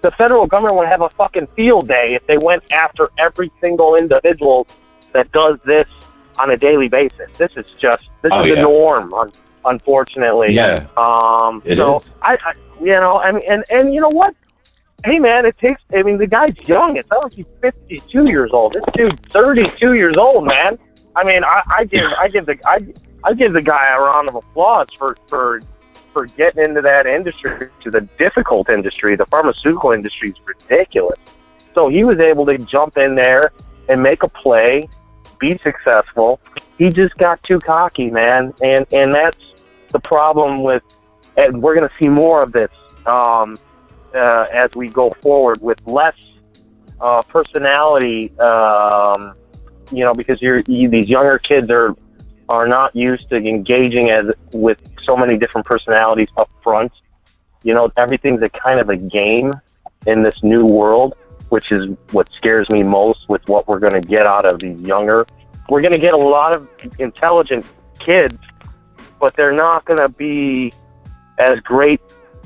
The 0.01 0.11
federal 0.11 0.45
government 0.45 0.75
would 0.75 0.87
have 0.87 1.01
a 1.01 1.09
fucking 1.09 1.47
field 1.55 1.87
day 1.87 2.13
if 2.13 2.25
they 2.27 2.37
went 2.37 2.63
after 2.71 3.09
every 3.17 3.51
single 3.59 3.95
individual 3.95 4.67
that 5.11 5.31
does 5.31 5.57
this 5.65 5.87
on 6.37 6.51
a 6.51 6.57
daily 6.57 6.87
basis. 6.87 7.29
This 7.37 7.51
is 7.55 7.71
just 7.79 8.03
this 8.21 8.31
oh, 8.33 8.41
is 8.41 8.49
yeah. 8.49 8.55
the 8.55 8.61
norm, 8.61 9.13
un- 9.13 9.31
unfortunately. 9.65 10.53
Yeah. 10.53 10.87
Um. 10.95 11.63
It 11.65 11.77
so 11.77 11.97
is. 11.97 12.13
I, 12.21 12.37
I, 12.43 12.53
you 12.79 12.85
know, 12.87 13.19
I 13.19 13.31
mean, 13.31 13.43
and 13.47 13.65
and 13.71 13.93
you 13.93 14.01
know 14.01 14.09
what? 14.09 14.35
Hey 15.03 15.19
man, 15.19 15.45
it 15.45 15.57
takes. 15.57 15.81
I 15.93 16.03
mean, 16.03 16.17
the 16.19 16.27
guy's 16.27 16.53
young. 16.65 16.95
It's 16.97 17.09
not 17.09 17.23
like 17.23 17.33
he's 17.33 17.45
52 17.61 18.27
years 18.27 18.51
old. 18.53 18.73
This 18.73 18.83
dude's 18.93 19.19
32 19.29 19.95
years 19.95 20.15
old, 20.15 20.45
man. 20.45 20.77
I 21.15 21.23
mean, 21.23 21.43
I, 21.43 21.63
I 21.69 21.85
give 21.85 22.13
I 22.13 22.27
give 22.27 22.45
the 22.45 22.57
I 22.65 22.79
I 23.23 23.33
give 23.33 23.53
the 23.53 23.61
guy 23.61 23.95
a 23.95 23.99
round 23.99 24.29
of 24.29 24.35
applause 24.35 24.87
for 24.97 25.15
for 25.27 25.61
for 26.13 26.25
getting 26.25 26.63
into 26.63 26.81
that 26.81 27.05
industry, 27.05 27.69
to 27.81 27.91
the 27.91 28.01
difficult 28.17 28.69
industry. 28.69 29.15
The 29.15 29.27
pharmaceutical 29.27 29.91
industry 29.91 30.29
is 30.29 30.35
ridiculous. 30.45 31.19
So 31.75 31.89
he 31.89 32.03
was 32.03 32.17
able 32.19 32.45
to 32.47 32.57
jump 32.57 32.97
in 32.97 33.13
there 33.13 33.51
and 33.87 34.01
make 34.01 34.23
a 34.23 34.27
play, 34.27 34.89
be 35.37 35.57
successful. 35.59 36.39
He 36.79 36.89
just 36.89 37.15
got 37.17 37.43
too 37.43 37.59
cocky, 37.59 38.09
man, 38.09 38.53
and 38.63 38.85
and 38.91 39.13
that's 39.13 39.37
the 39.91 39.99
problem 39.99 40.63
with. 40.63 40.83
And 41.37 41.61
we're 41.61 41.75
going 41.75 41.87
to 41.87 41.95
see 41.97 42.09
more 42.09 42.41
of 42.41 42.51
this 42.51 42.71
um, 43.05 43.59
uh, 44.15 44.47
as 44.51 44.71
we 44.75 44.87
go 44.87 45.11
forward 45.21 45.61
with 45.61 45.79
less 45.85 46.15
uh, 46.99 47.21
personality. 47.21 48.35
Um, 48.39 49.35
you 49.91 50.03
know, 50.03 50.13
because 50.13 50.41
you're 50.41 50.63
you, 50.67 50.89
these 50.89 51.07
younger 51.07 51.37
kids 51.37 51.69
are 51.69 51.95
are 52.49 52.67
not 52.67 52.95
used 52.95 53.29
to 53.29 53.35
engaging 53.35 54.09
as 54.09 54.31
with 54.53 54.81
so 55.03 55.17
many 55.17 55.37
different 55.37 55.65
personalities 55.67 56.29
up 56.37 56.49
front. 56.63 56.91
You 57.63 57.73
know, 57.73 57.91
everything's 57.97 58.41
a 58.41 58.49
kind 58.49 58.79
of 58.79 58.89
a 58.89 58.95
game 58.95 59.53
in 60.05 60.23
this 60.23 60.43
new 60.43 60.65
world, 60.65 61.15
which 61.49 61.71
is 61.71 61.87
what 62.11 62.31
scares 62.31 62.69
me 62.69 62.83
most 62.83 63.27
with 63.27 63.47
what 63.47 63.67
we're 63.67 63.79
going 63.79 63.99
to 64.01 64.07
get 64.07 64.25
out 64.25 64.45
of 64.45 64.59
these 64.59 64.79
younger. 64.79 65.25
We're 65.69 65.81
going 65.81 65.93
to 65.93 65.99
get 65.99 66.13
a 66.13 66.17
lot 66.17 66.53
of 66.53 66.67
intelligent 66.99 67.65
kids, 67.99 68.37
but 69.19 69.35
they're 69.35 69.51
not 69.51 69.83
going 69.85 69.99
to 69.99 70.09
be 70.09 70.71
as 71.39 71.59
great 71.59 71.99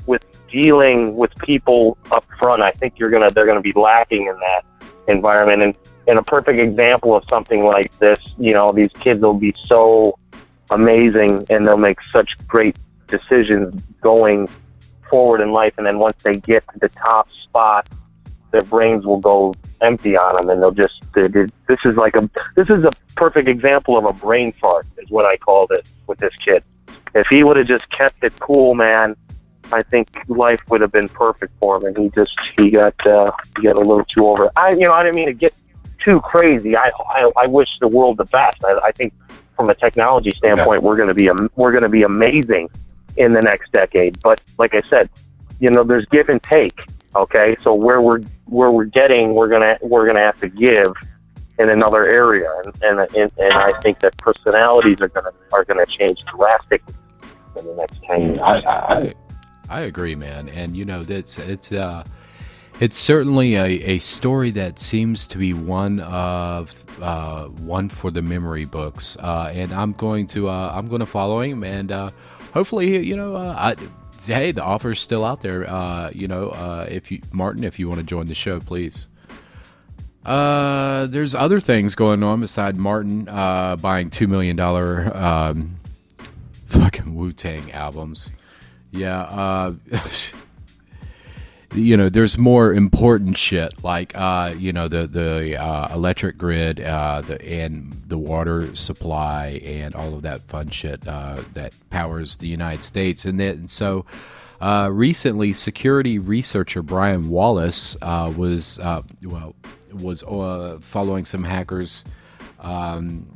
with 0.06 0.24
dealing 0.50 1.16
with 1.16 1.34
people 1.38 1.96
up 2.10 2.24
front. 2.38 2.62
I 2.62 2.72
think 2.72 2.98
you're 2.98 3.10
going 3.10 3.26
to 3.26 3.32
they're 3.32 3.46
going 3.46 3.62
to 3.62 3.72
be 3.72 3.78
lacking 3.78 4.26
in 4.26 4.38
that 4.40 4.64
environment 5.06 5.62
and 5.62 5.76
and 6.06 6.18
a 6.18 6.22
perfect 6.22 6.58
example 6.58 7.14
of 7.14 7.24
something 7.28 7.64
like 7.64 7.96
this, 7.98 8.18
you 8.38 8.52
know, 8.52 8.72
these 8.72 8.90
kids 9.00 9.20
will 9.20 9.34
be 9.34 9.54
so 9.66 10.18
amazing 10.70 11.44
and 11.50 11.66
they'll 11.66 11.76
make 11.76 11.98
such 12.12 12.36
great 12.48 12.76
decisions 13.08 13.80
going 14.00 14.48
forward 15.08 15.40
in 15.40 15.52
life. 15.52 15.74
And 15.76 15.86
then 15.86 15.98
once 15.98 16.16
they 16.24 16.36
get 16.36 16.64
to 16.72 16.78
the 16.78 16.88
top 16.88 17.30
spot, 17.30 17.88
their 18.50 18.62
brains 18.62 19.04
will 19.04 19.18
go 19.18 19.54
empty 19.80 20.16
on 20.16 20.36
them 20.36 20.50
and 20.50 20.62
they'll 20.62 20.72
just, 20.72 21.02
they, 21.14 21.28
they, 21.28 21.46
this 21.68 21.84
is 21.84 21.94
like 21.96 22.16
a, 22.16 22.28
this 22.56 22.68
is 22.70 22.84
a 22.84 22.90
perfect 23.14 23.48
example 23.48 23.96
of 23.96 24.04
a 24.04 24.12
brain 24.12 24.52
fart 24.52 24.86
is 24.98 25.10
what 25.10 25.24
I 25.24 25.36
called 25.36 25.72
it 25.72 25.86
with 26.06 26.18
this 26.18 26.34
kid. 26.36 26.64
If 27.14 27.28
he 27.28 27.44
would 27.44 27.56
have 27.58 27.66
just 27.66 27.88
kept 27.90 28.24
it 28.24 28.38
cool, 28.40 28.74
man, 28.74 29.16
I 29.70 29.82
think 29.82 30.08
life 30.28 30.60
would 30.68 30.80
have 30.80 30.92
been 30.92 31.08
perfect 31.08 31.52
for 31.60 31.76
him. 31.76 31.84
And 31.84 31.96
he 31.96 32.10
just, 32.10 32.38
he 32.58 32.70
got, 32.70 33.06
uh, 33.06 33.32
he 33.56 33.64
got 33.64 33.76
a 33.76 33.80
little 33.80 34.04
too 34.04 34.26
over. 34.26 34.50
I, 34.56 34.72
you 34.72 34.80
know, 34.80 34.92
I 34.92 35.02
didn't 35.02 35.16
mean 35.16 35.26
to 35.26 35.34
get 35.34 35.54
too 36.02 36.20
crazy. 36.20 36.76
I, 36.76 36.90
I, 37.10 37.30
I 37.36 37.46
wish 37.46 37.78
the 37.78 37.88
world 37.88 38.16
the 38.16 38.24
best. 38.26 38.64
I, 38.64 38.80
I 38.84 38.92
think 38.92 39.12
from 39.56 39.70
a 39.70 39.74
technology 39.74 40.32
standpoint, 40.32 40.82
we're 40.82 40.96
going 40.96 41.08
to 41.08 41.14
be 41.14 41.30
we're 41.56 41.72
going 41.72 41.82
to 41.82 41.88
be 41.88 42.02
amazing 42.02 42.68
in 43.16 43.32
the 43.32 43.42
next 43.42 43.72
decade. 43.72 44.20
But 44.22 44.40
like 44.58 44.74
I 44.74 44.82
said, 44.88 45.10
you 45.60 45.70
know, 45.70 45.84
there's 45.84 46.06
give 46.06 46.28
and 46.28 46.42
take. 46.42 46.84
Okay, 47.14 47.56
so 47.62 47.74
where 47.74 48.00
we're 48.00 48.22
where 48.46 48.70
we're 48.70 48.84
getting, 48.84 49.34
we're 49.34 49.48
gonna 49.48 49.78
we're 49.82 50.06
gonna 50.06 50.20
have 50.20 50.40
to 50.40 50.48
give 50.48 50.94
in 51.58 51.68
another 51.68 52.06
area, 52.06 52.50
and 52.64 52.74
and 52.82 53.00
and, 53.14 53.30
and 53.38 53.52
I 53.52 53.78
think 53.80 54.00
that 54.00 54.16
personalities 54.16 55.00
are 55.02 55.08
gonna 55.08 55.32
are 55.52 55.64
gonna 55.64 55.84
change 55.84 56.24
drastically 56.24 56.94
in 57.56 57.66
the 57.66 57.74
next 57.74 58.02
ten 58.04 58.30
years. 58.30 58.40
I, 58.42 58.56
I, 58.56 59.12
I 59.68 59.80
agree, 59.82 60.14
man, 60.14 60.48
and 60.48 60.74
you 60.74 60.86
know 60.86 61.04
that's 61.04 61.38
it's 61.38 61.70
uh 61.70 62.04
it's 62.82 62.98
certainly 62.98 63.54
a, 63.54 63.66
a 63.66 63.98
story 64.00 64.50
that 64.50 64.76
seems 64.76 65.28
to 65.28 65.38
be 65.38 65.52
one 65.54 66.00
of 66.00 66.84
uh, 67.00 67.44
one 67.44 67.88
for 67.88 68.10
the 68.10 68.22
memory 68.22 68.64
books, 68.64 69.16
uh, 69.20 69.52
and 69.54 69.72
I'm 69.72 69.92
going 69.92 70.26
to 70.28 70.48
uh, 70.48 70.72
I'm 70.74 70.88
going 70.88 70.98
to 70.98 71.06
follow 71.06 71.42
him, 71.42 71.62
and 71.62 71.92
uh, 71.92 72.10
hopefully, 72.52 73.06
you 73.06 73.16
know, 73.16 73.36
uh, 73.36 73.54
I, 73.56 73.76
hey, 74.20 74.50
the 74.50 74.64
offer's 74.64 75.00
still 75.00 75.24
out 75.24 75.42
there. 75.42 75.70
Uh, 75.70 76.10
you 76.12 76.26
know, 76.26 76.84
if 76.88 77.12
you 77.12 77.22
Martin, 77.30 77.62
if 77.62 77.78
you 77.78 77.88
want 77.88 78.00
to 78.00 78.04
join 78.04 78.26
the 78.26 78.34
show, 78.34 78.58
please. 78.58 79.06
there's 80.24 81.36
other 81.36 81.60
things 81.60 81.94
going 81.94 82.24
on 82.24 82.40
beside 82.40 82.76
Martin 82.76 83.26
buying 83.26 84.10
two 84.10 84.26
million 84.26 84.56
dollar 84.56 85.16
um, 85.16 85.76
fucking 86.66 87.14
Wu 87.14 87.32
Tang 87.32 87.70
albums. 87.70 88.32
Yeah. 88.90 89.74
you 91.74 91.96
know, 91.96 92.08
there's 92.08 92.36
more 92.36 92.72
important 92.72 93.38
shit 93.38 93.82
like 93.82 94.12
uh, 94.14 94.54
you 94.56 94.72
know 94.72 94.88
the 94.88 95.06
the 95.06 95.56
uh, 95.56 95.94
electric 95.94 96.36
grid, 96.36 96.80
uh, 96.80 97.22
the 97.22 97.42
and 97.42 98.02
the 98.06 98.18
water 98.18 98.74
supply, 98.76 99.60
and 99.64 99.94
all 99.94 100.14
of 100.14 100.22
that 100.22 100.42
fun 100.42 100.68
shit 100.68 101.06
uh, 101.08 101.42
that 101.54 101.72
powers 101.90 102.36
the 102.36 102.48
United 102.48 102.84
States. 102.84 103.24
And 103.24 103.40
then 103.40 103.68
so 103.68 104.04
uh, 104.60 104.90
recently, 104.92 105.52
security 105.52 106.18
researcher 106.18 106.82
Brian 106.82 107.28
Wallace 107.30 107.96
uh, 108.02 108.32
was 108.36 108.78
well 109.22 109.54
was 109.92 110.22
following 110.84 111.24
some 111.24 111.44
hackers. 111.44 112.04
Um, 112.60 113.28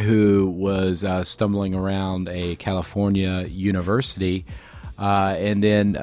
who 0.00 0.48
was 0.48 1.04
stumbling 1.28 1.74
around 1.74 2.28
a 2.30 2.56
California 2.56 3.44
university, 3.50 4.46
and 4.96 5.62
then 5.62 5.94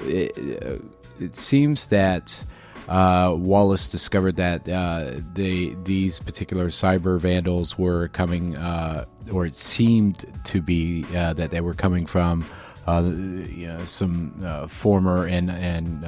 it, 0.00 0.80
it 1.20 1.36
seems 1.36 1.86
that 1.86 2.44
uh, 2.88 3.34
Wallace 3.36 3.88
discovered 3.88 4.36
that 4.36 4.68
uh, 4.68 5.12
they, 5.32 5.74
these 5.84 6.20
particular 6.20 6.68
cyber 6.68 7.18
vandals 7.18 7.78
were 7.78 8.08
coming, 8.08 8.56
uh, 8.56 9.06
or 9.32 9.46
it 9.46 9.54
seemed 9.54 10.26
to 10.44 10.60
be 10.60 11.06
uh, 11.14 11.32
that 11.34 11.50
they 11.50 11.60
were 11.60 11.74
coming 11.74 12.04
from 12.04 12.44
uh, 12.86 13.02
you 13.02 13.66
know, 13.66 13.84
some 13.86 14.34
uh, 14.44 14.66
former 14.66 15.26
and, 15.26 15.50
and 15.50 16.04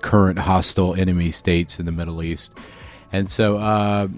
current 0.00 0.38
hostile 0.38 0.94
enemy 0.94 1.30
states 1.30 1.78
in 1.78 1.86
the 1.86 1.92
Middle 1.92 2.22
East. 2.22 2.56
And 3.12 3.30
so 3.30 4.10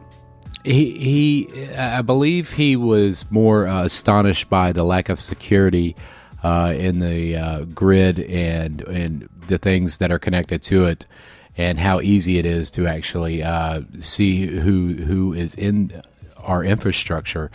he, 0.65 0.99
he, 0.99 1.75
I 1.75 2.01
believe 2.01 2.55
he 2.55 2.77
was 2.77 3.27
more 3.31 3.67
astonished 3.67 4.49
by 4.49 4.73
the 4.73 4.85
lack 4.85 5.11
of 5.11 5.21
security 5.21 5.95
in 6.43 7.01
the 7.01 7.69
grid 7.75 8.19
and 8.19 8.81
and 8.83 9.29
the 9.47 9.59
things 9.59 9.99
that 9.99 10.11
are 10.11 10.19
connected 10.19 10.63
to 10.63 10.87
it, 10.87 11.07
and 11.57 11.79
how 11.79 12.01
easy 12.01 12.39
it 12.39 12.47
is 12.47 12.71
to 12.73 12.87
actually 12.87 13.43
uh, 13.43 13.83
see 14.01 14.47
who 14.47 14.95
who 14.95 15.33
is 15.33 15.55
in 15.55 16.03
our 16.39 16.65
infrastructure. 16.65 17.51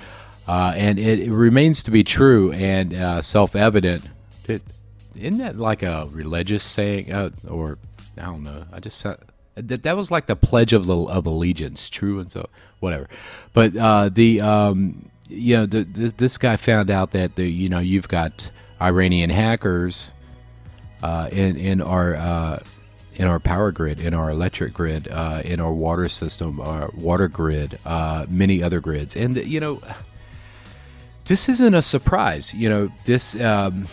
Uh, 0.48 0.74
and 0.78 0.98
it, 0.98 1.20
it, 1.20 1.32
remains 1.32 1.84
to 1.84 1.92
be 1.92 2.06
true 2.06 2.54
and 2.54 2.94
uh, 2.94 3.22
self-evident. 3.22 4.02
Isn't 4.48 5.40
that 5.40 5.58
like 5.58 5.84
a 5.84 6.08
religious 6.12 6.64
saying, 6.64 7.12
uh, 7.12 7.32
or 7.50 7.78
I 8.18 8.26
don't 8.26 8.44
know? 8.44 8.64
I 8.72 8.80
just 8.80 9.04
that 9.56 9.84
that 9.84 9.98
was 9.98 10.10
like 10.10 10.28
the 10.28 10.36
pledge 10.36 10.72
of 10.72 10.90
of 10.90 11.26
allegiance, 11.26 11.90
true 11.90 12.20
and 12.20 12.32
so 12.32 12.48
whatever. 12.80 13.10
But 13.54 13.74
the 14.14 14.40
um, 14.42 15.10
you 15.28 15.58
know 15.58 15.66
the, 15.66 15.84
the, 15.84 16.08
this 16.10 16.38
guy 16.38 16.56
found 16.56 16.90
out 16.90 17.12
that 17.12 17.36
the 17.36 17.48
you 17.48 17.68
know 17.68 17.80
you've 17.80 18.08
got 18.08 18.52
Iranian 18.82 19.30
hackers 19.30 20.12
uh, 21.04 21.30
in 21.32 21.58
in 21.58 21.82
our 21.82 22.16
uh, 22.16 22.60
in 23.16 23.28
our 23.28 23.40
power 23.40 23.72
grid, 23.72 24.02
in 24.02 24.14
our 24.14 24.30
electric 24.30 24.74
grid, 24.74 25.08
uh, 25.10 25.42
in 25.44 25.60
our 25.60 25.74
water 25.74 26.08
system, 26.10 26.60
our 26.60 26.92
water 26.96 27.28
grid, 27.28 27.80
uh, 27.86 28.26
many 28.30 28.62
other 28.62 28.80
grids, 28.80 29.16
and 29.16 29.36
you 29.38 29.60
know, 29.60 29.82
this 31.26 31.50
isn't 31.50 31.74
a 31.74 31.82
surprise. 31.82 32.54
You 32.54 32.70
know, 32.70 32.92
this 33.06 33.40
um, 33.42 33.88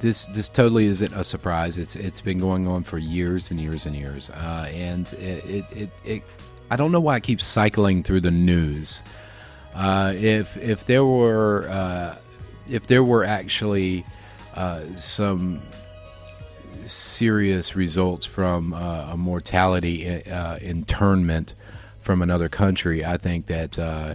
this 0.00 0.24
this 0.26 0.48
totally 0.48 0.86
isn't 0.86 1.12
a 1.14 1.24
surprise. 1.24 1.78
It's 1.78 1.96
it's 1.96 2.20
been 2.20 2.38
going 2.38 2.68
on 2.68 2.82
for 2.84 2.98
years 2.98 3.50
and 3.50 3.60
years 3.60 3.86
and 3.86 3.96
years, 3.96 4.30
uh, 4.30 4.70
and 4.72 5.10
it, 5.14 5.44
it, 5.44 5.64
it, 5.72 5.90
it 6.04 6.22
I 6.70 6.76
don't 6.76 6.92
know 6.92 7.00
why 7.00 7.16
it 7.16 7.22
keeps 7.22 7.46
cycling 7.46 8.02
through 8.02 8.20
the 8.20 8.30
news. 8.30 9.02
Uh, 9.74 10.12
if 10.16 10.56
if 10.56 10.86
there 10.86 11.04
were 11.04 12.16
if 12.68 12.86
there 12.86 13.04
were 13.04 13.24
actually 13.24 14.04
uh, 14.54 14.80
some 14.96 15.60
serious 16.86 17.76
results 17.76 18.26
from 18.26 18.72
uh, 18.72 19.12
a 19.12 19.16
mortality 19.16 20.24
uh, 20.24 20.56
internment 20.58 21.54
from 22.00 22.22
another 22.22 22.48
country, 22.48 23.04
I 23.04 23.16
think 23.16 23.46
that 23.46 23.78
uh, 23.78 24.14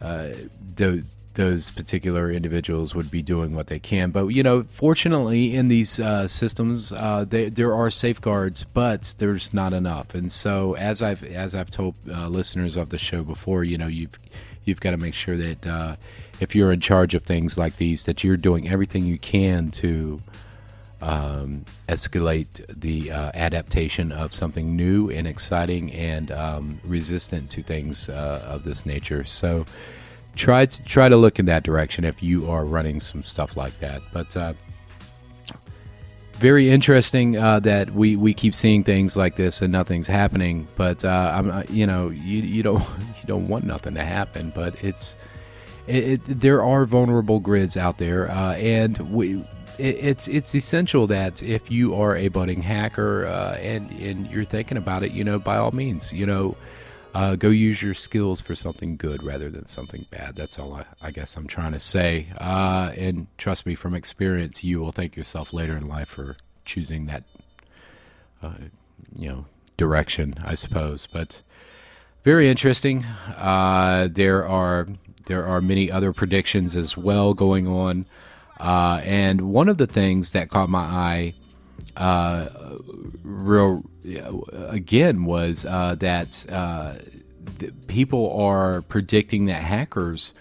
uh, 0.00 0.28
the, 0.76 1.04
those 1.34 1.70
particular 1.70 2.30
individuals 2.30 2.94
would 2.94 3.10
be 3.10 3.22
doing 3.22 3.54
what 3.54 3.68
they 3.68 3.78
can. 3.78 4.10
But 4.10 4.28
you 4.28 4.42
know, 4.42 4.62
fortunately, 4.64 5.54
in 5.54 5.68
these 5.68 5.98
uh, 5.98 6.28
systems, 6.28 6.90
they, 6.90 7.48
there 7.48 7.74
are 7.74 7.90
safeguards, 7.90 8.64
but 8.64 9.14
there's 9.18 9.54
not 9.54 9.72
enough. 9.72 10.14
And 10.14 10.30
so, 10.30 10.74
as 10.74 11.00
I've 11.00 11.24
as 11.24 11.54
I've 11.54 11.70
told 11.70 11.94
listeners 12.06 12.76
of 12.76 12.90
the 12.90 12.98
show 12.98 13.22
before, 13.22 13.64
you 13.64 13.78
know, 13.78 13.86
you've 13.86 14.18
you've 14.64 14.80
got 14.80 14.90
to 14.90 14.98
make 14.98 15.14
sure 15.14 15.36
that 15.38 15.96
if 16.42 16.54
you're 16.54 16.72
in 16.72 16.80
charge 16.80 17.14
of 17.14 17.22
things 17.22 17.56
like 17.56 17.76
these, 17.76 18.04
that 18.04 18.24
you're 18.24 18.36
doing 18.36 18.68
everything 18.68 19.06
you 19.06 19.16
can 19.16 19.70
to 19.70 20.20
um, 21.02 21.64
escalate 21.88 22.64
the 22.68 23.10
uh, 23.10 23.30
adaptation 23.34 24.12
of 24.12 24.32
something 24.32 24.76
new 24.76 25.10
and 25.10 25.26
exciting 25.26 25.92
and 25.92 26.30
um, 26.30 26.80
resistant 26.84 27.50
to 27.50 27.62
things 27.62 28.08
uh, 28.08 28.44
of 28.48 28.64
this 28.64 28.86
nature. 28.86 29.24
So 29.24 29.66
try 30.36 30.66
to 30.66 30.82
try 30.84 31.08
to 31.08 31.16
look 31.16 31.38
in 31.38 31.46
that 31.46 31.62
direction 31.64 32.04
if 32.04 32.22
you 32.22 32.50
are 32.50 32.64
running 32.64 33.00
some 33.00 33.22
stuff 33.22 33.56
like 33.56 33.78
that. 33.80 34.02
But 34.12 34.36
uh, 34.36 34.54
very 36.42 36.70
interesting 36.70 37.36
uh, 37.36 37.60
that 37.60 37.90
we, 37.92 38.16
we 38.16 38.34
keep 38.34 38.54
seeing 38.54 38.82
things 38.82 39.16
like 39.16 39.36
this 39.36 39.62
and 39.62 39.70
nothing's 39.70 40.08
happening. 40.08 40.66
But 40.76 41.04
uh, 41.04 41.32
I'm 41.34 41.50
uh, 41.50 41.62
you 41.68 41.86
know 41.86 42.10
you, 42.10 42.42
you 42.42 42.62
don't 42.62 42.80
you 43.20 43.26
don't 43.26 43.48
want 43.48 43.64
nothing 43.64 43.94
to 43.94 44.04
happen, 44.04 44.52
but 44.54 44.82
it's 44.82 45.16
it, 45.86 46.04
it, 46.04 46.20
there 46.40 46.62
are 46.62 46.84
vulnerable 46.84 47.40
grids 47.40 47.76
out 47.76 47.98
there, 47.98 48.30
uh, 48.30 48.54
and 48.54 48.98
we. 49.12 49.44
It's 49.82 50.28
it's 50.28 50.54
essential 50.54 51.06
that 51.08 51.42
if 51.42 51.70
you 51.70 51.94
are 51.94 52.16
a 52.16 52.28
budding 52.28 52.62
hacker 52.62 53.26
uh, 53.26 53.56
and 53.56 53.90
and 54.00 54.30
you're 54.30 54.44
thinking 54.44 54.78
about 54.78 55.02
it, 55.02 55.12
you 55.12 55.24
know, 55.24 55.38
by 55.38 55.56
all 55.56 55.72
means, 55.72 56.12
you 56.12 56.24
know, 56.24 56.56
uh, 57.14 57.36
go 57.36 57.48
use 57.48 57.82
your 57.82 57.94
skills 57.94 58.40
for 58.40 58.54
something 58.54 58.96
good 58.96 59.22
rather 59.22 59.50
than 59.50 59.66
something 59.66 60.06
bad. 60.10 60.36
That's 60.36 60.58
all 60.58 60.74
I, 60.74 60.84
I 61.02 61.10
guess 61.10 61.36
I'm 61.36 61.46
trying 61.46 61.72
to 61.72 61.80
say. 61.80 62.28
Uh, 62.38 62.92
and 62.96 63.26
trust 63.38 63.66
me, 63.66 63.74
from 63.74 63.94
experience, 63.94 64.64
you 64.64 64.80
will 64.80 64.92
thank 64.92 65.16
yourself 65.16 65.52
later 65.52 65.76
in 65.76 65.88
life 65.88 66.08
for 66.08 66.36
choosing 66.64 67.06
that, 67.06 67.24
uh, 68.42 68.54
you 69.16 69.28
know, 69.28 69.46
direction, 69.76 70.36
I 70.44 70.54
suppose. 70.54 71.06
But 71.12 71.42
very 72.24 72.48
interesting. 72.48 73.04
Uh, 73.36 74.08
there 74.10 74.46
are 74.46 74.86
there 75.26 75.44
are 75.44 75.60
many 75.60 75.90
other 75.90 76.12
predictions 76.12 76.76
as 76.76 76.96
well 76.96 77.34
going 77.34 77.66
on. 77.66 78.06
Uh, 78.62 79.00
and 79.02 79.40
one 79.40 79.68
of 79.68 79.76
the 79.76 79.88
things 79.88 80.30
that 80.32 80.48
caught 80.48 80.68
my 80.68 80.84
eye, 80.84 81.34
uh, 81.96 82.48
real 83.24 83.82
again, 84.68 85.24
was 85.24 85.64
uh, 85.64 85.96
that 85.98 86.46
uh, 86.48 86.94
people 87.88 88.32
are 88.40 88.82
predicting 88.82 89.46
that 89.46 89.62
hackers 89.62 90.32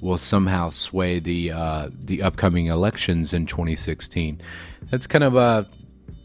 will 0.00 0.16
somehow 0.16 0.70
sway 0.70 1.18
the 1.18 1.52
uh, 1.52 1.90
the 1.92 2.22
upcoming 2.22 2.66
elections 2.66 3.34
in 3.34 3.44
2016. 3.44 4.40
That's 4.90 5.06
kind 5.06 5.24
of 5.24 5.36
a, 5.36 5.66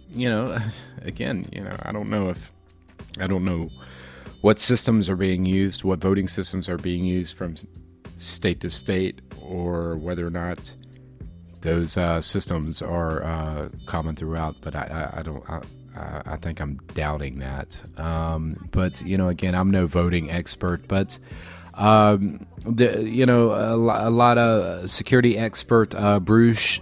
you 0.10 0.30
know, 0.30 0.58
again, 1.02 1.50
you 1.52 1.66
know, 1.66 1.76
I 1.84 1.92
don't 1.92 2.10
know 2.10 2.30
if 2.30 2.50
I 3.20 3.28
don't 3.28 3.44
know 3.44 3.68
what 4.40 4.58
systems 4.58 5.10
are 5.10 5.18
being 5.18 5.46
used, 5.46 5.84
what 5.84 6.00
voting 6.00 6.30
systems 6.30 6.70
are 6.70 6.78
being 6.78 7.04
used 7.04 7.36
from 7.36 7.56
state 8.20 8.62
to 8.62 8.70
state 8.70 9.20
or 9.42 9.98
whether 9.98 10.26
or 10.26 10.30
not 10.30 10.74
those 11.62 11.98
uh, 11.98 12.22
systems 12.22 12.82
are 12.82 13.24
uh, 13.24 13.70
common 13.86 14.16
throughout. 14.16 14.56
But 14.62 14.76
I, 14.76 15.12
I, 15.14 15.20
I 15.20 15.22
don't. 15.24 15.50
I, 15.50 15.62
I, 15.96 16.38
think 16.38 16.62
I'm 16.62 16.80
doubting 16.94 17.40
that. 17.40 17.82
Um, 17.98 18.70
but 18.72 19.02
you 19.02 19.18
know, 19.18 19.28
again, 19.28 19.56
I'm 19.56 19.72
no 19.72 19.88
voting 19.88 20.30
expert, 20.30 20.88
but. 20.88 21.18
Um, 21.74 22.48
the, 22.66 23.02
you 23.02 23.26
know, 23.26 23.52
a, 23.52 23.76
a, 23.78 24.12
lot 24.12 24.38
of 24.38 24.92
security 24.92 25.38
expert 25.38 25.96
uh, 25.96 26.20
Bruce 26.20 26.80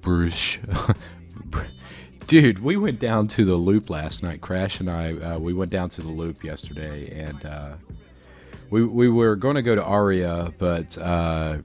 Bruce 0.00 0.56
dude, 2.30 2.60
we 2.60 2.76
went 2.76 3.00
down 3.00 3.26
to 3.26 3.44
the 3.44 3.56
loop 3.56 3.90
last 3.90 4.22
night. 4.22 4.40
Crash 4.40 4.78
and 4.78 4.88
I, 4.88 5.14
uh, 5.14 5.38
we 5.40 5.52
went 5.52 5.72
down 5.72 5.88
to 5.90 6.00
the 6.00 6.08
loop 6.08 6.44
yesterday, 6.44 7.10
and 7.10 7.44
uh, 7.44 7.72
we 8.70 8.84
we 8.84 9.08
were 9.08 9.34
going 9.34 9.56
to 9.56 9.62
go 9.62 9.74
to 9.74 9.82
Aria, 9.82 10.54
but 10.56 10.96
uh, 10.96 11.58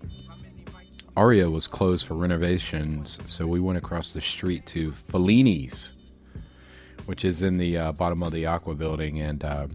Aria 1.15 1.49
was 1.49 1.67
closed 1.67 2.07
for 2.07 2.15
renovations, 2.15 3.19
so 3.25 3.47
we 3.47 3.59
went 3.59 3.77
across 3.77 4.13
the 4.13 4.21
street 4.21 4.65
to 4.67 4.91
Fellini's, 4.91 5.93
which 7.05 7.23
is 7.23 7.41
in 7.41 7.57
the 7.57 7.77
uh, 7.77 7.91
bottom 7.93 8.21
of 8.23 8.33
the 8.33 8.45
Aqua 8.45 8.75
building, 8.75 9.21
and 9.21 9.43
uh, 9.43 9.67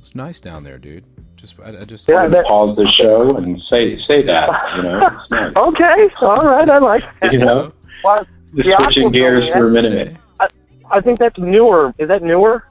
it's 0.00 0.14
nice 0.14 0.40
down 0.40 0.62
there, 0.62 0.78
dude. 0.78 1.04
Just 1.36 1.58
I, 1.60 1.80
I 1.80 1.84
just 1.84 2.08
yeah, 2.08 2.28
pause 2.46 2.76
the 2.76 2.86
show 2.86 3.36
and 3.36 3.62
say 3.62 3.98
say 3.98 4.22
that, 4.22 4.76
you 4.76 4.82
know. 4.82 5.00
Nice. 5.00 5.32
okay, 5.56 6.08
all 6.20 6.42
right, 6.42 6.68
I 6.68 6.78
like 6.78 7.04
that. 7.20 7.32
You 7.32 7.40
know, 7.40 7.72
well, 8.04 8.26
switching 8.54 9.10
gears 9.10 9.52
for 9.52 9.66
a 9.66 9.70
minute. 9.70 10.16
I, 10.40 10.48
I 10.90 11.00
think 11.00 11.18
that's 11.18 11.38
newer. 11.38 11.94
Is 11.98 12.08
that 12.08 12.22
newer? 12.22 12.66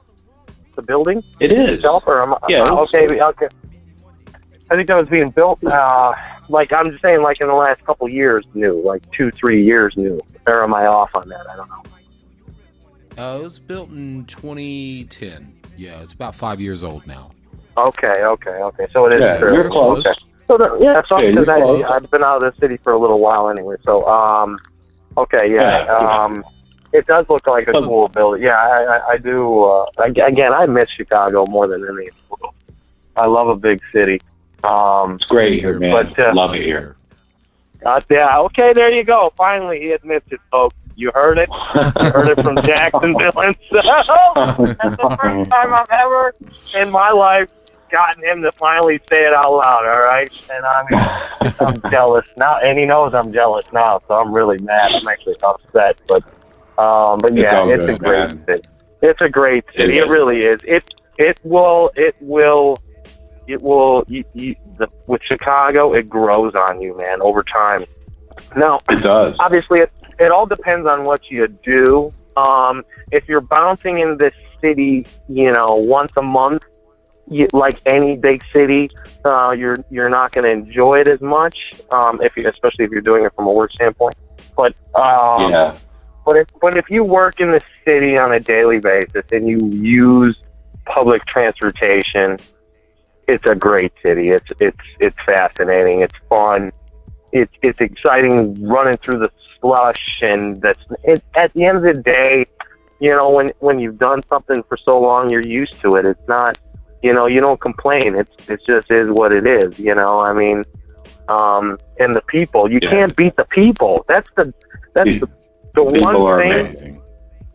the 0.76 0.82
building? 0.82 1.24
It 1.40 1.50
is. 1.50 1.78
Itself, 1.78 2.04
or 2.06 2.22
am, 2.22 2.34
yeah. 2.48 2.70
Okay, 2.70 3.20
okay. 3.20 3.48
I 4.70 4.74
think 4.74 4.88
that 4.88 4.96
was 4.96 5.08
being 5.08 5.30
built, 5.30 5.62
uh, 5.64 6.14
like 6.48 6.72
I'm 6.72 6.90
just 6.90 7.02
saying, 7.02 7.22
like 7.22 7.40
in 7.40 7.46
the 7.46 7.54
last 7.54 7.84
couple 7.84 8.08
years, 8.08 8.44
new, 8.54 8.82
like 8.82 9.08
two, 9.12 9.30
three 9.30 9.62
years 9.62 9.96
new. 9.96 10.20
Or 10.46 10.62
am 10.62 10.74
I 10.74 10.86
off 10.86 11.14
on 11.14 11.28
that? 11.28 11.48
I 11.48 11.56
don't 11.56 11.68
know. 11.68 11.82
Uh, 13.18 13.38
it 13.38 13.42
was 13.42 13.58
built 13.58 13.90
in 13.90 14.24
2010. 14.26 15.60
Yeah, 15.76 16.00
it's 16.00 16.12
about 16.12 16.34
five 16.34 16.60
years 16.60 16.84
old 16.84 17.06
now. 17.06 17.32
Okay, 17.78 18.24
okay, 18.24 18.50
okay. 18.50 18.86
So 18.92 19.06
it 19.06 19.14
is. 19.14 19.20
Yeah, 19.20 19.38
you're 19.38 19.68
close. 19.70 20.04
Okay. 20.04 20.18
So 20.48 20.56
the, 20.56 20.78
yeah, 20.80 21.02
so 21.06 21.18
because 21.18 21.48
I 21.48 21.94
I've 21.94 22.10
been 22.10 22.22
out 22.22 22.42
of 22.42 22.54
the 22.54 22.60
city 22.60 22.76
for 22.76 22.92
a 22.92 22.98
little 22.98 23.18
while 23.18 23.48
anyway. 23.48 23.76
So 23.84 24.06
um, 24.06 24.58
okay, 25.18 25.52
yeah, 25.52 25.84
yeah. 25.84 25.92
um, 25.92 26.44
it 26.92 27.06
does 27.06 27.28
look 27.28 27.46
like 27.46 27.68
a 27.68 27.72
cool 27.72 28.08
building. 28.08 28.42
Yeah, 28.42 28.56
I 28.56 28.84
I, 28.84 29.08
I 29.12 29.18
do. 29.18 29.64
Uh, 29.64 29.86
again, 29.98 30.52
I 30.52 30.66
miss 30.66 30.88
Chicago 30.88 31.44
more 31.46 31.66
than 31.66 31.86
any. 31.86 32.10
I 33.16 33.26
love 33.26 33.48
a 33.48 33.56
big 33.56 33.80
city. 33.92 34.20
Um, 34.64 35.16
it's 35.16 35.26
great 35.26 35.60
here, 35.60 35.78
man. 35.78 35.92
But, 35.92 36.18
uh, 36.18 36.34
love 36.34 36.54
it 36.54 36.62
here. 36.62 36.96
Uh, 37.84 38.00
yeah, 38.10 38.38
okay, 38.40 38.72
there 38.72 38.90
you 38.90 39.04
go. 39.04 39.32
Finally, 39.36 39.80
he 39.80 39.92
admits 39.92 40.26
it, 40.32 40.40
folks. 40.50 40.74
You 40.96 41.12
heard 41.14 41.38
it. 41.38 41.48
You 41.74 42.10
heard 42.10 42.28
it 42.28 42.42
from 42.42 42.56
Jacksonville 42.64 43.40
and 43.40 43.56
so 43.70 43.82
that's 43.82 44.96
the 44.96 45.16
first 45.20 45.50
time 45.50 45.74
I've 45.74 45.90
ever 45.90 46.34
in 46.74 46.90
my 46.90 47.10
life 47.10 47.50
gotten 47.90 48.24
him 48.24 48.42
to 48.42 48.52
finally 48.52 48.98
say 49.08 49.26
it 49.26 49.32
out 49.32 49.52
loud. 49.52 49.86
All 49.86 50.02
right, 50.02 50.30
and 50.50 50.64
I'm 50.64 51.54
I'm 51.60 51.80
jealous 51.90 52.26
now, 52.36 52.58
and 52.58 52.78
he 52.78 52.86
knows 52.86 53.14
I'm 53.14 53.32
jealous 53.32 53.66
now, 53.72 54.00
so 54.08 54.14
I'm 54.14 54.32
really 54.32 54.58
mad. 54.58 54.92
I'm 54.92 55.06
actually 55.06 55.36
upset, 55.42 56.00
but 56.08 56.24
um, 56.78 57.18
but 57.18 57.34
yeah, 57.34 57.66
it's, 57.66 57.82
it's 57.82 57.86
good, 57.86 57.94
a 57.94 57.98
great 57.98 58.34
man. 58.34 58.46
city. 58.46 58.68
It's 59.02 59.20
a 59.20 59.28
great 59.28 59.64
city. 59.76 59.98
It, 59.98 60.04
it 60.04 60.08
really 60.08 60.42
is. 60.42 60.58
It 60.64 60.94
it 61.18 61.38
will 61.44 61.90
it 61.94 62.16
will 62.20 62.78
it 63.46 63.60
will 63.60 64.04
you, 64.08 64.24
you, 64.34 64.56
the, 64.76 64.88
with 65.06 65.22
Chicago. 65.22 65.94
It 65.94 66.08
grows 66.08 66.54
on 66.54 66.80
you, 66.80 66.96
man, 66.96 67.20
over 67.22 67.42
time. 67.42 67.84
Now 68.56 68.80
it 68.90 69.02
does. 69.02 69.36
Obviously, 69.40 69.80
it 69.80 69.92
it 70.18 70.30
all 70.30 70.46
depends 70.46 70.86
on 70.88 71.04
what 71.04 71.30
you 71.30 71.48
do. 71.48 72.12
Um, 72.36 72.84
if 73.12 73.28
you're 73.28 73.40
bouncing 73.40 74.00
in 74.00 74.16
this 74.16 74.34
city, 74.60 75.06
you 75.28 75.52
know, 75.52 75.74
once 75.74 76.12
a 76.16 76.22
month, 76.22 76.64
you, 77.28 77.48
like 77.52 77.80
any 77.86 78.16
big 78.16 78.42
city, 78.52 78.90
uh, 79.24 79.54
you're 79.56 79.84
you're 79.90 80.10
not 80.10 80.32
going 80.32 80.44
to 80.44 80.50
enjoy 80.50 81.00
it 81.00 81.08
as 81.08 81.20
much. 81.20 81.74
Um, 81.90 82.20
if 82.22 82.36
you, 82.36 82.48
especially 82.48 82.84
if 82.84 82.90
you're 82.90 83.00
doing 83.00 83.24
it 83.24 83.32
from 83.34 83.46
a 83.46 83.52
work 83.52 83.72
standpoint. 83.72 84.14
But 84.56 84.74
um, 84.94 85.50
yeah. 85.50 85.76
But 86.24 86.36
if 86.36 86.48
but 86.60 86.76
if 86.76 86.90
you 86.90 87.04
work 87.04 87.40
in 87.40 87.52
the 87.52 87.60
city 87.84 88.18
on 88.18 88.32
a 88.32 88.40
daily 88.40 88.80
basis 88.80 89.22
and 89.32 89.48
you 89.48 89.64
use 89.68 90.36
public 90.84 91.24
transportation, 91.24 92.38
it's 93.26 93.46
a 93.46 93.54
great 93.54 93.92
city. 94.04 94.30
It's 94.30 94.50
it's 94.60 94.86
it's 95.00 95.20
fascinating. 95.24 96.00
It's 96.00 96.14
fun. 96.28 96.72
It's 97.32 97.52
it's 97.62 97.80
exciting 97.80 98.54
running 98.66 98.96
through 98.96 99.18
the 99.18 99.30
slush 99.60 100.22
and 100.22 100.60
that's 100.62 100.82
it, 101.04 101.22
at 101.34 101.52
the 101.54 101.64
end 101.64 101.78
of 101.78 101.82
the 101.82 101.94
day, 101.94 102.46
you 103.00 103.10
know, 103.10 103.30
when 103.30 103.50
when 103.58 103.78
you've 103.78 103.98
done 103.98 104.22
something 104.28 104.62
for 104.64 104.76
so 104.76 105.00
long, 105.00 105.30
you're 105.30 105.46
used 105.46 105.80
to 105.80 105.96
it. 105.96 106.04
It's 106.04 106.28
not, 106.28 106.58
you 107.02 107.12
know, 107.12 107.26
you 107.26 107.40
don't 107.40 107.60
complain. 107.60 108.14
It's 108.14 108.48
it 108.48 108.64
just 108.64 108.90
is 108.90 109.10
what 109.10 109.32
it 109.32 109.46
is. 109.46 109.78
You 109.78 109.94
know, 109.94 110.20
I 110.20 110.32
mean, 110.32 110.64
um, 111.28 111.78
and 111.98 112.14
the 112.14 112.22
people, 112.22 112.70
you 112.70 112.78
yeah. 112.82 112.90
can't 112.90 113.16
beat 113.16 113.36
the 113.36 113.44
people. 113.44 114.04
That's 114.08 114.30
the 114.36 114.54
that's 114.94 115.20
the, 115.20 115.28
the 115.74 115.84
one 115.84 116.38
thing. 116.38 116.66
Amazing. 116.66 117.02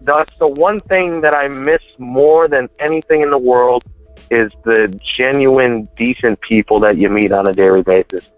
That's 0.01 0.35
the 0.39 0.47
one 0.47 0.79
thing 0.79 1.21
that 1.21 1.33
I 1.33 1.47
miss 1.47 1.81
more 1.99 2.47
than 2.47 2.69
anything 2.79 3.21
in 3.21 3.29
the 3.29 3.37
world 3.37 3.83
is 4.31 4.51
the 4.63 4.87
genuine, 5.03 5.87
decent 5.97 6.39
people 6.41 6.79
that 6.79 6.97
you 6.97 7.09
meet 7.09 7.31
on 7.31 7.47
a 7.47 7.53
daily 7.53 7.83
basis. 7.83 8.31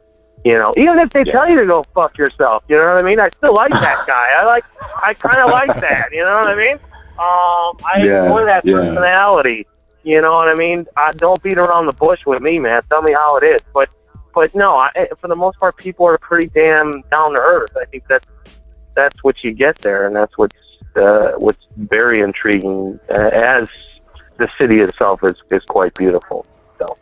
You 0.43 0.53
know, 0.53 0.73
even 0.75 0.99
if 0.99 1.11
they 1.11 1.23
yeah. 1.23 1.31
tell 1.31 1.49
you 1.49 1.55
to 1.57 1.65
go 1.65 1.83
fuck 1.95 2.17
yourself, 2.17 2.63
you 2.67 2.75
know 2.75 2.95
what 2.95 2.97
I 2.97 3.07
mean? 3.07 3.19
I 3.19 3.29
still 3.29 3.53
like 3.53 3.71
that 3.71 4.03
guy. 4.05 4.27
I 4.37 4.45
like, 4.45 4.65
I 5.01 5.13
kind 5.13 5.37
of 5.37 5.51
like 5.51 5.79
that. 5.79 6.09
You 6.11 6.21
know 6.21 6.35
what 6.35 6.49
I 6.49 6.55
mean? 6.55 6.75
Um, 7.13 7.77
I 7.85 8.03
yeah, 8.03 8.23
enjoy 8.23 8.43
that 8.45 8.65
yeah. 8.65 8.73
personality. 8.73 9.67
You 10.03 10.19
know 10.19 10.33
what 10.33 10.49
I 10.49 10.55
mean? 10.55 10.85
I 10.97 11.13
don't 11.13 11.41
beat 11.41 11.57
around 11.57 11.85
the 11.85 11.93
bush 11.93 12.25
with 12.25 12.41
me, 12.41 12.59
man. 12.59 12.81
Tell 12.89 13.01
me 13.01 13.13
how 13.13 13.37
it 13.37 13.43
is. 13.43 13.61
But, 13.73 13.89
but 14.35 14.53
no, 14.53 14.75
I, 14.75 14.89
eh, 14.95 15.05
for 15.21 15.29
the 15.29 15.35
most 15.35 15.57
part, 15.59 15.77
people 15.77 16.05
are 16.07 16.17
pretty 16.17 16.49
damn 16.49 17.03
down 17.09 17.31
to 17.33 17.39
earth. 17.39 17.77
I 17.79 17.85
think 17.85 18.03
that's 18.09 18.27
that's 18.95 19.23
what 19.23 19.43
you 19.43 19.53
get 19.53 19.77
there, 19.79 20.07
and 20.07 20.15
that's 20.15 20.37
what's 20.37 20.57
uh, 20.95 21.31
what's 21.37 21.65
very 21.77 22.19
intriguing. 22.19 22.99
Uh, 23.09 23.29
as 23.31 23.69
the 24.43 24.51
city 24.57 24.79
itself 24.79 25.23
is 25.23 25.35
is 25.49 25.63
quite 25.65 25.93
beautiful 25.93 26.45
So, 26.79 26.97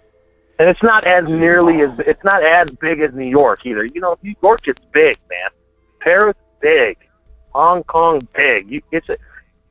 and 0.60 0.70
it's 0.70 0.84
not 0.84 1.06
as 1.06 1.28
nearly 1.28 1.82
as 1.82 1.92
it's 2.00 2.24
not 2.24 2.44
as 2.44 2.70
big 2.72 3.00
as 3.00 3.14
New 3.14 3.28
York 3.28 3.66
either. 3.66 3.86
You 3.86 4.00
know, 4.00 4.18
New 4.22 4.36
York 4.44 4.68
is 4.68 4.76
big, 4.92 5.18
man. 5.30 5.50
Paris 6.00 6.36
big, 6.60 6.98
Hong 7.54 7.84
Kong 7.84 8.28
big. 8.36 8.72
You, 8.72 8.82
it's 8.92 9.10
a, 9.10 9.18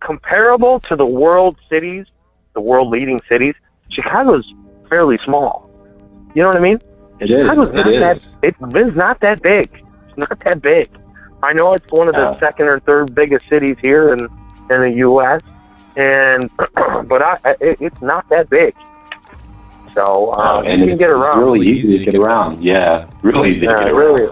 comparable 0.00 0.80
to 0.80 0.96
the 0.96 1.06
world 1.06 1.56
cities, 1.68 2.06
the 2.54 2.60
world 2.60 2.88
leading 2.88 3.20
cities. 3.28 3.54
Chicago's 3.88 4.52
fairly 4.88 5.18
small. 5.18 5.70
You 6.34 6.42
know 6.42 6.48
what 6.48 6.56
I 6.56 6.60
mean? 6.60 6.80
It 7.20 7.28
Chicago's 7.28 7.68
is. 7.68 7.74
Not 7.74 7.86
it 7.86 8.00
that, 8.00 8.16
is. 8.16 8.34
It's 8.42 8.96
not 8.96 9.20
that 9.20 9.42
big. 9.42 9.84
It's 10.08 10.18
not 10.18 10.40
that 10.40 10.60
big. 10.60 10.88
I 11.42 11.52
know 11.52 11.72
it's 11.74 11.90
one 11.90 12.08
of 12.08 12.14
the 12.14 12.30
uh, 12.30 12.40
second 12.40 12.66
or 12.66 12.80
third 12.80 13.14
biggest 13.14 13.48
cities 13.48 13.76
here 13.80 14.12
in 14.12 14.20
in 14.70 14.80
the 14.80 14.92
U.S. 15.08 15.40
And 15.96 16.50
but 16.56 17.22
I, 17.22 17.38
it, 17.60 17.76
it's 17.80 18.02
not 18.02 18.28
that 18.28 18.48
big. 18.50 18.74
So 19.94 20.32
um, 20.34 20.66
and 20.66 20.80
you 20.80 20.88
can 20.88 20.98
get 20.98 21.10
around. 21.10 21.38
It's 21.38 21.44
really 21.44 21.66
easy 21.66 21.98
to 21.98 22.04
get 22.04 22.14
around. 22.14 22.62
Yeah, 22.62 23.10
really 23.22 23.50
easy 23.50 23.60
to 23.60 23.66
get. 23.66 23.94
Really, 23.94 24.30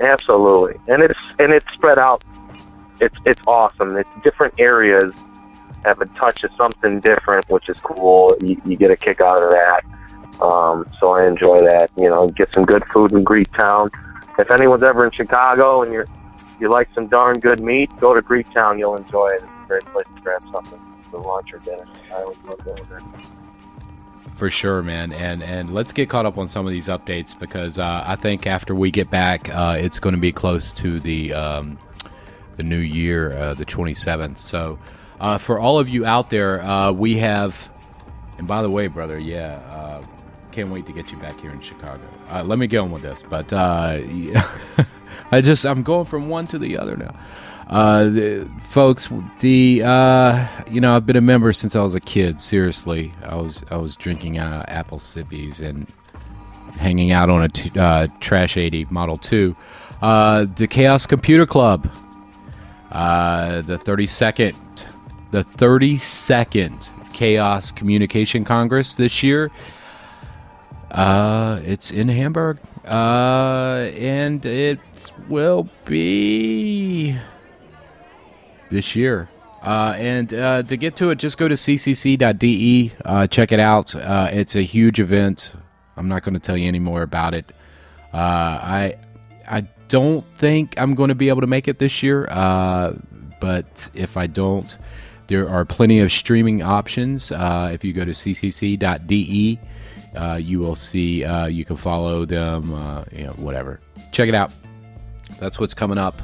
absolutely, 0.00 0.80
and 0.86 1.02
it's 1.02 1.18
and 1.40 1.52
it's 1.52 1.70
spread 1.72 1.98
out. 1.98 2.22
It's 3.00 3.16
it's 3.24 3.40
awesome. 3.46 3.96
It's 3.96 4.08
different 4.22 4.54
areas 4.58 5.12
have 5.84 6.00
a 6.00 6.06
touch 6.06 6.44
of 6.44 6.50
something 6.56 7.00
different, 7.00 7.48
which 7.48 7.68
is 7.68 7.78
cool. 7.80 8.36
You, 8.40 8.60
you 8.64 8.76
get 8.76 8.90
a 8.90 8.96
kick 8.96 9.20
out 9.20 9.42
of 9.42 9.50
that. 9.50 9.82
Um, 10.40 10.86
so 11.00 11.10
I 11.10 11.26
enjoy 11.26 11.62
that. 11.64 11.90
You 11.96 12.08
know, 12.08 12.28
get 12.28 12.52
some 12.52 12.64
good 12.64 12.84
food 12.86 13.12
in 13.12 13.24
Greektown. 13.24 13.90
If 14.38 14.50
anyone's 14.50 14.82
ever 14.82 15.04
in 15.04 15.10
Chicago 15.10 15.82
and 15.82 15.92
you're 15.92 16.06
you 16.60 16.68
like 16.68 16.88
some 16.92 17.06
darn 17.06 17.38
good 17.38 17.60
meat, 17.60 17.90
go 18.00 18.14
to 18.14 18.22
Greektown. 18.22 18.78
You'll 18.78 18.96
enjoy 18.96 19.28
it. 19.28 19.44
Great 19.68 19.84
place 19.86 20.06
to 20.16 20.22
grab 20.22 20.42
something 20.50 20.80
for 21.10 21.20
lunch 21.20 21.52
or 21.52 21.58
dinner. 21.58 21.86
I 22.10 22.22
always 22.22 22.38
love 22.44 22.64
going 22.64 22.82
there 22.88 23.02
for 24.38 24.48
sure, 24.48 24.82
man. 24.82 25.12
And 25.12 25.42
and 25.42 25.74
let's 25.74 25.92
get 25.92 26.08
caught 26.08 26.24
up 26.24 26.38
on 26.38 26.48
some 26.48 26.64
of 26.64 26.72
these 26.72 26.86
updates 26.86 27.38
because 27.38 27.76
uh, 27.76 28.04
I 28.06 28.16
think 28.16 28.46
after 28.46 28.74
we 28.74 28.90
get 28.90 29.10
back, 29.10 29.50
uh, 29.50 29.76
it's 29.78 29.98
going 29.98 30.14
to 30.14 30.20
be 30.20 30.32
close 30.32 30.72
to 30.74 31.00
the 31.00 31.34
um, 31.34 31.76
the 32.56 32.62
new 32.62 32.78
year, 32.78 33.32
uh, 33.32 33.54
the 33.54 33.66
27th. 33.66 34.38
So 34.38 34.78
uh, 35.20 35.38
for 35.38 35.58
all 35.58 35.78
of 35.78 35.88
you 35.88 36.06
out 36.06 36.30
there, 36.30 36.62
uh, 36.62 36.92
we 36.92 37.16
have. 37.16 37.68
And 38.38 38.46
by 38.46 38.62
the 38.62 38.70
way, 38.70 38.86
brother, 38.86 39.18
yeah, 39.18 39.56
uh, 39.68 40.04
can't 40.52 40.70
wait 40.70 40.86
to 40.86 40.92
get 40.92 41.10
you 41.10 41.18
back 41.18 41.40
here 41.40 41.50
in 41.50 41.60
Chicago. 41.60 42.04
let 42.44 42.56
me 42.56 42.68
get 42.68 42.78
on 42.78 42.92
with 42.92 43.02
this, 43.02 43.24
but 43.28 43.52
I 45.32 45.40
just 45.40 45.66
I'm 45.66 45.82
going 45.82 46.04
from 46.04 46.28
one 46.28 46.46
to 46.48 46.58
the 46.58 46.78
other 46.78 46.96
now. 46.96 47.18
Uh, 47.68 48.04
the, 48.04 48.50
folks, 48.62 49.08
the 49.40 49.82
uh, 49.84 50.48
you 50.70 50.80
know 50.80 50.96
I've 50.96 51.04
been 51.04 51.16
a 51.16 51.20
member 51.20 51.52
since 51.52 51.76
I 51.76 51.82
was 51.82 51.94
a 51.94 52.00
kid. 52.00 52.40
Seriously, 52.40 53.12
I 53.22 53.36
was 53.36 53.64
I 53.70 53.76
was 53.76 53.94
drinking 53.94 54.38
uh, 54.38 54.64
apple 54.68 54.98
sippies 54.98 55.60
and 55.60 55.86
hanging 56.78 57.10
out 57.12 57.28
on 57.28 57.42
a 57.42 57.48
t- 57.48 57.78
uh, 57.78 58.06
Trash 58.20 58.56
80 58.56 58.86
Model 58.90 59.18
2. 59.18 59.54
Uh, 60.00 60.46
the 60.56 60.66
Chaos 60.66 61.06
Computer 61.06 61.44
Club, 61.44 61.90
uh, 62.92 63.62
the 63.62 63.78
32nd, 63.78 64.54
the 65.32 65.44
32nd 65.44 67.12
Chaos 67.12 67.70
Communication 67.72 68.44
Congress 68.44 68.94
this 68.94 69.22
year. 69.22 69.50
Uh, 70.90 71.60
it's 71.64 71.90
in 71.90 72.08
Hamburg, 72.08 72.60
uh, 72.86 73.90
and 73.94 74.46
it 74.46 74.80
will 75.28 75.68
be 75.84 77.18
this 78.70 78.94
year. 78.96 79.28
Uh, 79.62 79.94
and 79.98 80.32
uh, 80.32 80.62
to 80.62 80.76
get 80.76 80.96
to 80.96 81.10
it, 81.10 81.16
just 81.16 81.36
go 81.36 81.48
to 81.48 81.54
ccc.de. 81.54 82.92
Uh, 83.04 83.26
check 83.26 83.52
it 83.52 83.60
out. 83.60 83.94
Uh, 83.94 84.28
it's 84.32 84.54
a 84.54 84.62
huge 84.62 85.00
event. 85.00 85.54
I'm 85.96 86.08
not 86.08 86.22
going 86.22 86.34
to 86.34 86.40
tell 86.40 86.56
you 86.56 86.68
any 86.68 86.78
more 86.78 87.02
about 87.02 87.34
it. 87.34 87.52
Uh, 88.12 88.16
I 88.16 88.94
I 89.50 89.62
don't 89.88 90.24
think 90.36 90.78
I'm 90.78 90.94
going 90.94 91.08
to 91.08 91.14
be 91.14 91.28
able 91.28 91.40
to 91.40 91.46
make 91.46 91.66
it 91.66 91.78
this 91.78 92.02
year. 92.02 92.28
Uh, 92.30 92.94
but 93.40 93.90
if 93.94 94.16
I 94.16 94.26
don't, 94.26 94.78
there 95.26 95.48
are 95.48 95.64
plenty 95.64 96.00
of 96.00 96.12
streaming 96.12 96.62
options. 96.62 97.32
if 97.34 97.84
you 97.84 97.92
go 97.92 98.04
to 98.04 98.12
ccc.de, 98.12 99.58
you 100.40 100.58
will 100.60 100.76
see. 100.76 101.24
you 101.50 101.64
can 101.64 101.76
follow 101.76 102.24
them. 102.24 102.70
you 103.12 103.24
know, 103.24 103.32
whatever. 103.32 103.80
Check 104.12 104.28
it 104.28 104.34
out. 104.34 104.52
That's 105.40 105.58
what's 105.58 105.74
coming 105.74 105.98
up. 105.98 106.22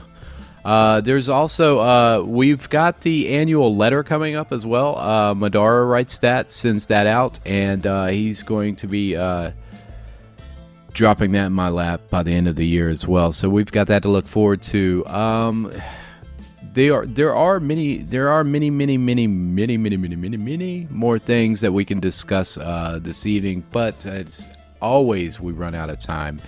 Uh, 0.64 1.02
there's 1.02 1.28
also 1.28 1.78
uh, 1.80 2.22
we've 2.22 2.68
got 2.70 3.02
the 3.02 3.28
annual 3.30 3.76
letter 3.76 4.02
coming 4.02 4.34
up 4.34 4.50
as 4.50 4.64
well. 4.64 4.96
Uh, 4.96 5.34
Madara 5.34 5.88
writes 5.88 6.18
that, 6.20 6.50
sends 6.50 6.86
that 6.86 7.06
out, 7.06 7.38
and 7.44 7.86
uh, 7.86 8.06
he's 8.06 8.42
going 8.42 8.74
to 8.76 8.86
be 8.86 9.14
uh, 9.14 9.50
dropping 10.92 11.32
that 11.32 11.46
in 11.46 11.52
my 11.52 11.68
lap 11.68 12.00
by 12.08 12.22
the 12.22 12.32
end 12.32 12.48
of 12.48 12.56
the 12.56 12.66
year 12.66 12.88
as 12.88 13.06
well. 13.06 13.30
So 13.30 13.50
we've 13.50 13.70
got 13.70 13.88
that 13.88 14.02
to 14.04 14.08
look 14.08 14.26
forward 14.26 14.62
to. 14.62 15.04
Um, 15.06 15.70
they 16.72 16.88
are 16.88 17.04
there 17.04 17.34
are 17.36 17.60
many 17.60 17.98
there 17.98 18.30
are 18.30 18.42
many 18.42 18.70
many 18.70 18.96
many 18.96 19.26
many 19.26 19.76
many 19.76 19.96
many 19.98 20.16
many 20.16 20.36
many 20.38 20.88
more 20.90 21.18
things 21.18 21.60
that 21.60 21.72
we 21.72 21.84
can 21.84 22.00
discuss 22.00 22.56
uh, 22.56 22.98
this 23.02 23.26
evening, 23.26 23.64
but 23.70 24.06
it's 24.06 24.48
always 24.80 25.38
we 25.38 25.52
run 25.52 25.74
out 25.74 25.90
of 25.90 25.98
time. 25.98 26.40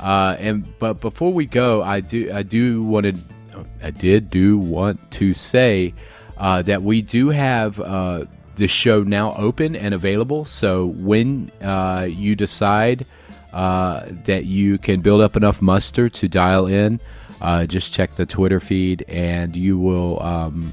And 0.00 0.66
but 0.80 0.94
before 0.94 1.32
we 1.32 1.46
go, 1.46 1.84
I 1.84 2.00
do 2.00 2.32
I 2.32 2.42
do 2.42 2.82
want 2.82 3.06
to 3.06 3.33
I 3.82 3.90
did 3.90 4.30
do 4.30 4.58
want 4.58 5.10
to 5.12 5.34
say 5.34 5.94
uh, 6.36 6.62
that 6.62 6.82
we 6.82 7.02
do 7.02 7.28
have 7.28 7.80
uh, 7.80 8.24
the 8.56 8.68
show 8.68 9.02
now 9.02 9.34
open 9.34 9.76
and 9.76 9.94
available. 9.94 10.44
So 10.44 10.86
when 10.86 11.50
uh, 11.60 12.08
you 12.10 12.34
decide 12.34 13.06
uh, 13.52 14.06
that 14.24 14.46
you 14.46 14.78
can 14.78 15.00
build 15.00 15.20
up 15.20 15.36
enough 15.36 15.62
muster 15.62 16.08
to 16.08 16.28
dial 16.28 16.66
in, 16.66 17.00
uh, 17.40 17.66
just 17.66 17.92
check 17.92 18.16
the 18.16 18.26
Twitter 18.26 18.60
feed 18.60 19.04
and 19.08 19.54
you 19.56 19.78
will 19.78 20.22
um, 20.22 20.72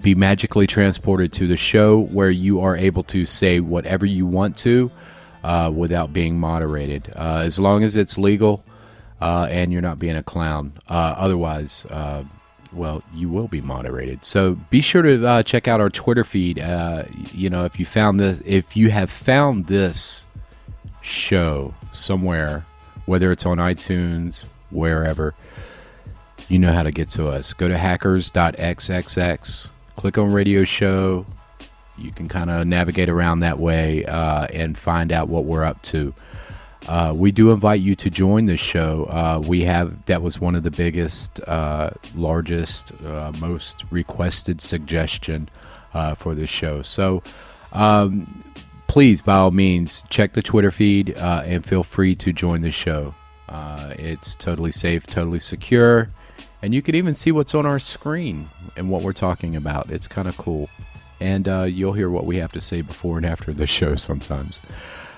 be 0.00 0.14
magically 0.14 0.66
transported 0.66 1.32
to 1.34 1.46
the 1.46 1.56
show 1.56 2.00
where 2.00 2.30
you 2.30 2.60
are 2.60 2.76
able 2.76 3.02
to 3.04 3.26
say 3.26 3.60
whatever 3.60 4.06
you 4.06 4.26
want 4.26 4.56
to 4.58 4.90
uh, 5.42 5.70
without 5.74 6.12
being 6.12 6.38
moderated, 6.38 7.08
as 7.16 7.58
long 7.58 7.84
as 7.84 7.96
it's 7.96 8.16
legal 8.16 8.64
uh, 9.24 9.48
and 9.50 9.72
you're 9.72 9.82
not 9.82 9.98
being 9.98 10.16
a 10.16 10.22
clown. 10.22 10.72
Uh, 10.88 11.14
otherwise, 11.16 11.86
uh, 11.86 12.22
well, 12.72 13.02
you 13.14 13.28
will 13.30 13.48
be 13.48 13.60
moderated. 13.60 14.24
So 14.24 14.52
be 14.68 14.80
sure 14.80 15.00
to 15.02 15.26
uh, 15.26 15.42
check 15.42 15.66
out 15.66 15.80
our 15.80 15.88
Twitter 15.88 16.24
feed. 16.24 16.58
you 17.32 17.48
know, 17.48 17.64
if 17.64 17.80
you 17.80 17.86
found 17.86 18.20
this, 18.20 18.42
if 18.44 18.76
you 18.76 18.90
have 18.90 19.10
found 19.10 19.66
this 19.66 20.26
show 21.00 21.74
somewhere, 21.92 22.66
whether 23.06 23.32
it's 23.32 23.46
on 23.46 23.56
iTunes, 23.58 24.44
wherever, 24.70 25.34
you 26.48 26.58
know 26.58 26.72
how 26.72 26.82
to 26.82 26.90
get 26.90 27.08
to 27.10 27.28
us. 27.28 27.54
Go 27.54 27.68
to 27.68 27.78
hackers.xxx, 27.78 29.68
click 29.94 30.18
on 30.18 30.32
radio 30.32 30.64
show, 30.64 31.24
you 31.96 32.10
can 32.10 32.28
kind 32.28 32.50
of 32.50 32.66
navigate 32.66 33.08
around 33.08 33.40
that 33.40 33.58
way 33.58 34.04
uh, 34.04 34.46
and 34.46 34.76
find 34.76 35.12
out 35.12 35.28
what 35.28 35.44
we're 35.44 35.64
up 35.64 35.80
to. 35.82 36.12
Uh, 36.88 37.14
we 37.16 37.30
do 37.32 37.50
invite 37.50 37.80
you 37.80 37.94
to 37.94 38.10
join 38.10 38.46
the 38.46 38.56
show. 38.56 39.04
Uh, 39.04 39.42
we 39.46 39.62
have 39.62 40.04
that 40.06 40.22
was 40.22 40.38
one 40.38 40.54
of 40.54 40.62
the 40.62 40.70
biggest, 40.70 41.40
uh, 41.48 41.90
largest, 42.14 42.92
uh, 43.04 43.32
most 43.40 43.84
requested 43.90 44.60
suggestion 44.60 45.48
uh, 45.94 46.14
for 46.14 46.34
this 46.34 46.50
show. 46.50 46.82
So 46.82 47.22
um, 47.72 48.44
please, 48.86 49.22
by 49.22 49.36
all 49.36 49.50
means, 49.50 50.04
check 50.10 50.34
the 50.34 50.42
Twitter 50.42 50.70
feed 50.70 51.10
and 51.10 51.64
feel 51.64 51.82
free 51.82 52.14
to 52.16 52.32
join 52.32 52.60
the 52.60 52.70
show. 52.70 53.14
it's 53.98 54.34
totally 54.34 54.72
safe, 54.72 55.06
totally 55.06 55.40
secure, 55.40 56.10
and 56.60 56.74
you 56.74 56.82
can 56.82 56.94
even 56.94 57.14
see 57.14 57.32
what's 57.32 57.54
on 57.54 57.64
our 57.64 57.78
screen 57.78 58.50
and 58.76 58.90
what 58.90 59.02
we're 59.02 59.12
talking 59.12 59.56
about. 59.56 59.90
It's 59.90 60.06
kind 60.06 60.28
of 60.28 60.36
cool 60.36 60.68
and 61.24 61.48
uh, 61.48 61.62
you'll 61.62 61.94
hear 61.94 62.10
what 62.10 62.26
we 62.26 62.36
have 62.36 62.52
to 62.52 62.60
say 62.60 62.82
before 62.82 63.16
and 63.16 63.24
after 63.24 63.52
the 63.52 63.66
show 63.78 63.96
sometimes. 63.96 64.60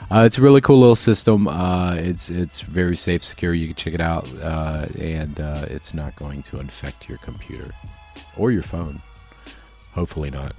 Uh, 0.08 0.22
it's 0.24 0.38
a 0.38 0.40
really 0.40 0.60
cool 0.60 0.78
little 0.78 0.94
system. 0.94 1.48
Uh, 1.48 1.94
it's 1.94 2.30
it's 2.30 2.60
very 2.60 2.94
safe, 2.94 3.24
secure. 3.24 3.52
You 3.52 3.66
can 3.66 3.74
check 3.74 3.92
it 3.92 4.00
out, 4.00 4.32
uh, 4.40 4.86
and 5.00 5.40
uh, 5.40 5.66
it's 5.68 5.94
not 5.94 6.14
going 6.14 6.44
to 6.44 6.60
infect 6.60 7.08
your 7.08 7.18
computer 7.18 7.72
or 8.36 8.52
your 8.52 8.62
phone. 8.62 9.02
Hopefully 9.94 10.30
not. 10.30 10.54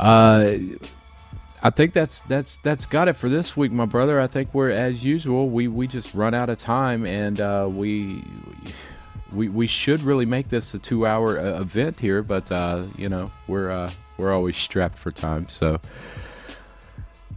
Uh, 0.00 0.56
I 1.62 1.70
think 1.70 1.92
that's 1.92 2.22
that's 2.22 2.56
that's 2.56 2.84
got 2.86 3.06
it 3.06 3.12
for 3.12 3.28
this 3.28 3.56
week, 3.56 3.70
my 3.70 3.86
brother. 3.86 4.20
I 4.20 4.26
think 4.26 4.52
we're 4.52 4.70
as 4.70 5.04
usual. 5.04 5.48
We 5.48 5.68
we 5.68 5.86
just 5.86 6.12
run 6.12 6.34
out 6.34 6.50
of 6.50 6.58
time, 6.58 7.06
and 7.06 7.38
we 7.76 8.24
we 9.32 9.48
we 9.48 9.68
should 9.68 10.02
really 10.02 10.26
make 10.26 10.48
this 10.48 10.74
a 10.74 10.80
two 10.80 11.06
hour 11.06 11.38
event 11.38 12.00
here, 12.00 12.24
but 12.24 12.50
you 12.98 13.08
know 13.08 13.30
we're 13.46 13.92
we're 14.16 14.32
always 14.32 14.56
strapped 14.56 14.98
for 14.98 15.10
time. 15.10 15.48
So, 15.48 15.80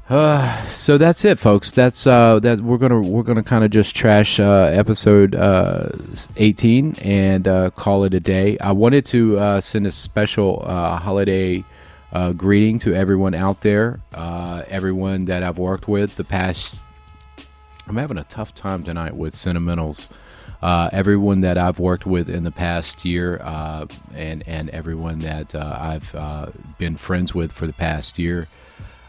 uh, 0.10 0.62
so 0.66 0.98
that's 0.98 1.26
it, 1.26 1.40
folks. 1.40 1.72
That's 1.72 2.06
uh, 2.06 2.40
that 2.40 2.60
we're 2.62 2.78
gonna 2.78 3.02
we're 3.02 3.24
gonna 3.24 3.44
kind 3.44 3.64
of 3.64 3.72
just 3.72 3.96
trash 3.96 4.40
uh, 4.40 4.70
episode 4.74 5.36
uh, 5.36 5.90
18 6.38 6.96
and 7.02 7.48
uh, 7.48 7.70
call 7.72 8.04
it 8.04 8.14
a 8.14 8.20
day. 8.20 8.58
I 8.60 8.72
wanted 8.72 9.06
to 9.08 9.40
uh, 9.40 9.62
send 9.62 9.88
a 9.88 9.92
special 9.92 10.64
uh, 10.66 10.98
holiday 10.98 11.64
uh, 12.14 12.32
greeting 12.32 12.80
to 12.80 12.94
everyone 12.94 13.36
out 13.36 13.62
there, 13.62 14.00
uh, 14.14 14.64
everyone 14.70 15.26
that 15.26 15.44
I've 15.44 15.58
worked 15.58 15.88
with 15.88 16.16
the 16.16 16.24
past. 16.24 16.82
I'm 17.88 17.98
having 17.98 18.18
a 18.18 18.24
tough 18.24 18.54
time 18.54 18.84
tonight 18.84 19.16
with 19.16 19.36
sentimentals 19.36 20.10
uh, 20.66 20.90
everyone 20.92 21.42
that 21.42 21.60
I've 21.60 21.78
worked 21.78 22.08
with 22.08 22.28
in 22.28 22.44
the 22.44 22.50
past 22.50 23.06
year, 23.06 23.40
uh, 23.44 23.86
and 24.16 24.42
and 24.48 24.72
everyone 24.72 25.20
that 25.20 25.54
uh, 25.54 25.78
I've 25.80 26.16
uh, 26.16 26.48
been 26.80 26.98
friends 26.98 27.36
with 27.36 27.52
for 27.52 27.68
the 27.68 27.74
past 27.74 28.18
year. 28.18 28.48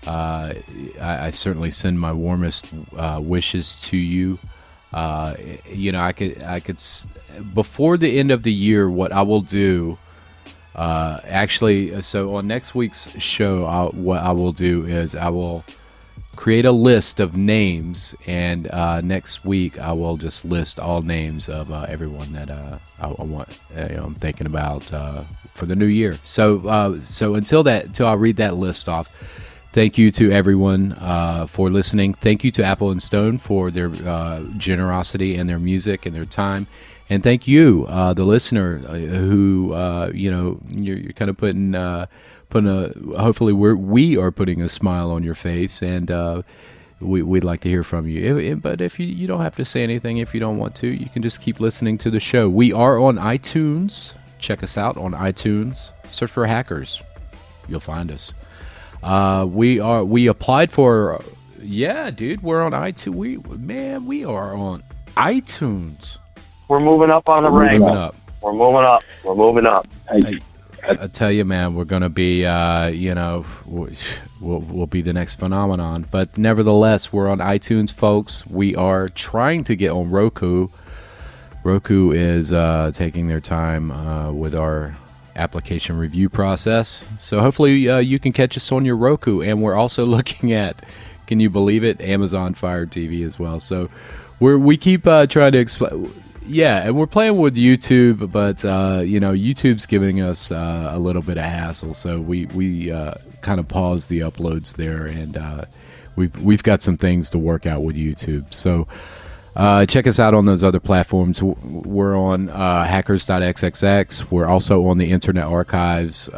Uh, 0.07 0.53
I, 1.01 1.27
I, 1.29 1.31
certainly 1.31 1.71
send 1.71 1.99
my 1.99 2.13
warmest 2.13 2.67
uh, 2.95 3.21
wishes 3.23 3.81
to 3.85 3.97
you. 3.97 4.39
you 5.73 5.93
know, 5.93 6.01
I 6.03 6.13
could 6.13 6.43
I 6.43 6.61
could 6.61 6.83
before 7.55 7.97
the 7.97 8.19
end 8.19 8.31
of 8.33 8.43
the 8.43 8.53
year, 8.53 8.91
what 8.91 9.11
I 9.13 9.23
will 9.23 9.41
do. 9.41 9.97
actually, 10.77 12.03
so 12.03 12.37
on 12.37 12.47
next 12.47 12.75
week's 12.75 13.09
show, 13.19 13.65
I'll, 13.65 13.93
what 13.93 14.21
I 14.21 14.33
will 14.33 14.53
do 14.53 14.85
is 14.85 15.15
I 15.15 15.31
will 15.31 15.65
create 16.37 16.65
a 16.65 16.73
list 16.73 17.19
of 17.19 17.37
names, 17.37 18.15
and 18.27 18.69
uh, 18.71 19.01
next 19.01 19.45
week 19.45 19.79
I 19.79 19.93
will 19.93 20.17
just 20.17 20.45
list 20.45 20.79
all 20.79 21.03
names 21.03 21.49
of 21.49 21.73
uh, 21.73 21.87
everyone 21.89 22.33
that 22.35 22.51
uh, 22.51 22.79
I, 23.01 23.09
I, 23.09 23.23
want. 23.25 23.49
Uh, 23.77 23.87
you 23.91 23.97
know, 23.97 24.05
I'm 24.05 24.15
thinking 24.15 24.47
about 24.47 24.93
uh, 24.93 25.25
for 25.55 25.67
the 25.67 25.75
new 25.75 25.87
year. 25.87 26.19
So, 26.23 26.67
uh, 26.69 27.01
so 27.01 27.35
until 27.35 27.63
that, 27.65 27.87
until 27.87 28.07
I 28.07 28.15
read 28.15 28.37
that 28.37 28.55
list 28.55 28.89
off. 28.89 29.11
Thank 29.73 29.99
you 29.99 30.11
to 30.13 30.31
everyone 30.31 30.95
for 31.49 31.69
listening. 31.69 32.15
Thank 32.15 32.45
you 32.45 32.51
to 32.53 32.65
Apple 32.65 32.91
and 32.91 33.03
Stone 33.03 33.37
for 33.37 33.71
their 33.71 33.91
generosity 34.57 35.37
and 35.37 35.47
their 35.47 35.59
music 35.59 36.07
and 36.07 36.17
their 36.17 36.25
time. 36.25 36.67
And 37.11 37.23
thank 37.23 37.47
you, 37.47 37.85
uh 37.91 38.15
the 38.15 38.25
listener, 38.25 38.79
who 38.79 39.75
uh 39.75 40.11
you 40.15 40.31
know 40.31 40.59
you're, 40.71 40.97
you're 40.97 41.13
kind 41.13 41.29
of 41.29 41.37
putting 41.37 41.75
putting 42.49 42.69
a 42.69 43.19
hopefully 43.21 43.53
we're 43.53 43.77
we 43.77 44.17
are 44.17 44.31
putting 44.31 44.63
a 44.63 44.69
smile 44.69 45.11
on 45.11 45.23
your 45.23 45.35
face 45.35 45.83
and 45.83 46.11
uh, 46.11 46.43
we, 47.01 47.23
would 47.23 47.45
like 47.45 47.61
to 47.61 47.69
hear 47.69 47.83
from 47.83 48.09
you. 48.09 48.57
But 48.57 48.81
if 48.81 48.99
you, 48.99 49.07
you 49.07 49.27
don't 49.27 49.43
have 49.43 49.57
to 49.57 49.65
say 49.65 49.83
anything 49.83 50.19
if 50.19 50.33
you 50.33 50.41
don't 50.41 50.59
want 50.59 50.75
to 50.77 50.89
you 50.89 51.09
can 51.09 51.23
just 51.23 51.41
keep 51.41 51.61
listening 51.61 51.99
to 51.99 52.11
the 52.11 52.21
show. 52.21 52.49
We 52.49 52.73
are 52.73 52.99
on 52.99 53.17
itunes. 53.17 54.15
Check 54.39 54.63
us 54.63 54.77
out 54.79 54.97
on 54.97 55.13
itunes. 55.13 55.93
Search 56.09 56.31
for 56.31 56.47
hackers. 56.47 57.03
You'll 57.69 57.81
find 57.81 58.11
us. 58.11 58.35
Uh, 59.03 59.47
we 59.49 59.81
are 59.81 60.05
we 60.05 60.27
applied 60.27 60.73
for 60.73 61.23
yeah 61.61 62.11
dude 62.11 62.43
we're 62.43 62.63
on 62.63 62.73
itunes 62.73 63.15
we 63.15 63.39
man 63.57 64.07
we 64.07 64.25
are 64.25 64.55
on 64.55 64.83
itunes. 65.17 66.19
We're 66.69 66.81
moving 66.81 67.11
up 67.11 67.29
on 67.29 67.45
the 67.45 67.51
rank. 67.51 67.83
we're 67.83 67.89
moving 67.89 67.97
up. 67.97 68.15
We're 68.43 68.53
moving 68.53 68.85
up. 68.85 69.03
We're 69.25 69.35
moving 69.35 69.65
hey, 70.11 70.41
I 70.89 71.09
tell 71.09 71.33
you, 71.33 71.45
man, 71.45 71.75
we're 71.75 71.85
going 71.85 72.03
to 72.03 72.09
be, 72.09 72.47
uh, 72.47 72.87
you 72.89 73.15
know, 73.15 73.45
we'll, 73.65 73.91
we'll 74.41 74.87
be 74.87 75.03
the 75.03 75.13
next 75.13 75.35
phenomenon. 75.37 76.07
But 76.11 76.39
nevertheless, 76.39 77.13
we're 77.13 77.29
on 77.29 77.39
iTunes, 77.39 77.93
folks. 77.93 78.47
We 78.47 78.75
are 78.77 79.09
trying 79.09 79.65
to 79.65 79.77
get 79.77 79.91
on 79.91 80.11
Roku. 80.11 80.69
Roku 81.65 82.13
is 82.13 82.53
uh, 82.53 82.93
taking 82.95 83.27
their 83.27 83.41
time 83.41 83.91
uh, 83.91 84.31
with 84.31 84.55
our 84.55 84.97
application 85.35 85.99
review 85.99 86.29
process. 86.29 87.05
So 87.19 87.41
hopefully 87.41 87.89
uh, 87.89 87.99
you 87.99 88.19
can 88.19 88.33
catch 88.33 88.57
us 88.57 88.71
on 88.71 88.85
your 88.85 88.97
Roku. 88.97 89.43
And 89.43 89.63
we're 89.63 89.75
also 89.75 90.07
looking 90.07 90.53
at, 90.53 90.85
can 91.27 91.41
you 91.41 91.51
believe 91.51 91.83
it, 91.83 92.01
Amazon 92.01 92.55
Fire 92.55 92.87
TV 92.87 93.27
as 93.27 93.39
well. 93.39 93.59
So 93.59 93.91
we're, 94.39 94.59
we 94.59 94.77
keep 94.77 95.07
uh, 95.07 95.27
trying 95.27 95.53
to 95.53 95.59
explain 95.59 96.13
yeah, 96.47 96.85
and 96.85 96.97
we're 96.97 97.07
playing 97.07 97.39
with 97.39 97.57
YouTube, 97.57 98.31
but 98.31 98.65
uh, 98.65 99.03
you 99.05 99.21
know, 99.21 99.33
YouTube's 99.33 99.87
giving 99.87 100.21
us 100.21 100.51
uh, 100.51 100.91
a 100.93 100.99
little 100.99 101.23
bit 101.23 101.37
of 101.37 101.45
hassle, 101.45 101.95
so 101.95 102.21
we 102.21 102.47
we 102.47 102.91
uh, 102.91 103.15
kind 103.41 103.61
of 103.61 103.69
paused 103.69 104.09
the 104.09 104.21
uploads 104.21 104.75
there, 104.77 105.07
and 105.07 105.37
uh, 105.37 105.65
we've 106.15 106.37
we've 106.41 106.63
got 106.63 106.83
some 106.83 106.97
things 106.97 107.31
to 107.31 107.39
work 107.39 107.67
out 107.67 107.83
with 107.83 107.97
YouTube. 107.97 108.53
So 108.55 108.87
uh, 109.55 109.87
check 109.87 110.07
us 110.07 110.19
out 110.19 110.35
on 110.35 110.47
those 110.47 110.63
other 110.63 110.81
platforms. 110.81 111.43
We're 111.43 112.17
on 112.17 112.49
uh, 112.49 112.85
hackers.xxx. 112.85 114.31
We're 114.31 114.47
also 114.47 114.87
on 114.87 114.99
the 114.99 115.11
Internet 115.11 115.45
Archives. 115.45 116.29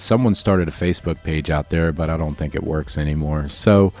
someone 0.00 0.34
started 0.34 0.68
a 0.68 0.72
Facebook 0.72 1.22
page 1.22 1.50
out 1.50 1.70
there, 1.70 1.92
but 1.92 2.10
I 2.10 2.16
don't 2.16 2.34
think 2.34 2.54
it 2.54 2.64
works 2.64 2.98
anymore. 2.98 3.48
So 3.48 3.92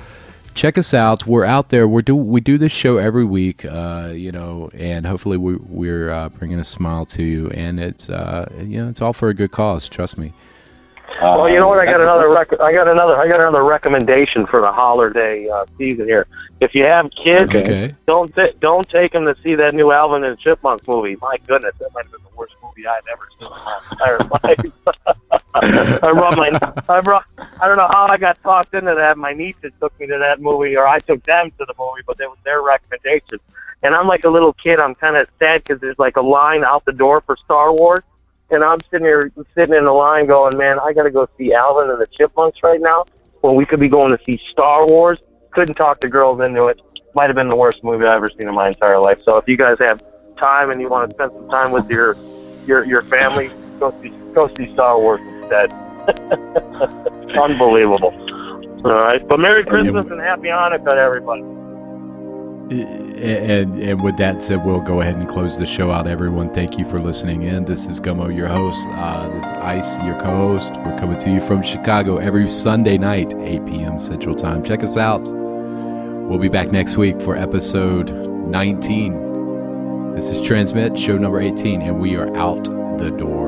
check 0.58 0.76
us 0.76 0.92
out. 0.92 1.24
We're 1.24 1.44
out 1.44 1.68
there. 1.68 1.86
We 1.86 2.02
do 2.02 2.16
we 2.16 2.40
do 2.40 2.58
this 2.58 2.72
show 2.72 2.98
every 2.98 3.24
week, 3.24 3.64
uh, 3.64 4.10
you 4.12 4.32
know, 4.32 4.70
and 4.74 5.06
hopefully 5.06 5.36
we, 5.36 5.56
we're 5.56 6.10
uh, 6.10 6.28
bringing 6.30 6.58
a 6.58 6.64
smile 6.64 7.06
to 7.06 7.22
you. 7.22 7.48
And 7.50 7.78
it's 7.78 8.10
uh, 8.10 8.52
you 8.58 8.82
know 8.82 8.88
it's 8.88 9.00
all 9.00 9.12
for 9.12 9.28
a 9.28 9.34
good 9.34 9.52
cause. 9.52 9.88
Trust 9.88 10.18
me. 10.18 10.32
well, 11.22 11.48
you 11.48 11.56
know 11.56 11.68
what? 11.68 11.78
I 11.78 11.84
got 11.84 12.00
another 12.00 12.28
rec- 12.28 12.60
I 12.60 12.72
got 12.72 12.88
another 12.88 13.16
I 13.16 13.28
got 13.28 13.40
another 13.40 13.64
recommendation 13.64 14.46
for 14.46 14.60
the 14.60 14.72
holiday 14.72 15.48
uh, 15.48 15.64
season 15.78 16.06
here. 16.06 16.26
If 16.60 16.74
you 16.74 16.82
have 16.82 17.10
kids, 17.12 17.54
okay. 17.54 17.94
don't 18.06 18.34
th- 18.34 18.58
don't 18.58 18.88
take 18.88 19.12
them 19.12 19.24
to 19.26 19.36
see 19.42 19.54
that 19.54 19.74
new 19.74 19.92
Alvin 19.92 20.24
and 20.24 20.36
Chipmunks 20.38 20.88
movie. 20.88 21.16
My 21.22 21.38
goodness, 21.46 21.74
that 21.78 21.94
might 21.94 22.04
have 22.06 22.12
been 22.12 22.22
the 22.22 22.36
worst 22.36 22.54
movie 22.78 22.88
I've 22.88 23.06
ever 23.10 23.28
seen 23.38 23.48
in 23.48 23.64
my 23.64 23.80
entire 23.90 24.18
life. 24.18 25.32
I 26.02 26.12
brought 26.12 26.36
my, 26.36 26.72
I 26.88 27.00
brought, 27.00 27.24
I 27.60 27.66
don't 27.66 27.76
know 27.76 27.88
how 27.88 28.06
I 28.08 28.16
got 28.16 28.40
talked 28.42 28.74
into 28.74 28.94
that. 28.94 29.18
My 29.18 29.32
nieces 29.32 29.72
took 29.80 29.98
me 29.98 30.06
to 30.06 30.18
that 30.18 30.40
movie, 30.40 30.76
or 30.76 30.86
I 30.86 30.98
took 31.00 31.22
them 31.24 31.50
to 31.58 31.64
the 31.64 31.74
movie, 31.78 32.02
but 32.06 32.20
it 32.20 32.28
was 32.28 32.38
their 32.44 32.62
recommendation. 32.62 33.38
And 33.82 33.94
I'm 33.94 34.06
like 34.06 34.24
a 34.24 34.28
little 34.28 34.52
kid. 34.52 34.80
I'm 34.80 34.94
kind 34.94 35.16
of 35.16 35.28
sad 35.38 35.64
because 35.64 35.80
there's 35.80 35.98
like 35.98 36.16
a 36.16 36.22
line 36.22 36.64
out 36.64 36.84
the 36.84 36.92
door 36.92 37.20
for 37.20 37.36
Star 37.36 37.72
Wars, 37.72 38.02
and 38.50 38.62
I'm 38.62 38.80
sitting 38.90 39.06
here 39.06 39.32
sitting 39.54 39.74
in 39.74 39.84
the 39.84 39.92
line 39.92 40.26
going, 40.26 40.56
man, 40.56 40.78
I 40.80 40.92
got 40.92 41.04
to 41.04 41.10
go 41.10 41.28
see 41.36 41.52
Alvin 41.52 41.90
and 41.90 42.00
the 42.00 42.06
Chipmunks 42.06 42.62
right 42.62 42.80
now 42.80 43.04
when 43.40 43.54
we 43.54 43.64
could 43.64 43.80
be 43.80 43.88
going 43.88 44.16
to 44.16 44.24
see 44.24 44.40
Star 44.50 44.86
Wars. 44.86 45.20
Couldn't 45.50 45.74
talk 45.74 46.00
the 46.00 46.08
girls 46.08 46.40
into 46.40 46.66
it. 46.66 46.80
Might 47.14 47.26
have 47.26 47.36
been 47.36 47.48
the 47.48 47.56
worst 47.56 47.82
movie 47.82 48.04
I've 48.04 48.16
ever 48.16 48.28
seen 48.28 48.48
in 48.48 48.54
my 48.54 48.68
entire 48.68 48.98
life. 48.98 49.22
So 49.24 49.38
if 49.38 49.48
you 49.48 49.56
guys 49.56 49.78
have 49.80 50.02
time 50.36 50.70
and 50.70 50.80
you 50.80 50.88
want 50.88 51.10
to 51.10 51.16
spend 51.16 51.32
some 51.32 51.48
time 51.48 51.72
with 51.72 51.90
your 51.90 52.16
your 52.68 52.84
your 52.84 53.02
family, 53.02 53.50
go 53.80 53.92
see 54.02 54.10
go 54.34 54.48
see 54.56 54.72
Star 54.74 54.98
Wars 55.00 55.20
instead. 55.20 55.72
Unbelievable. 57.36 58.14
All 58.84 58.92
right, 58.92 59.26
but 59.26 59.40
Merry 59.40 59.64
Christmas 59.64 60.06
and 60.06 60.20
Happy 60.20 60.48
Hanukkah 60.48 60.84
to 60.84 61.00
everybody. 61.00 61.42
And, 62.70 63.82
and 63.82 64.04
with 64.04 64.18
that 64.18 64.42
said, 64.42 64.64
we'll 64.64 64.80
go 64.80 65.00
ahead 65.00 65.16
and 65.16 65.26
close 65.26 65.56
the 65.58 65.66
show 65.66 65.90
out. 65.90 66.06
Everyone, 66.06 66.50
thank 66.50 66.78
you 66.78 66.84
for 66.84 66.98
listening 66.98 67.42
in. 67.42 67.64
This 67.64 67.86
is 67.86 67.98
Gummo, 67.98 68.34
your 68.34 68.46
host. 68.46 68.86
Uh, 68.90 69.28
this 69.30 69.46
is 69.46 69.52
Ice, 69.54 70.02
your 70.04 70.20
co-host. 70.20 70.76
We're 70.76 70.98
coming 70.98 71.18
to 71.18 71.30
you 71.30 71.40
from 71.40 71.62
Chicago 71.62 72.18
every 72.18 72.48
Sunday 72.48 72.98
night, 72.98 73.34
8 73.34 73.66
p.m. 73.66 74.00
Central 74.00 74.36
Time. 74.36 74.62
Check 74.62 74.84
us 74.84 74.98
out. 74.98 75.22
We'll 75.22 76.38
be 76.38 76.50
back 76.50 76.70
next 76.70 76.98
week 76.98 77.20
for 77.22 77.36
episode 77.36 78.10
19. 78.10 79.27
This 80.14 80.28
is 80.30 80.40
Transmit, 80.46 80.98
show 80.98 81.16
number 81.16 81.40
18, 81.40 81.82
and 81.82 82.00
we 82.00 82.16
are 82.16 82.34
out 82.36 82.64
the 82.98 83.10
door. 83.16 83.47